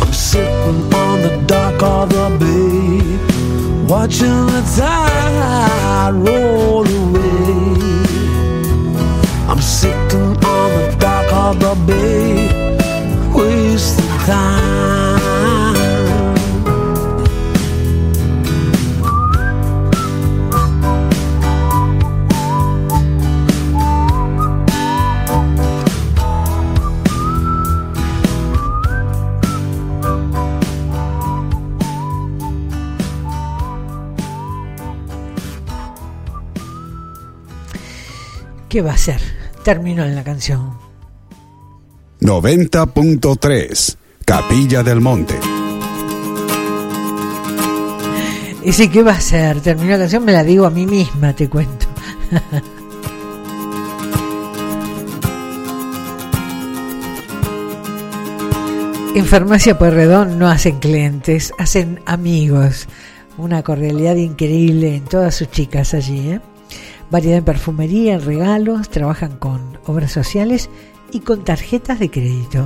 I'm 0.01 0.13
sitting 0.13 0.81
on 1.03 1.15
the 1.25 1.33
dock 1.47 1.81
of 1.81 2.09
the 2.17 2.27
bay, 2.41 3.87
watching 3.91 4.41
the 4.53 4.61
tide 4.77 6.13
roll 6.25 6.85
away. 7.01 7.71
I'm 9.51 9.61
sitting 9.79 10.31
on 10.55 10.67
the 10.77 10.85
dock 10.99 11.29
of 11.45 11.53
the 11.65 11.73
bay, 11.87 12.33
wasting 13.33 14.15
time. 14.27 14.80
¿Qué 38.71 38.81
va 38.81 38.93
a 38.93 38.97
ser? 38.97 39.19
Terminó 39.65 40.05
en 40.05 40.15
la 40.15 40.23
canción. 40.23 40.77
90.3 42.21 43.97
Capilla 44.23 44.81
del 44.81 45.01
Monte. 45.01 45.37
Y 48.63 48.71
sí, 48.71 48.87
¿qué 48.87 49.03
va 49.03 49.11
a 49.11 49.19
ser? 49.19 49.59
Terminó 49.59 49.91
la 49.91 49.97
canción, 49.97 50.23
me 50.23 50.31
la 50.31 50.45
digo 50.45 50.65
a 50.65 50.69
mí 50.69 50.85
misma, 50.85 51.35
te 51.35 51.49
cuento. 51.49 51.85
En 59.13 59.25
Farmacia 59.25 59.77
Pueyrredón 59.77 60.39
no 60.39 60.47
hacen 60.47 60.79
clientes, 60.79 61.51
hacen 61.57 61.99
amigos. 62.05 62.87
Una 63.37 63.61
cordialidad 63.61 64.15
increíble 64.15 64.95
en 64.95 65.03
todas 65.03 65.35
sus 65.35 65.51
chicas 65.51 65.93
allí. 65.93 66.29
¿eh? 66.29 66.39
Variedad 67.11 67.37
en 67.39 67.43
perfumería, 67.43 68.17
regalos, 68.19 68.87
trabajan 68.89 69.37
con 69.37 69.77
obras 69.85 70.13
sociales 70.13 70.69
y 71.11 71.19
con 71.19 71.43
tarjetas 71.43 71.99
de 71.99 72.09
crédito. 72.09 72.65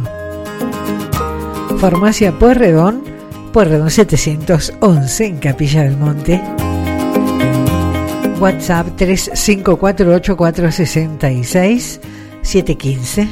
Farmacia 1.80 2.38
Pueyrredón, 2.38 3.04
Pueyrredón 3.52 3.90
711 3.90 5.26
en 5.26 5.40
Capilla 5.40 5.82
del 5.82 5.98
Monte. 5.98 6.40
WhatsApp 8.40 8.90
3548466715 9.00 12.00
715. 12.44 13.28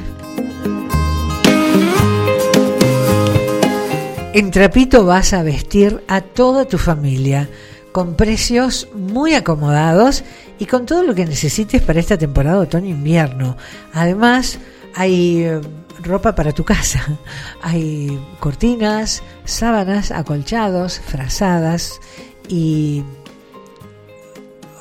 En 4.34 4.50
Trapito 4.50 5.06
vas 5.06 5.34
a 5.34 5.44
vestir 5.44 6.04
a 6.08 6.22
toda 6.22 6.66
tu 6.66 6.80
familia 6.80 7.48
con 7.94 8.16
precios 8.16 8.90
muy 8.96 9.36
acomodados 9.36 10.26
y 10.60 10.66
con 10.66 10.86
todo 10.86 11.04
lo 11.04 11.16
que 11.16 11.26
necesites 11.26 11.82
para 11.82 12.00
esta 12.00 12.18
temporada 12.18 12.60
otoño-invierno. 12.60 13.58
Además, 13.94 14.60
hay 14.96 15.44
eh, 15.44 15.62
ropa 16.02 16.36
para 16.36 16.52
tu 16.52 16.64
casa. 16.64 17.20
Hay 17.62 18.20
cortinas, 18.40 19.24
sábanas, 19.46 20.12
acolchados, 20.12 21.00
frazadas 21.00 22.00
y 22.48 23.04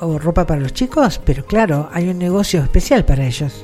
o 0.01 0.19
ropa 0.19 0.45
para 0.45 0.59
los 0.59 0.73
chicos, 0.73 1.21
pero 1.23 1.45
claro, 1.45 1.89
hay 1.93 2.09
un 2.09 2.19
negocio 2.19 2.61
especial 2.61 3.05
para 3.05 3.25
ellos. 3.25 3.63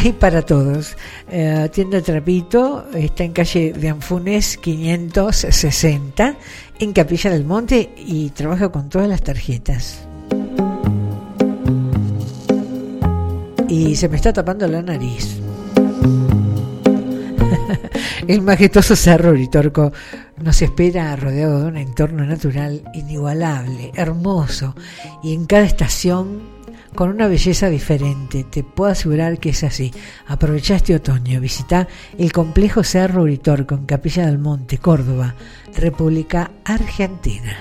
Hay 0.02 0.12
para 0.12 0.42
todos. 0.42 0.96
Eh, 1.30 1.68
tienda 1.72 2.00
Trapito 2.00 2.86
está 2.94 3.24
en 3.24 3.32
calle 3.32 3.72
de 3.72 3.88
Anfunes 3.88 4.56
560 4.56 6.36
en 6.78 6.92
Capilla 6.92 7.30
del 7.30 7.44
Monte 7.44 7.90
y 7.96 8.30
trabaja 8.30 8.70
con 8.70 8.88
todas 8.88 9.08
las 9.08 9.22
tarjetas. 9.22 10.06
Y 13.68 13.94
se 13.94 14.08
me 14.08 14.16
está 14.16 14.32
tapando 14.32 14.66
la 14.66 14.82
nariz. 14.82 15.36
El 18.26 18.42
majestuoso 18.42 18.96
Cerro 18.96 19.30
Uritorco 19.30 19.92
nos 20.42 20.60
espera 20.62 21.14
rodeado 21.16 21.60
de 21.60 21.66
un 21.66 21.76
entorno 21.76 22.24
natural 22.24 22.82
inigualable, 22.94 23.92
hermoso, 23.94 24.74
y 25.22 25.34
en 25.34 25.46
cada 25.46 25.64
estación 25.64 26.59
con 26.94 27.10
una 27.10 27.28
belleza 27.28 27.68
diferente. 27.68 28.44
Te 28.44 28.62
puedo 28.64 28.90
asegurar 28.90 29.38
que 29.38 29.50
es 29.50 29.64
así. 29.64 29.92
Aprovecha 30.26 30.76
este 30.76 30.94
otoño, 30.94 31.40
visita 31.40 31.88
el 32.18 32.32
complejo 32.32 32.82
Cerro 32.82 33.22
Uritorco 33.22 33.74
en 33.74 33.86
Capilla 33.86 34.26
del 34.26 34.38
Monte, 34.38 34.78
Córdoba, 34.78 35.34
República 35.76 36.50
Argentina. 36.64 37.56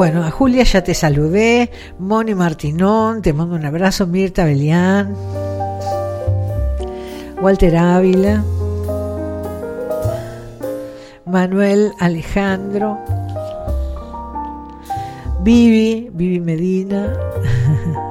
Bueno, 0.00 0.24
a 0.24 0.30
Julia 0.30 0.64
ya 0.64 0.82
te 0.82 0.94
saludé, 0.94 1.70
Moni 1.98 2.34
Martinón, 2.34 3.20
te 3.20 3.34
mando 3.34 3.54
un 3.54 3.66
abrazo, 3.66 4.06
Mirta 4.06 4.46
Belián, 4.46 5.14
Walter 7.42 7.76
Ávila, 7.76 8.42
Manuel 11.26 11.92
Alejandro, 12.00 12.98
Vivi, 15.42 16.08
Vivi 16.14 16.40
Medina. 16.40 17.12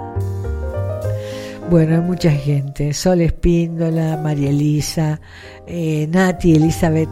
Bueno, 1.72 1.96
hay 1.96 2.02
mucha 2.02 2.32
gente. 2.32 2.94
Sol 2.94 3.22
Espíndola, 3.22 4.20
María 4.24 4.50
Elisa, 4.50 5.20
eh, 5.68 6.08
Nati, 6.08 6.56
Elizabeth, 6.56 7.10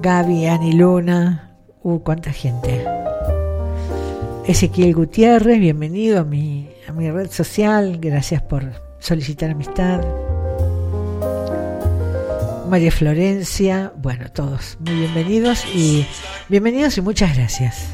Gaby, 0.00 0.46
Ani 0.46 0.72
Luna. 0.72 1.46
Uh, 1.88 2.00
cuánta 2.00 2.32
gente. 2.32 2.95
Ezequiel 4.48 4.94
Gutiérrez, 4.94 5.58
bienvenido 5.58 6.20
a 6.20 6.24
mi, 6.24 6.68
a 6.88 6.92
mi 6.92 7.10
red 7.10 7.30
social. 7.30 7.98
Gracias 8.00 8.42
por 8.42 8.62
solicitar 9.00 9.50
amistad. 9.50 10.00
María 12.68 12.92
Florencia, 12.92 13.92
bueno, 13.96 14.26
todos 14.32 14.76
muy 14.80 14.94
bienvenidos 14.94 15.64
y 15.74 16.06
bienvenidos 16.48 16.96
y 16.96 17.00
muchas 17.00 17.36
gracias. 17.36 17.88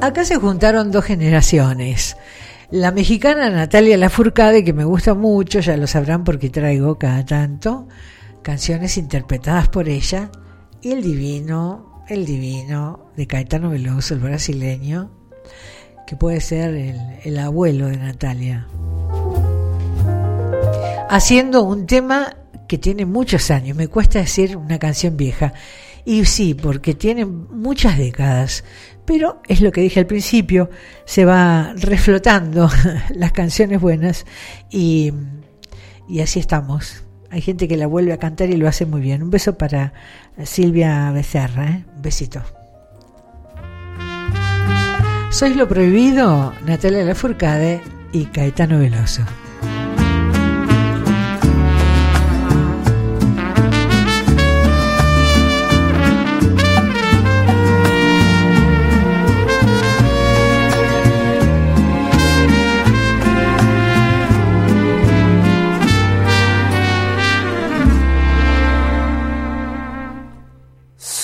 Acá 0.00 0.24
se 0.24 0.36
juntaron 0.36 0.90
dos 0.90 1.04
generaciones. 1.04 2.16
La 2.72 2.90
mexicana 2.90 3.48
Natalia 3.48 3.96
Lafourcade, 3.96 4.64
que 4.64 4.72
me 4.72 4.84
gusta 4.84 5.14
mucho, 5.14 5.60
ya 5.60 5.76
lo 5.76 5.86
sabrán 5.86 6.24
porque 6.24 6.50
traigo 6.50 6.98
cada 6.98 7.24
tanto 7.24 7.86
canciones 8.42 8.96
interpretadas 8.96 9.68
por 9.68 9.88
ella, 9.88 10.30
y 10.80 10.92
el 10.92 11.02
divino, 11.02 11.95
el 12.08 12.24
divino 12.24 13.10
de 13.16 13.26
Caetano 13.26 13.70
Veloso, 13.70 14.14
el 14.14 14.20
brasileño, 14.20 15.10
que 16.06 16.16
puede 16.16 16.40
ser 16.40 16.74
el, 16.74 17.00
el 17.24 17.38
abuelo 17.38 17.86
de 17.88 17.96
Natalia. 17.96 18.66
Haciendo 21.08 21.62
un 21.62 21.86
tema 21.86 22.36
que 22.68 22.78
tiene 22.78 23.06
muchos 23.06 23.50
años, 23.50 23.76
me 23.76 23.88
cuesta 23.88 24.18
decir 24.18 24.56
una 24.56 24.78
canción 24.78 25.16
vieja. 25.16 25.52
Y 26.04 26.24
sí, 26.24 26.54
porque 26.54 26.94
tiene 26.94 27.26
muchas 27.26 27.98
décadas, 27.98 28.62
pero 29.04 29.42
es 29.48 29.60
lo 29.60 29.72
que 29.72 29.80
dije 29.80 30.00
al 30.00 30.06
principio, 30.06 30.70
se 31.04 31.24
va 31.24 31.72
reflotando 31.76 32.68
las 33.10 33.32
canciones 33.32 33.80
buenas 33.80 34.24
y, 34.70 35.12
y 36.08 36.20
así 36.20 36.38
estamos. 36.38 37.05
Hay 37.30 37.40
gente 37.40 37.68
que 37.68 37.76
la 37.76 37.86
vuelve 37.86 38.12
a 38.12 38.18
cantar 38.18 38.50
y 38.50 38.56
lo 38.56 38.68
hace 38.68 38.86
muy 38.86 39.00
bien. 39.00 39.22
Un 39.22 39.30
beso 39.30 39.58
para 39.58 39.92
Silvia 40.44 41.10
Becerra, 41.10 41.70
¿eh? 41.70 41.84
un 41.94 42.02
besito. 42.02 42.42
Sois 45.30 45.54
lo 45.56 45.68
prohibido, 45.68 46.54
Natalia 46.66 47.04
Lafourcade 47.04 47.82
y 48.12 48.24
Caetano 48.26 48.78
Veloso. 48.78 49.22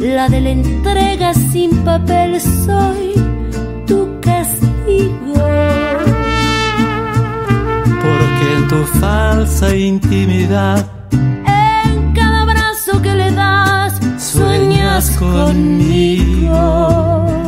la 0.00 0.28
de 0.28 0.40
la 0.40 0.50
entrega 0.50 1.34
sin 1.34 1.84
papel, 1.84 2.40
soy 2.40 3.14
tu 3.86 4.08
castigo. 4.20 5.34
Porque 8.02 8.54
en 8.56 8.68
tu 8.68 8.84
falsa 9.00 9.74
intimidad 9.74 10.86
En 11.10 12.12
cada 12.14 12.42
abrazo 12.42 13.02
que 13.02 13.14
le 13.14 13.30
das, 13.32 13.94
sueñas 14.18 15.10
conmigo. 15.18 16.54
Soy 16.54 17.47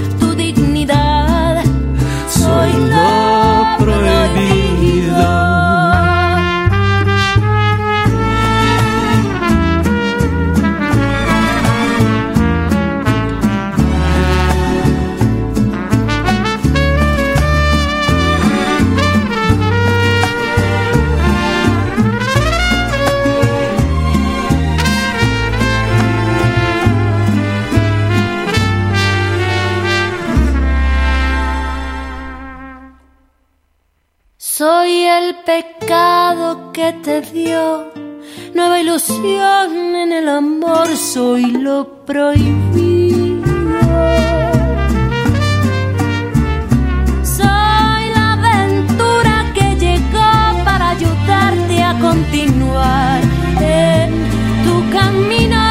te 37.03 37.21
dio 37.21 37.91
nueva 38.53 38.79
ilusión 38.79 39.95
en 39.95 40.11
el 40.11 40.27
amor. 40.27 40.87
Soy 40.95 41.51
lo 41.51 42.05
prohibido. 42.05 43.41
Soy 47.23 48.03
la 48.15 48.33
aventura 48.33 49.51
que 49.53 49.75
llegó 49.75 50.63
para 50.65 50.89
ayudarte 50.89 51.83
a 51.83 51.97
continuar 51.99 53.21
en 53.59 54.09
tu 54.65 54.75
camino. 54.91 55.63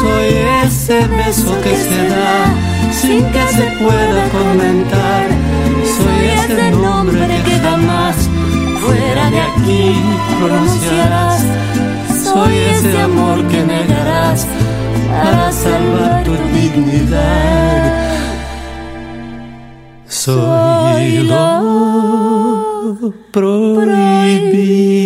Soy 0.00 0.28
ese 0.64 1.06
beso 1.06 1.60
que 1.62 1.76
se 1.76 2.08
da 2.08 2.70
sin 2.92 3.24
que 3.32 3.46
se 3.48 3.66
pueda 3.82 4.28
comentar. 4.30 5.49
Ese 6.50 6.70
nombre 6.72 7.42
que 7.44 7.58
jamás 7.60 8.16
fuera 8.80 9.30
de 9.30 9.40
aquí 9.40 9.94
pronunciarás. 10.40 11.44
Soy 12.24 12.56
ese 12.72 13.00
amor 13.02 13.46
que 13.46 13.62
negarás 13.62 14.46
para 15.10 15.52
salvar 15.52 16.24
tu 16.24 16.32
dignidad. 16.52 18.10
Soy 20.08 21.18
lo 21.18 23.12
prohibido. 23.30 24.99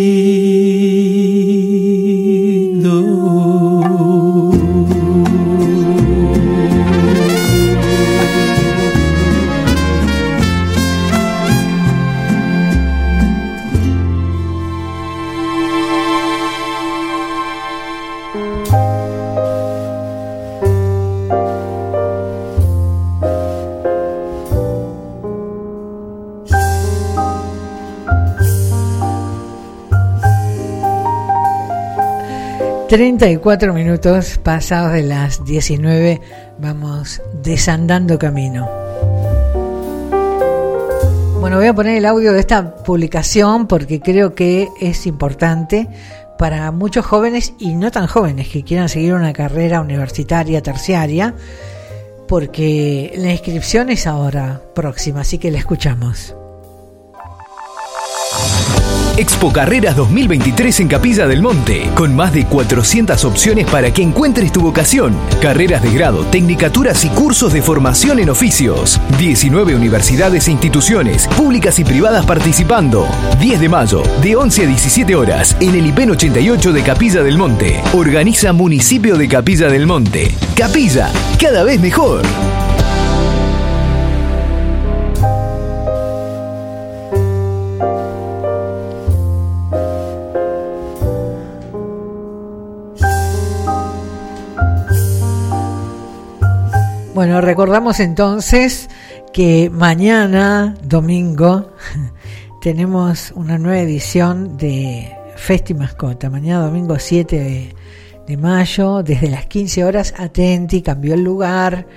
34 32.95 33.73
minutos 33.73 34.37
pasados 34.37 34.93
de 34.93 35.03
las 35.03 35.43
19, 35.43 36.21
vamos 36.59 37.21
desandando 37.43 38.17
camino. 38.17 38.69
Bueno, 41.41 41.57
voy 41.57 41.67
a 41.67 41.73
poner 41.73 41.97
el 41.97 42.05
audio 42.05 42.31
de 42.31 42.39
esta 42.39 42.73
publicación 42.73 43.67
porque 43.67 43.99
creo 43.99 44.33
que 44.33 44.69
es 44.79 45.07
importante 45.07 45.89
para 46.37 46.71
muchos 46.71 47.05
jóvenes 47.05 47.51
y 47.59 47.73
no 47.73 47.91
tan 47.91 48.07
jóvenes 48.07 48.47
que 48.47 48.63
quieran 48.63 48.87
seguir 48.87 49.13
una 49.13 49.33
carrera 49.33 49.81
universitaria, 49.81 50.63
terciaria, 50.63 51.35
porque 52.29 53.11
la 53.17 53.33
inscripción 53.33 53.89
es 53.89 54.07
ahora 54.07 54.61
próxima, 54.73 55.19
así 55.19 55.37
que 55.37 55.51
la 55.51 55.57
escuchamos. 55.57 56.33
Expo 59.17 59.53
Carreras 59.53 59.95
2023 59.95 60.81
en 60.81 60.87
Capilla 60.89 61.25
del 61.25 61.41
Monte, 61.41 61.89
con 61.95 62.13
más 62.13 62.33
de 62.33 62.45
400 62.45 63.23
opciones 63.23 63.65
para 63.65 63.93
que 63.93 64.01
encuentres 64.01 64.51
tu 64.51 64.59
vocación. 64.59 65.15
Carreras 65.41 65.81
de 65.81 65.91
grado, 65.91 66.25
tecnicaturas 66.25 67.05
y 67.05 67.09
cursos 67.09 67.53
de 67.53 67.61
formación 67.61 68.19
en 68.19 68.29
oficios. 68.29 68.99
19 69.17 69.73
universidades 69.73 70.49
e 70.49 70.51
instituciones, 70.51 71.29
públicas 71.29 71.79
y 71.79 71.85
privadas 71.85 72.25
participando. 72.25 73.07
10 73.39 73.61
de 73.61 73.69
mayo, 73.69 74.03
de 74.21 74.35
11 74.35 74.63
a 74.63 74.67
17 74.67 75.15
horas, 75.15 75.55
en 75.61 75.75
el 75.75 75.85
IPEN 75.87 76.11
88 76.11 76.73
de 76.73 76.83
Capilla 76.83 77.23
del 77.23 77.37
Monte. 77.37 77.81
Organiza 77.93 78.51
Municipio 78.51 79.15
de 79.15 79.29
Capilla 79.29 79.69
del 79.69 79.87
Monte. 79.87 80.35
Capilla, 80.57 81.09
cada 81.39 81.63
vez 81.63 81.79
mejor. 81.79 82.21
Bueno, 97.25 97.41
recordamos 97.41 97.99
entonces 98.01 98.87
que 99.33 99.71
mañana, 99.71 100.75
domingo, 100.83 101.71
tenemos 102.61 103.31
una 103.35 103.57
nueva 103.57 103.79
edición 103.79 104.57
de 104.57 105.11
Festi 105.35 105.73
Mascota. 105.73 106.29
Mañana, 106.29 106.65
domingo 106.67 106.99
7 106.99 107.35
de, 107.39 107.75
de 108.27 108.37
mayo, 108.37 109.01
desde 109.01 109.27
las 109.31 109.47
15 109.47 109.83
horas, 109.85 110.13
Atenti, 110.19 110.83
cambió 110.83 111.15
el 111.15 111.23
lugar 111.23 111.87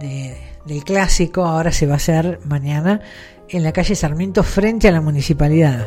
de- 0.00 0.34
del 0.64 0.82
clásico, 0.82 1.44
ahora 1.44 1.70
se 1.70 1.86
va 1.86 1.92
a 1.92 1.96
hacer 1.96 2.40
mañana 2.46 3.02
en 3.50 3.64
la 3.64 3.72
calle 3.72 3.94
Sarmiento 3.94 4.42
frente 4.42 4.88
a 4.88 4.92
la 4.92 5.02
municipalidad. 5.02 5.86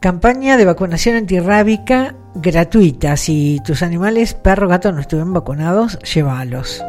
Campaña 0.00 0.56
de 0.56 0.64
vacunación 0.64 1.16
antirrábica 1.16 2.14
gratuita. 2.34 3.18
Si 3.18 3.60
tus 3.66 3.82
animales, 3.82 4.32
perro, 4.32 4.66
gato, 4.66 4.92
no 4.92 5.00
estuvieron 5.00 5.34
vacunados, 5.34 5.98
llévalos. 5.98 6.82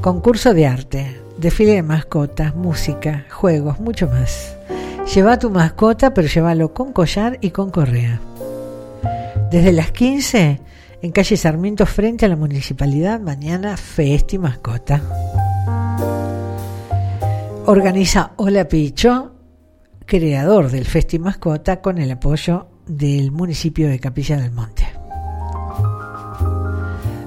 Concurso 0.00 0.52
de 0.52 0.66
arte, 0.66 1.20
desfile 1.38 1.74
de 1.74 1.84
mascotas, 1.84 2.56
música, 2.56 3.24
juegos, 3.30 3.78
mucho 3.78 4.08
más. 4.08 4.56
Lleva 5.14 5.34
a 5.34 5.38
tu 5.38 5.48
mascota, 5.48 6.12
pero 6.12 6.26
llévalo 6.26 6.74
con 6.74 6.92
collar 6.92 7.38
y 7.40 7.50
con 7.50 7.70
correa. 7.70 8.20
Desde 9.52 9.70
las 9.70 9.92
15, 9.92 10.60
en 11.02 11.12
calle 11.12 11.36
Sarmiento, 11.36 11.86
frente 11.86 12.26
a 12.26 12.28
la 12.28 12.36
municipalidad, 12.36 13.20
mañana 13.20 13.76
Festi 13.76 14.38
Mascota. 14.38 15.00
Organiza 17.64 18.32
Hola 18.38 18.66
Picho, 18.66 19.37
creador 20.08 20.70
del 20.70 20.86
Festi 20.86 21.18
Mascota, 21.18 21.82
con 21.82 21.98
el 21.98 22.10
apoyo 22.10 22.66
del 22.86 23.30
municipio 23.30 23.90
de 23.90 24.00
Capilla 24.00 24.38
del 24.38 24.50
Monte. 24.50 24.88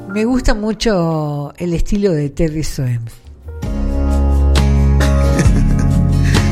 Me 0.10 0.26
gusta 0.26 0.56
mucho 0.56 1.54
el 1.58 1.76
estilo 1.76 2.12
de 2.12 2.32
Terry 2.32 2.64
Swims. 2.64 3.14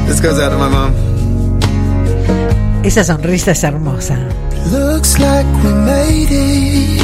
This 0.06 0.22
goes 0.22 0.40
out 0.40 0.52
to 0.52 0.58
my 0.60 0.70
mom. 0.70 0.94
Esa 2.84 3.04
sonrisa 3.04 3.52
es 3.52 3.64
hermosa. 3.64 4.16
Looks 4.72 5.18
like 5.20 5.48
we 5.64 5.74
made 5.74 6.30
it. 6.30 7.02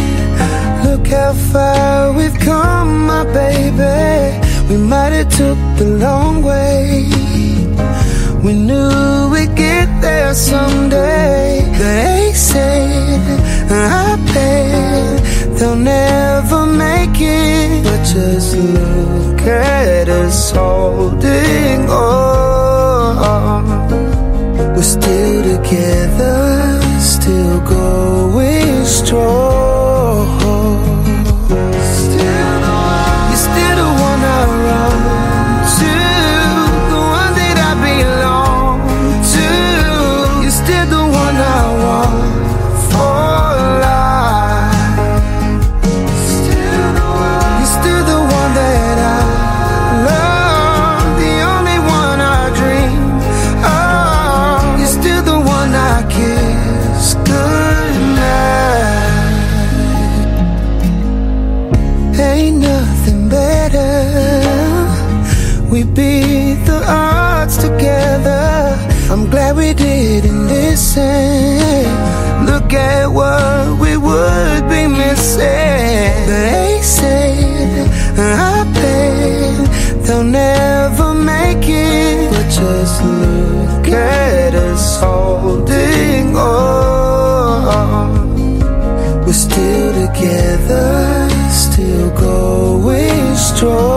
Look 0.86 1.08
how 1.08 1.34
far 1.52 2.14
we've 2.14 2.38
come, 2.46 3.08
my 3.08 3.24
baby. 3.34 4.40
We 4.70 4.78
might 4.78 5.14
have 5.14 5.30
took 5.30 5.58
the 5.78 5.98
long 6.00 6.44
way. 6.44 7.25
We 8.46 8.54
knew 8.54 9.30
we'd 9.32 9.56
get 9.56 9.90
there 10.02 10.36
someday. 10.36 11.68
They 11.80 12.32
said, 12.36 13.20
I 13.72 14.16
bet 14.34 15.58
they'll 15.58 15.76
never 15.76 16.68
make 16.68 17.20
it. 17.20 17.84
But 17.84 18.04
just 18.04 18.56
look 18.56 19.42
at 19.42 20.10
us 20.10 20.52
holding 20.52 21.90
on. 21.90 23.66
We're 24.76 24.84
still 24.84 25.42
together, 25.58 26.80
still 27.00 27.62
going 27.62 28.86
strong. 28.86 29.65
destroy 93.56 93.95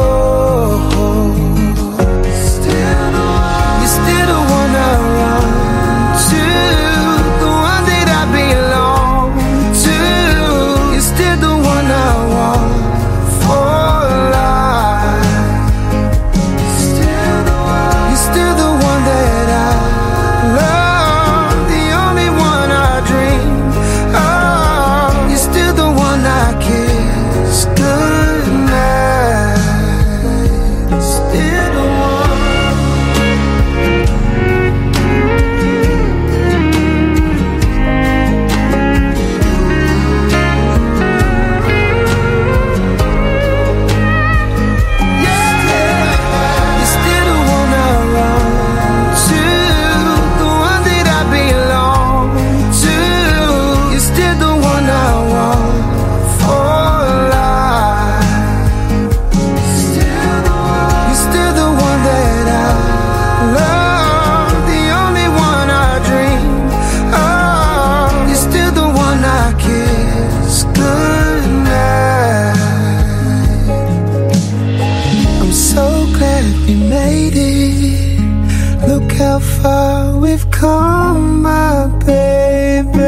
Look 78.86 79.12
how 79.12 79.40
far 79.40 80.18
we've 80.18 80.50
come, 80.50 81.40
my 81.40 81.86
baby. 82.04 82.98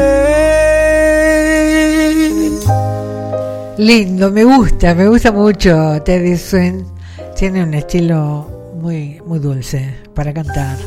Lindo, 3.77 4.31
me 4.31 4.43
gusta, 4.43 4.95
me 4.95 5.07
gusta 5.07 5.31
mucho 5.31 6.01
Teddy 6.01 6.37
Swift. 6.37 6.87
Tiene 7.35 7.61
un 7.61 7.75
estilo 7.75 8.49
muy, 8.81 9.21
muy 9.27 9.37
dulce 9.37 9.93
para 10.15 10.33
cantar. 10.33 10.77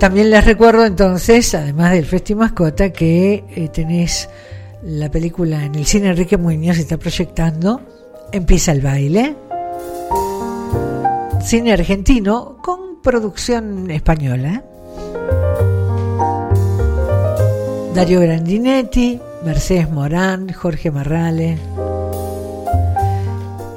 También 0.00 0.30
les 0.30 0.44
recuerdo 0.44 0.84
entonces, 0.84 1.54
además 1.54 1.92
del 1.92 2.04
Festi 2.04 2.34
Mascota, 2.34 2.90
que 2.90 3.44
eh, 3.54 3.68
tenés 3.68 4.28
la 4.84 5.10
película 5.10 5.64
en 5.64 5.74
el 5.74 5.86
cine 5.86 6.08
Enrique 6.08 6.36
Muñoz 6.36 6.78
está 6.78 6.98
proyectando. 6.98 7.80
Empieza 8.32 8.72
el 8.72 8.80
baile. 8.80 9.34
Cine 11.42 11.72
argentino 11.72 12.58
con 12.62 13.00
producción 13.02 13.90
española. 13.90 14.62
Dario 17.94 18.20
Grandinetti, 18.20 19.20
Mercedes 19.44 19.90
Morán, 19.90 20.52
Jorge 20.52 20.90
Marrale. 20.90 21.58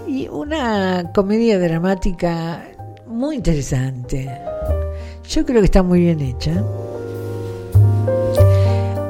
Y 0.07 0.27
una 0.27 1.11
comedia 1.13 1.59
dramática 1.59 2.67
muy 3.05 3.35
interesante. 3.37 4.29
Yo 5.29 5.45
creo 5.45 5.61
que 5.61 5.65
está 5.65 5.83
muy 5.83 5.99
bien 6.01 6.19
hecha. 6.19 6.63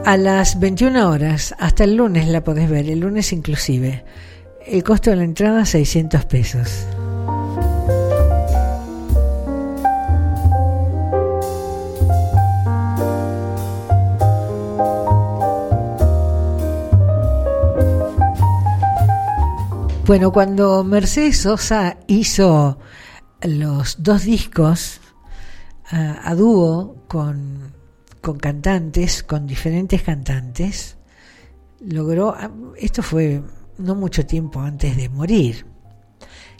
A 0.07 0.15
las 0.15 0.57
21 0.57 1.09
horas, 1.09 1.53
hasta 1.59 1.84
el 1.84 1.97
lunes 1.97 2.29
la 2.29 2.41
podés 2.41 2.69
ver, 2.69 2.89
el 2.89 3.01
lunes 3.01 3.34
inclusive. 3.34 4.05
El 4.65 4.81
costo 4.81 5.09
de 5.09 5.17
la 5.17 5.25
entrada 5.25 5.65
600 5.65 6.23
pesos. 6.23 6.88
Bueno, 20.05 20.31
cuando 20.31 20.85
Mercedes 20.85 21.39
Sosa 21.39 21.97
hizo 22.07 22.79
los 23.41 24.01
dos 24.01 24.23
discos 24.23 25.01
ah, 25.91 26.21
a 26.23 26.34
dúo 26.34 26.95
con, 27.09 27.76
con 28.27 28.39
cantantes, 28.39 29.23
con 29.23 29.47
diferentes 29.47 30.01
cantantes, 30.01 30.97
logró, 31.79 32.35
esto 32.75 33.01
fue 33.01 33.41
no 33.77 33.95
mucho 33.95 34.25
tiempo 34.25 34.59
antes 34.59 34.97
de 34.97 35.07
morir, 35.07 35.65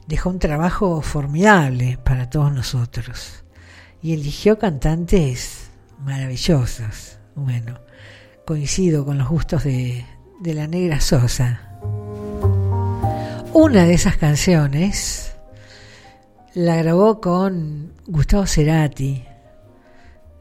dejó 0.07 0.30
un 0.30 0.39
trabajo 0.39 1.02
formidable 1.02 1.99
para 2.06 2.30
todos 2.30 2.53
nosotros 2.53 3.44
y 4.02 4.14
eligió 4.14 4.57
cantantes 4.57 5.69
maravillosos. 5.99 7.19
Bueno, 7.35 7.81
coincido 8.45 9.03
con 9.03 9.18
los 9.18 9.27
gustos 9.27 9.65
de, 9.65 10.06
de 10.39 10.53
la 10.53 10.68
negra 10.68 11.02
Sosa. 11.02 11.80
Una 13.52 13.84
de 13.84 13.94
esas 13.94 14.15
canciones 14.15 15.35
la 16.53 16.77
grabó 16.77 17.19
con 17.19 17.91
Gustavo 18.07 18.45
Cerati, 18.45 19.27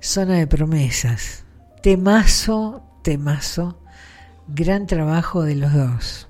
Zona 0.07 0.35
de 0.35 0.47
Promesas. 0.47 1.45
Temazo, 1.83 2.81
temazo, 3.03 3.83
gran 4.47 4.87
trabajo 4.87 5.43
de 5.43 5.57
los 5.57 5.73
dos. 5.73 6.28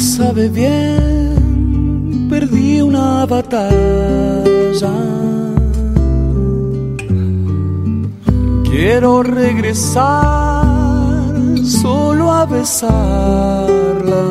Sabe 0.00 0.48
bien, 0.48 1.19
una 2.90 3.24
batalla. 3.24 4.94
Quiero 8.64 9.22
regresar 9.22 10.64
solo 11.64 12.32
a 12.32 12.46
besarla. 12.46 14.24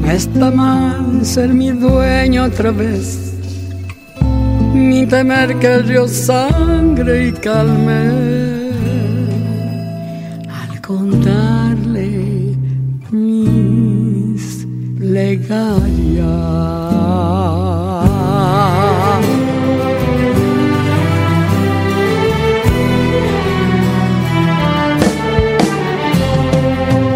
No 0.00 0.10
está 0.10 0.50
mal 0.50 1.24
ser 1.24 1.50
mi 1.54 1.70
dueño 1.70 2.44
otra 2.44 2.70
vez, 2.72 3.34
ni 4.74 5.06
temer 5.06 5.58
que 5.60 5.74
el 5.74 6.08
sangre 6.08 7.28
y 7.28 7.32
calme 7.32 8.37
mis 15.18 15.38
plegarias. 15.38 16.28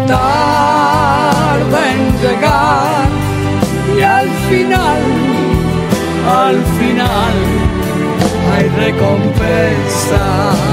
Tarda 0.07 1.91
en 1.91 2.01
llegar 2.21 3.07
y 3.97 4.01
al 4.01 4.29
final, 4.49 5.01
al 6.27 6.57
final 6.77 7.35
hay 8.53 8.65
recompensa. 8.85 10.72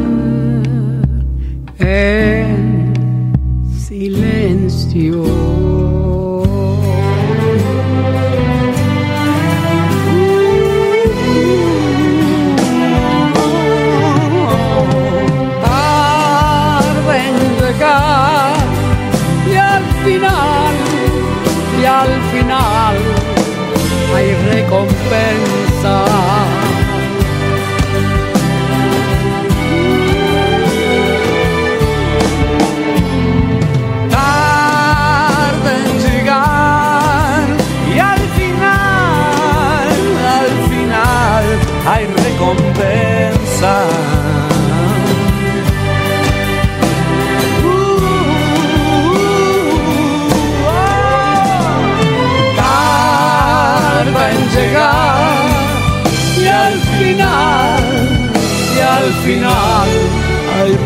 en 1.91 3.33
silencio. 3.77 5.40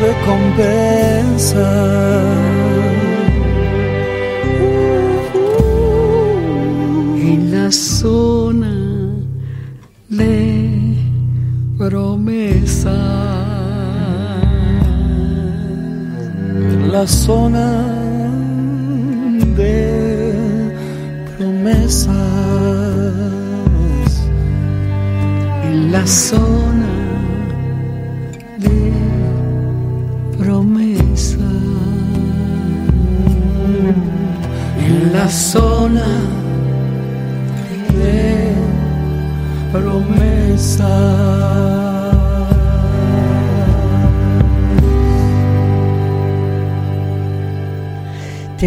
Recompensa. 0.05 1.67
en 7.17 7.51
la 7.51 7.71
zona 7.71 8.73
de 10.09 10.95
promesa. 11.77 12.97
La 16.91 17.05
zona 17.07 17.94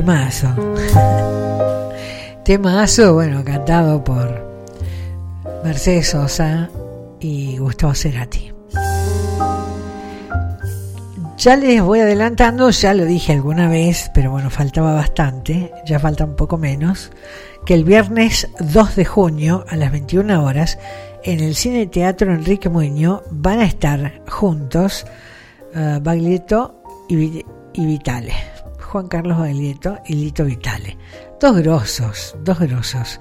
Temazo. 0.08 0.48
Temazo, 2.44 3.12
bueno, 3.12 3.44
cantado 3.44 4.02
por 4.02 4.42
Mercedes 5.62 6.08
Sosa 6.08 6.70
y 7.20 7.58
Gustavo 7.58 7.92
Cerati. 7.94 8.50
Ya 11.36 11.56
les 11.56 11.82
voy 11.82 12.00
adelantando, 12.00 12.70
ya 12.70 12.94
lo 12.94 13.04
dije 13.04 13.34
alguna 13.34 13.68
vez, 13.68 14.10
pero 14.14 14.30
bueno, 14.30 14.48
faltaba 14.48 14.94
bastante, 14.94 15.72
ya 15.84 15.98
falta 15.98 16.24
un 16.24 16.36
poco 16.36 16.56
menos, 16.56 17.12
que 17.66 17.74
el 17.74 17.84
viernes 17.84 18.48
2 18.60 18.96
de 18.96 19.04
junio 19.04 19.66
a 19.68 19.76
las 19.76 19.92
21 19.92 20.42
horas 20.42 20.78
en 21.22 21.40
el 21.40 21.54
Cine 21.54 21.86
Teatro 21.86 22.32
Enrique 22.32 22.70
Muñoz 22.70 23.24
van 23.30 23.58
a 23.60 23.66
estar 23.66 24.22
juntos 24.26 25.04
uh, 25.74 26.00
Baglietto 26.00 26.82
y, 27.10 27.44
y 27.74 27.86
Vitale. 27.86 28.57
Juan 28.88 29.08
Carlos 29.08 29.38
Baglietto 29.38 29.98
y 30.06 30.14
Lito 30.14 30.44
Vitale. 30.44 30.96
Dos 31.40 31.56
grosos, 31.58 32.36
dos 32.42 32.58
grosos. 32.58 33.20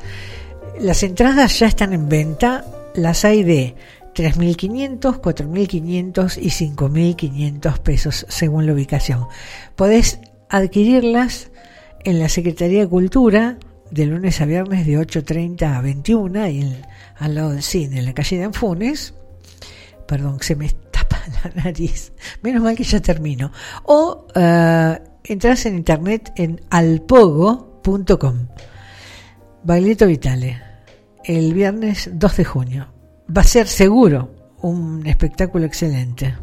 Las 0.80 1.03
entradas 1.03 1.60
ya 1.60 1.68
están 1.68 1.94
en 1.94 2.07
venta, 2.10 2.65
las 2.95 3.26
hay 3.26 3.44
de 3.44 3.76
3.500, 4.15 5.19
4.500 5.22 6.38
y 6.41 6.49
5.500 6.49 7.80
pesos 7.80 8.26
según 8.30 8.65
la 8.65 8.73
ubicación. 8.73 9.27
Podés 9.76 10.19
adquirirlas 10.49 11.52
en 12.03 12.19
la 12.19 12.30
Secretaría 12.30 12.81
de 12.81 12.88
Cultura 12.88 13.57
de 13.91 14.06
lunes 14.06 14.41
a 14.41 14.45
viernes 14.45 14.85
de 14.85 14.98
8.30 14.99 15.76
a 15.77 15.81
21 15.81 16.48
y 16.48 16.61
en- 16.61 16.81
al 17.18 17.35
lado 17.35 17.52
del 17.52 17.64
cine, 17.64 17.99
en 17.99 18.06
la 18.06 18.14
calle 18.14 18.38
de 18.38 18.44
Anfunes. 18.45 19.14
Perdón, 20.07 20.38
se 20.41 20.56
me 20.56 20.69
tapa 20.91 21.19
la 21.44 21.64
nariz. 21.64 22.11
Menos 22.41 22.64
mal 22.64 22.76
que 22.76 22.84
ya 22.84 22.99
termino. 23.02 23.52
O 23.84 24.27
eh, 24.35 24.99
entras 25.27 25.65
en 25.65 25.75
internet 25.75 26.31
en 26.35 26.61
alpogo.com. 26.69 28.47
Baglietto 29.63 30.07
Vitale, 30.07 30.61
el 31.23 31.53
viernes 31.53 32.09
2 32.13 32.37
de 32.37 32.45
junio. 32.45 32.87
Va 33.35 33.41
a 33.41 33.45
ser 33.45 33.67
seguro 33.67 34.31
un 34.61 35.05
espectáculo 35.05 35.65
excelente. 35.65 36.33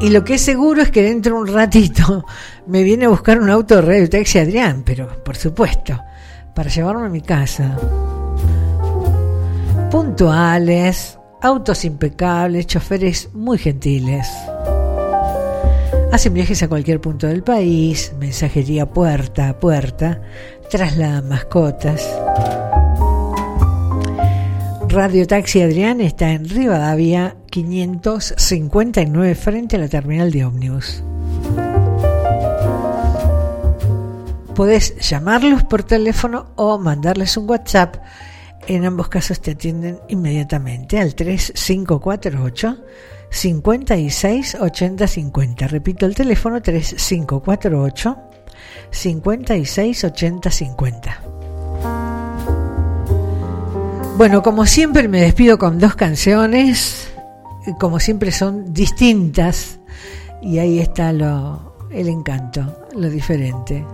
Y 0.00 0.10
lo 0.10 0.22
que 0.24 0.34
es 0.34 0.42
seguro 0.42 0.82
es 0.82 0.90
que 0.90 1.02
dentro 1.02 1.34
de 1.34 1.40
un 1.40 1.48
ratito 1.48 2.24
me 2.66 2.82
viene 2.82 3.06
a 3.06 3.08
buscar 3.08 3.40
un 3.40 3.50
auto 3.50 3.76
de 3.76 3.82
Radio 3.82 4.08
Taxi 4.08 4.38
Adrián, 4.38 4.82
pero 4.84 5.22
por 5.24 5.36
supuesto, 5.36 5.98
para 6.54 6.70
llevarme 6.70 7.06
a 7.06 7.10
mi 7.10 7.22
casa. 7.22 7.76
Puntuales, 9.90 11.18
autos 11.42 11.84
impecables, 11.84 12.66
choferes 12.66 13.30
muy 13.34 13.58
gentiles. 13.58 14.28
Hacen 16.12 16.34
viajes 16.34 16.62
a 16.62 16.68
cualquier 16.68 17.00
punto 17.00 17.26
del 17.26 17.42
país, 17.42 18.12
mensajería 18.18 18.86
puerta 18.86 19.50
a 19.50 19.60
puerta, 19.60 20.22
trasladan 20.70 21.28
mascotas. 21.28 22.08
Radio 24.88 25.26
Taxi 25.26 25.60
Adrián 25.60 26.00
está 26.00 26.30
en 26.30 26.48
Rivadavia 26.48 27.36
559 27.50 29.34
frente 29.34 29.76
a 29.76 29.78
la 29.80 29.88
terminal 29.88 30.30
de 30.30 30.44
ómnibus. 30.44 31.02
Podés 34.54 34.96
llamarlos 35.06 35.64
por 35.64 35.82
teléfono 35.82 36.46
o 36.56 36.78
mandarles 36.78 37.36
un 37.36 37.50
WhatsApp. 37.50 37.96
En 38.66 38.86
ambos 38.86 39.08
casos 39.08 39.40
te 39.40 39.50
atienden 39.50 39.98
inmediatamente 40.08 40.98
al 40.98 41.14
3548 41.14 42.78
56 43.30 44.56
80 44.60 45.06
50. 45.06 45.66
Repito 45.68 46.06
el 46.06 46.14
teléfono 46.14 46.60
3548 46.62 48.16
56 48.90 50.04
80 50.04 50.50
50. 50.50 51.22
Bueno, 54.16 54.42
como 54.42 54.64
siempre 54.64 55.08
me 55.08 55.20
despido 55.20 55.58
con 55.58 55.78
dos 55.78 55.94
canciones, 55.94 57.12
como 57.78 58.00
siempre 58.00 58.30
son 58.30 58.72
distintas 58.72 59.78
y 60.40 60.58
ahí 60.58 60.78
está 60.78 61.12
lo, 61.12 61.76
el 61.90 62.08
encanto, 62.08 62.86
lo 62.94 63.10
diferente. 63.10 63.84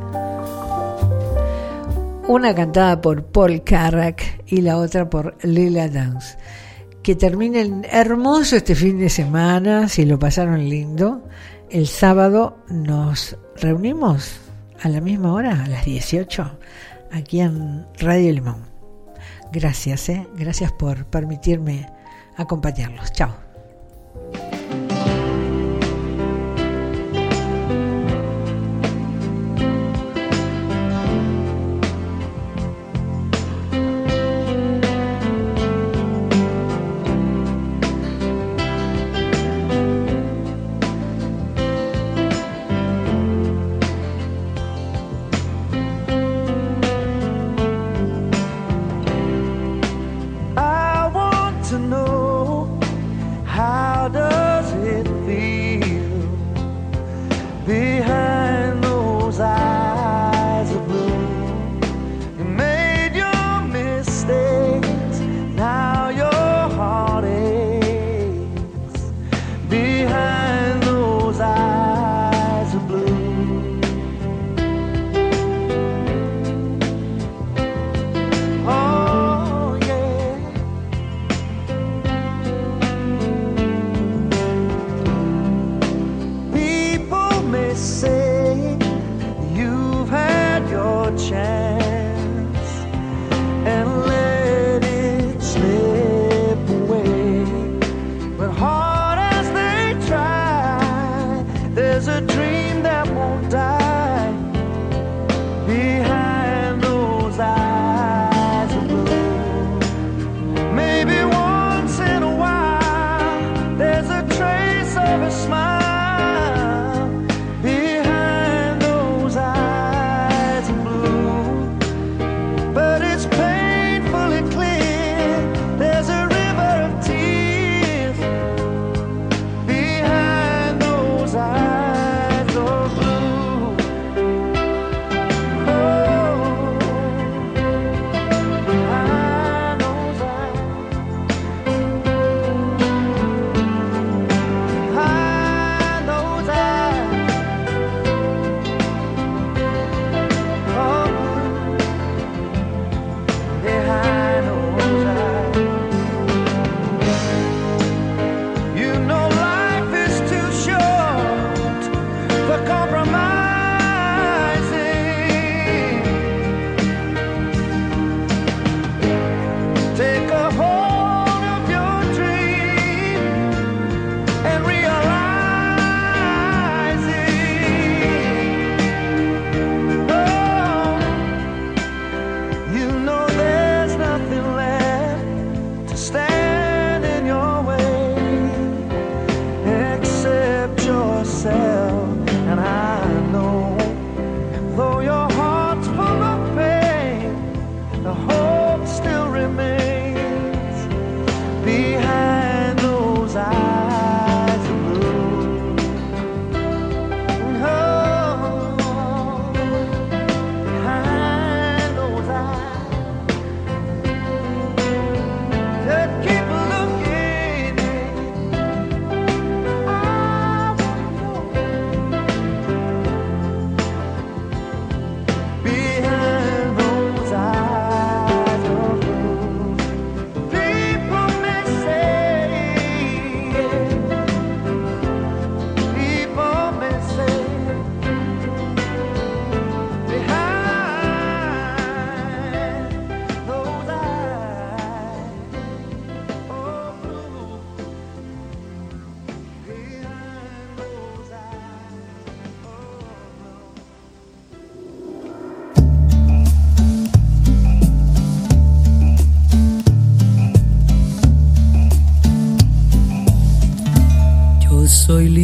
Una 2.29 2.55
cantada 2.55 3.01
por 3.01 3.25
Paul 3.25 3.65
Carrack 3.65 4.45
y 4.47 4.61
la 4.61 4.77
otra 4.79 5.11
por 5.11 5.37
Lila 5.45 5.89
Dance. 5.89 6.37
Que 7.03 7.17
terminen 7.17 7.85
hermoso 7.91 8.57
este 8.57 8.75
fin 8.75 8.99
de 8.99 9.09
semana, 9.09 9.89
si 9.89 10.05
lo 10.05 10.19
pasaron 10.19 10.69
lindo. 10.69 11.27
El 11.69 11.89
sábado 11.89 12.59
nos 12.69 13.37
reunimos 13.57 14.37
a 14.81 14.89
la 14.89 15.01
misma 15.01 15.33
hora, 15.33 15.65
a 15.65 15.69
las 15.69 15.85
18, 15.85 16.59
aquí 17.11 17.41
en 17.41 17.87
Radio 17.99 18.33
Limón. 18.33 18.67
Gracias, 19.53 20.09
¿eh? 20.09 20.27
gracias 20.37 20.73
por 20.73 21.05
permitirme 21.07 21.89
acompañarlos. 22.37 23.13
Chao. 23.13 23.52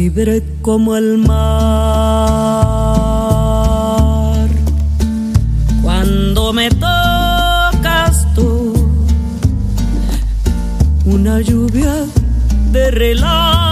Libre 0.09 0.41
como 0.63 0.95
el 0.95 1.19
mar. 1.19 1.37
Cuando 5.83 6.51
me 6.51 6.69
tocas 6.71 8.25
tú, 8.33 8.73
una 11.05 11.41
lluvia 11.41 11.93
de 12.71 12.89
relámpago. 12.91 13.69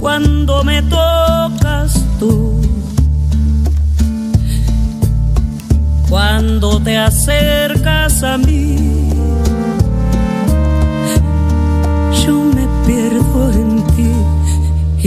Cuando 0.00 0.64
me 0.64 0.82
tocas 0.82 2.02
tú, 2.18 2.58
cuando 6.08 6.80
te 6.80 6.96
acercas 6.96 7.61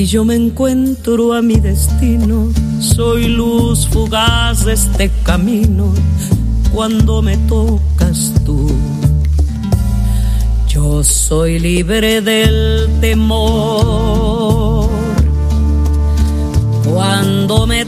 yo 0.08 0.24
me 0.24 0.36
encuentro 0.36 1.34
a 1.34 1.42
mi 1.42 1.56
destino. 1.56 2.52
Soy 2.80 3.28
luz 3.28 3.88
fugaz 3.88 4.66
de 4.66 4.74
este 4.74 5.10
camino 5.24 5.94
cuando 6.74 7.22
me 7.22 7.38
tocas 7.38 8.34
tú. 8.46 8.72
Yo 10.68 11.04
soy 11.04 11.60
libre 11.60 12.22
del 12.22 12.90
temor 13.02 14.90
cuando 16.86 17.66
me 17.66 17.85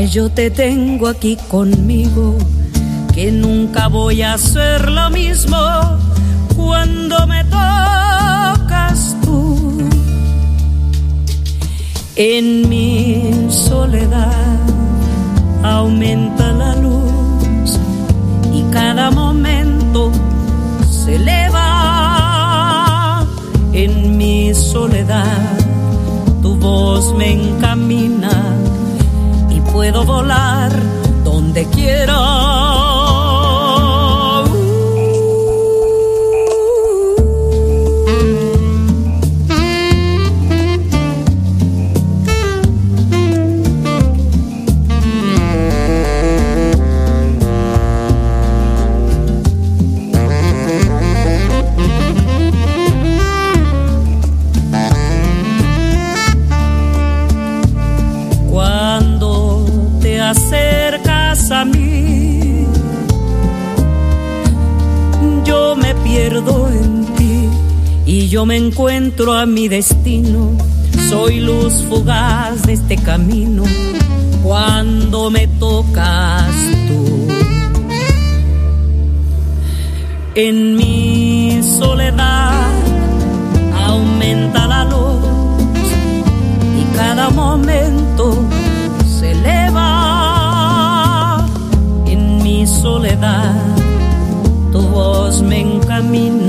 que 0.00 0.08
yo 0.08 0.30
te 0.30 0.50
tengo 0.50 1.08
aquí 1.08 1.36
conmigo, 1.50 2.38
que 3.12 3.30
nunca 3.30 3.88
voy 3.88 4.22
a 4.22 4.32
hacer 4.32 4.90
lo 4.90 5.10
mismo 5.10 5.58
cuando 6.56 7.26
me 7.26 7.44
tocas 7.44 9.14
tú. 9.22 9.86
En 12.16 12.66
mi 12.70 13.30
soledad 13.50 14.58
aumenta 15.62 16.50
la 16.52 16.74
luz 16.76 17.78
y 18.54 18.62
cada 18.72 19.10
momento 19.10 20.10
se 20.90 21.16
eleva 21.16 23.26
en 23.74 24.16
mi 24.16 24.54
soledad. 24.54 25.58
Tu 26.40 26.56
voz 26.56 27.14
me 27.16 27.32
encamina 27.32 28.19
puedo 29.80 30.04
volar 30.04 30.70
donde 31.24 31.64
quiera. 31.70 32.79
Yo 68.40 68.46
me 68.46 68.56
encuentro 68.56 69.34
a 69.34 69.44
mi 69.44 69.68
destino. 69.68 70.56
Soy 71.10 71.40
luz 71.40 71.84
fugaz 71.90 72.62
de 72.62 72.72
este 72.72 72.96
camino 72.96 73.64
cuando 74.42 75.30
me 75.30 75.46
tocas 75.46 76.46
tú. 76.88 77.28
En 80.34 80.74
mi 80.74 81.60
soledad 81.78 82.72
aumenta 83.86 84.66
la 84.66 84.84
luz 84.84 85.20
y 86.80 86.84
cada 86.96 87.28
momento 87.28 88.38
se 89.18 89.32
eleva 89.32 89.86
en 92.06 92.42
mi 92.42 92.66
soledad. 92.66 93.54
Tu 94.72 94.80
voz 94.80 95.42
me 95.42 95.60
encamina 95.60 96.39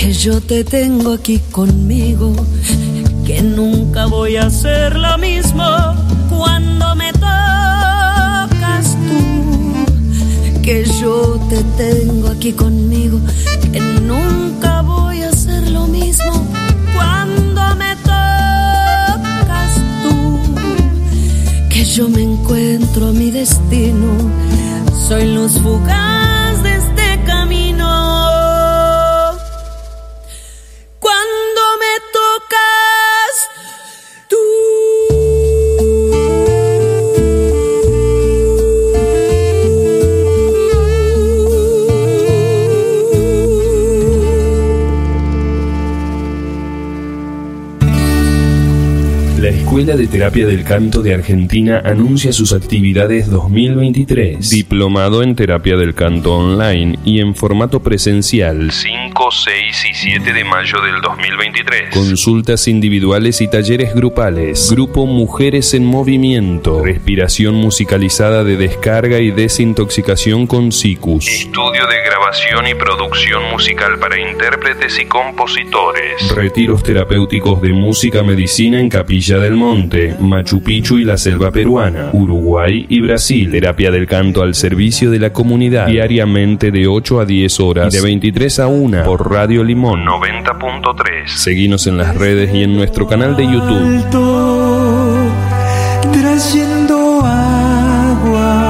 que 0.00 0.14
yo 0.14 0.40
te 0.40 0.64
tengo 0.64 1.12
aquí 1.12 1.38
conmigo 1.50 2.32
que 3.26 3.42
nunca 3.42 4.06
voy 4.06 4.36
a 4.36 4.46
hacer 4.46 4.96
lo 4.96 5.18
mismo 5.18 5.62
cuando 6.30 6.94
me 6.94 7.12
tocas 7.12 8.96
tú. 9.06 10.62
Que 10.62 10.86
yo 10.86 11.38
te 11.50 11.62
tengo 11.76 12.28
aquí 12.28 12.52
conmigo 12.52 13.20
que 13.70 13.80
nunca 13.80 14.80
voy 14.80 15.20
a 15.20 15.28
hacer 15.28 15.70
lo 15.70 15.86
mismo 15.86 16.46
cuando 16.94 17.76
me 17.76 17.94
tocas 17.96 19.74
tú. 20.02 20.40
Que 21.68 21.84
yo 21.84 22.08
me 22.08 22.22
encuentro 22.22 23.08
a 23.08 23.12
mi 23.12 23.30
destino 23.30 24.08
soy 25.06 25.34
luz 25.34 25.60
fugaz 25.60 26.39
Escuela 49.80 49.98
de 49.98 50.08
Terapia 50.08 50.46
del 50.46 50.62
Canto 50.62 51.00
de 51.00 51.14
Argentina 51.14 51.80
anuncia 51.82 52.34
sus 52.34 52.52
actividades 52.52 53.30
2023. 53.30 54.50
Diplomado 54.50 55.22
en 55.22 55.34
Terapia 55.34 55.78
del 55.78 55.94
Canto 55.94 56.36
Online 56.36 56.98
y 57.02 57.20
en 57.20 57.34
formato 57.34 57.80
presencial. 57.80 58.70
5 58.72 58.99
5, 59.20 59.30
6 59.30 59.84
y 59.90 59.94
7 59.94 60.32
de 60.32 60.44
mayo 60.44 60.80
del 60.80 61.02
2023. 61.02 61.90
Consultas 61.92 62.66
individuales 62.68 63.42
y 63.42 63.48
talleres 63.48 63.94
grupales. 63.94 64.70
Grupo 64.70 65.04
Mujeres 65.04 65.74
en 65.74 65.84
Movimiento. 65.84 66.82
Respiración 66.82 67.54
musicalizada 67.54 68.44
de 68.44 68.56
descarga 68.56 69.18
y 69.18 69.30
desintoxicación 69.30 70.46
con 70.46 70.72
SICUS. 70.72 71.28
Estudio 71.28 71.86
de 71.86 72.02
grabación 72.02 72.66
y 72.66 72.74
producción 72.74 73.50
musical 73.50 73.98
para 73.98 74.18
intérpretes 74.18 74.98
y 74.98 75.04
compositores. 75.04 76.34
Retiros 76.34 76.82
terapéuticos 76.82 77.60
de 77.60 77.74
música 77.74 78.22
medicina 78.22 78.80
en 78.80 78.88
Capilla 78.88 79.38
del 79.38 79.54
Monte, 79.54 80.16
Machu 80.18 80.62
Picchu 80.62 80.96
y 80.96 81.04
la 81.04 81.18
selva 81.18 81.50
peruana, 81.50 82.08
Uruguay 82.14 82.86
y 82.88 83.00
Brasil. 83.00 83.50
Terapia 83.50 83.90
del 83.90 84.06
canto 84.06 84.42
al 84.42 84.54
servicio 84.54 85.10
de 85.10 85.18
la 85.18 85.30
comunidad. 85.30 85.88
Diariamente 85.88 86.70
de 86.70 86.86
8 86.86 87.20
a 87.20 87.26
10 87.26 87.60
horas 87.60 87.92
y 87.92 87.98
de 87.98 88.02
23 88.02 88.60
a 88.60 88.66
1 88.66 89.09
por 89.10 89.28
Radio 89.28 89.64
Limón 89.64 90.06
90.3. 90.06 91.26
Seguinos 91.26 91.88
en 91.88 91.98
las 91.98 92.14
redes 92.14 92.54
y 92.54 92.62
en 92.62 92.76
nuestro 92.76 93.08
canal 93.08 93.34
de 93.34 93.42
YouTube. 93.42 94.04
trayendo 96.12 97.20
agua 97.24 98.62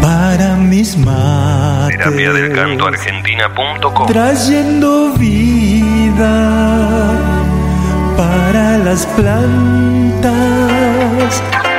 para 0.00 0.56
mis 0.56 0.96
mates, 0.96 1.98
Terapia 1.98 2.32
del 2.32 2.54
canto 2.54 2.86
argentina.com. 2.86 4.06
trayendo 4.06 5.12
vida 5.18 6.38
para 8.16 8.78
las 8.78 9.04
plantas. 9.08 10.32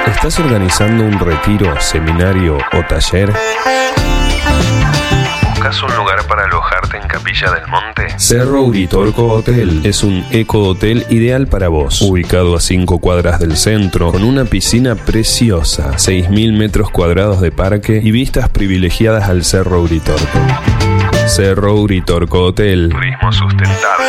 ¿Estás 0.06 0.40
organizando 0.40 1.03
un 1.03 1.18
retiro, 1.18 1.82
seminario 1.82 2.60
o 2.73 2.84
taller? 2.88 3.34
¿Buscas 5.62 5.84
un 5.84 5.96
lugar 5.96 6.26
para 6.28 6.46
alojarte 6.46 6.98
en 6.98 7.08
Capilla 7.08 7.52
del 7.52 7.68
Monte? 7.68 8.08
Cerro 8.18 8.64
Uritorco 8.64 9.28
Hotel 9.28 9.82
es 9.84 10.04
un 10.04 10.26
eco-hotel 10.32 11.06
ideal 11.12 11.46
para 11.46 11.68
vos. 11.68 12.02
Ubicado 12.02 12.56
a 12.56 12.60
5 12.60 12.98
cuadras 12.98 13.40
del 13.40 13.56
centro, 13.56 14.12
con 14.12 14.24
una 14.24 14.46
piscina 14.46 14.96
preciosa, 14.96 15.92
6.000 15.98 16.58
metros 16.58 16.90
cuadrados 16.90 17.42
de 17.42 17.52
parque 17.52 18.02
y 18.04 18.10
vistas 18.10 18.50
privilegiadas 18.50 19.30
al 19.30 19.44
Cerro 19.44 19.84
Uritorco. 19.84 20.40
Cerro 21.28 21.76
Uritorco 21.76 22.44
Hotel. 22.46 22.90
Turismo 22.90 23.32
sustentable. 23.32 24.08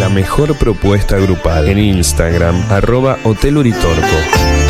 La 0.00 0.08
mejor 0.08 0.58
propuesta 0.58 1.18
grupal 1.18 1.68
en 1.68 1.78
Instagram, 1.78 2.56
arroba 2.72 3.16
Hotel 3.22 3.58
Uritorco. 3.58 4.67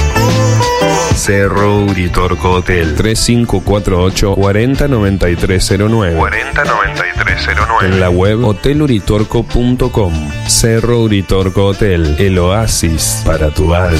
Cerro 1.18 1.80
Uritorco 1.80 2.52
Hotel. 2.52 2.94
3548 2.94 4.36
409309 4.36 6.16
409309 6.16 7.86
En 7.86 7.98
la 7.98 8.08
web 8.08 8.44
hoteluritorco.com 8.44 10.12
Cerro 10.46 11.00
Uritorco 11.00 11.66
Hotel 11.66 12.14
El 12.20 12.38
oasis 12.38 13.22
para 13.26 13.50
tu 13.50 13.74
alma. 13.74 13.98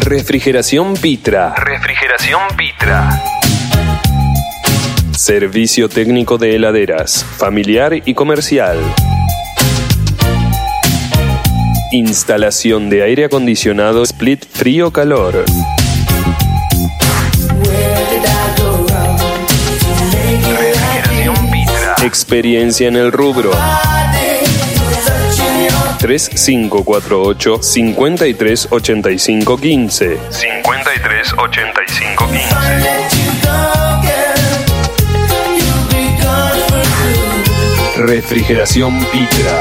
Refrigeración 0.00 0.94
Pitra. 0.94 1.54
Refrigeración 1.54 2.40
Pitra. 2.56 3.22
Servicio 5.12 5.88
técnico 5.88 6.38
de 6.38 6.56
heladeras, 6.56 7.24
familiar 7.24 7.94
y 8.04 8.14
comercial. 8.14 8.78
Instalación 11.92 12.88
de 12.88 13.02
aire 13.02 13.26
acondicionado 13.26 14.02
split 14.02 14.46
frío-calor. 14.50 15.44
Experiencia 22.02 22.88
en 22.88 22.96
el 22.96 23.12
rubro. 23.12 23.50
3548 25.98 27.62
538515 27.62 30.18
538515 30.30 32.16
Refrigeración 37.98 38.98
Pitra. 39.12 39.60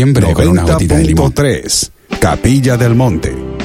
Siempre 0.00 0.32
con 0.32 0.48
una 0.48 0.62
gotita 0.62 0.96
de 0.96 1.04
limón. 1.04 1.30
3. 1.30 1.92
Capilla 2.20 2.78
del 2.78 2.94
Monte. 2.94 3.59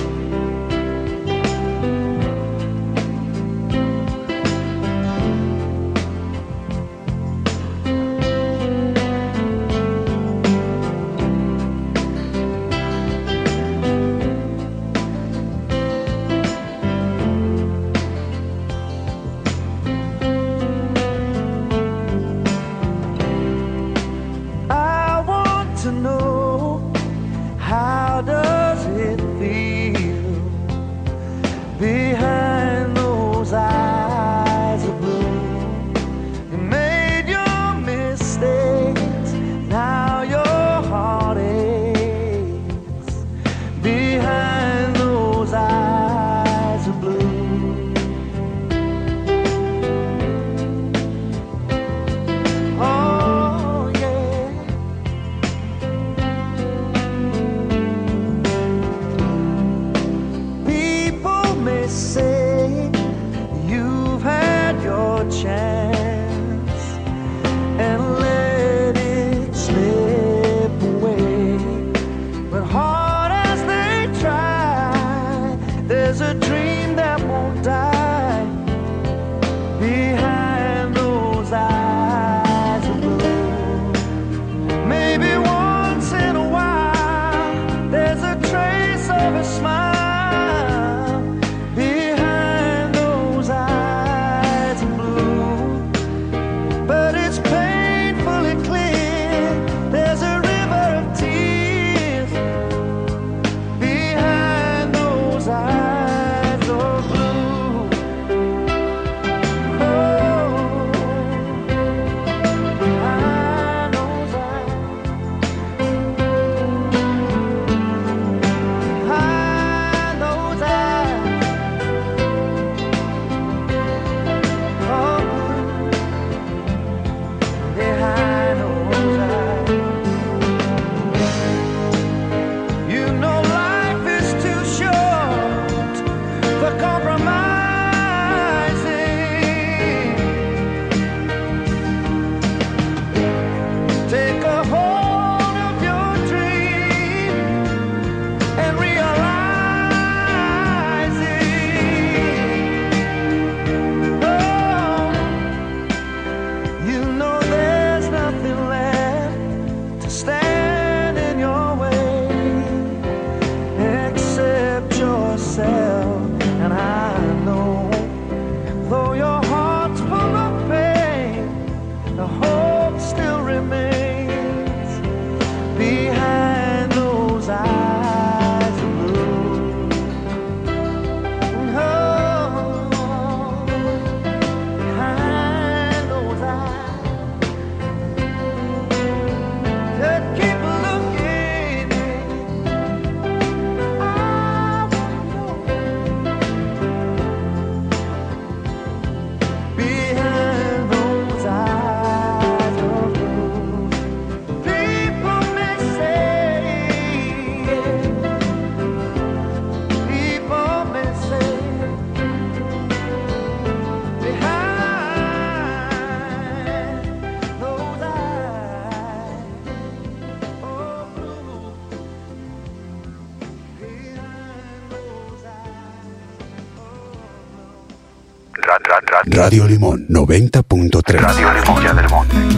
Radio 229.45 229.67
Limón 229.67 230.07
90.3. 230.09 231.19
Radio 231.19 231.53
Limón 231.53 231.95
del 231.95 232.09
Monte. 232.09 232.54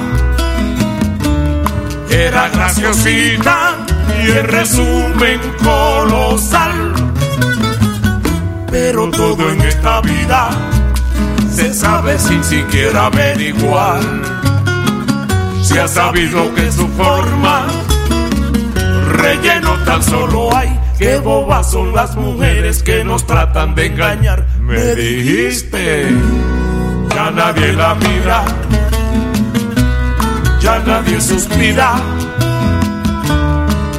era 2.09 2.49
graciosita 2.49 3.77
y 4.23 4.31
en 4.31 4.47
resumen 4.47 5.39
colosal 5.63 6.95
pero 8.75 9.09
todo 9.09 9.49
en 9.51 9.61
esta 9.61 10.01
vida 10.01 10.49
se 11.49 11.73
sabe 11.73 12.19
sin 12.19 12.43
siquiera 12.43 13.05
averiguar. 13.05 14.01
Se 15.61 15.79
ha 15.79 15.87
sabido 15.87 16.53
que 16.53 16.69
su 16.73 16.85
forma 16.89 17.67
relleno 19.13 19.75
tan 19.85 20.03
solo 20.03 20.53
hay. 20.53 20.77
Qué 20.99 21.19
bobas 21.19 21.71
son 21.71 21.95
las 21.95 22.17
mujeres 22.17 22.83
que 22.83 23.05
nos 23.05 23.25
tratan 23.25 23.75
de 23.75 23.85
engañar. 23.85 24.45
Me 24.59 24.93
dijiste, 24.93 26.09
ya 27.15 27.31
nadie 27.31 27.71
la 27.71 27.95
mira, 27.95 28.43
ya 30.65 30.79
nadie 30.79 31.21
suspira, 31.21 31.91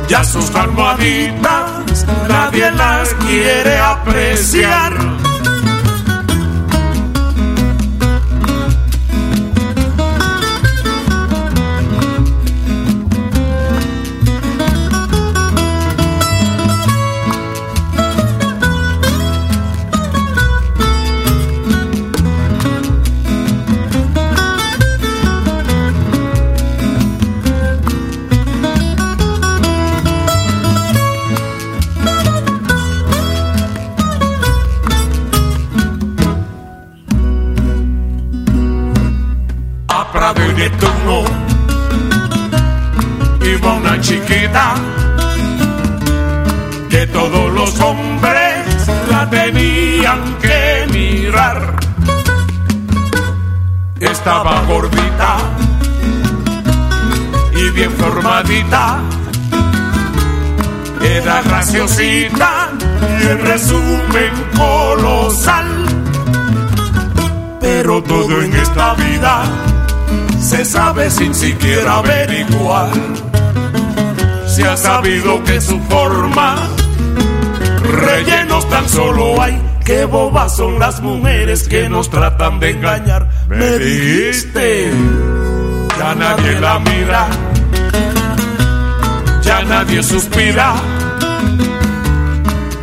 ya 0.09 0.25
sus 0.25 0.51
almohaditas 0.55 2.05
nadie 2.29 2.71
las 2.73 3.15
quiere 3.15 3.79
apreciar. 3.79 4.96
Y 61.79 63.27
en 63.27 63.39
resumen 63.39 64.33
colosal. 64.57 65.67
Pero 67.61 68.03
todo 68.03 68.41
en 68.43 68.55
esta 68.55 68.95
vida 68.95 69.45
se 70.41 70.65
sabe 70.65 71.11
sin 71.11 71.35
siquiera 71.35 71.99
averiguar. 71.99 72.89
Se 74.47 74.67
ha 74.67 74.77
sabido 74.77 75.45
que 75.45 75.61
su 75.61 75.79
forma 75.81 76.57
rellenos 77.83 78.67
tan 78.71 78.89
solo 78.89 79.43
hay. 79.43 79.61
Qué 79.85 80.07
bobas 80.07 80.57
son 80.57 80.79
las 80.79 81.03
mujeres 81.03 81.69
que 81.69 81.91
nos 81.91 82.09
tratan 82.09 82.59
de 82.59 82.71
engañar. 82.71 83.29
Me 83.49 83.79
dijiste, 83.79 84.91
ya 85.99 86.15
nadie 86.15 86.59
la 86.59 86.79
mira, 86.79 87.29
ya 89.43 89.63
nadie 89.63 90.03
suspira, 90.03 90.75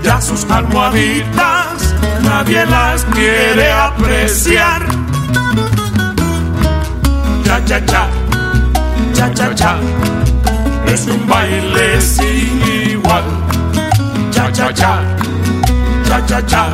ya 0.03 0.22
sus 0.22 0.45
almohaditas 0.49 1.95
nadie 2.23 2.65
las 2.65 3.06
quiere 3.06 3.72
apreciar 3.72 4.81
cha 7.45 7.60
cha 7.65 7.80
cha, 7.85 8.07
cha 9.14 9.34
cha 9.34 9.53
cha, 9.56 9.77
es 10.88 11.07
un 11.07 11.27
baile 11.27 12.02
sin 12.02 12.61
igual. 12.91 13.23
Cha 14.31 14.52
cha 14.52 14.73
cha, 14.73 15.02
cha 16.07 16.26
cha 16.26 16.41
cha, 16.45 16.68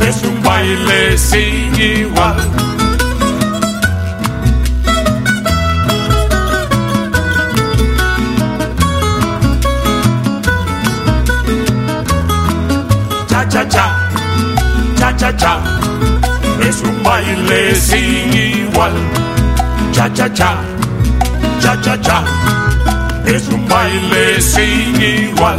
es 0.00 0.22
un 0.24 0.42
baile 0.42 1.16
sin 1.16 1.74
igual. 1.80 2.67
Cha 15.18 15.32
cha 15.36 15.60
es 16.60 16.80
un 16.82 17.02
baile 17.02 17.74
sin 17.74 18.32
igual. 18.32 18.92
Cha 19.92 20.08
cha 20.14 20.28
cha, 20.28 20.56
cha 21.60 21.76
cha 21.82 21.96
cha, 22.00 22.24
es 23.26 23.48
un 23.48 23.66
baile 23.68 24.40
sin 24.40 25.00
igual. 25.00 25.58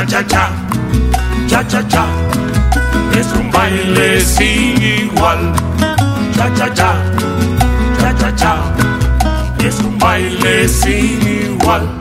Cha 0.00 0.06
cha 0.06 0.22
cha 0.22 0.48
cha 1.48 1.62
cha 1.68 1.82
cha, 1.88 2.04
es 3.18 3.26
un 3.34 3.50
baile 3.52 4.20
sin 4.24 4.82
igual. 4.82 5.52
Cha 6.34 6.48
cha 6.56 6.68
cha, 6.74 6.90
cha 8.00 8.12
cha 8.18 8.30
cha, 8.36 8.52
es 9.62 9.78
un 9.80 9.98
baile 9.98 10.66
sin 10.68 11.20
igual. 11.22 11.99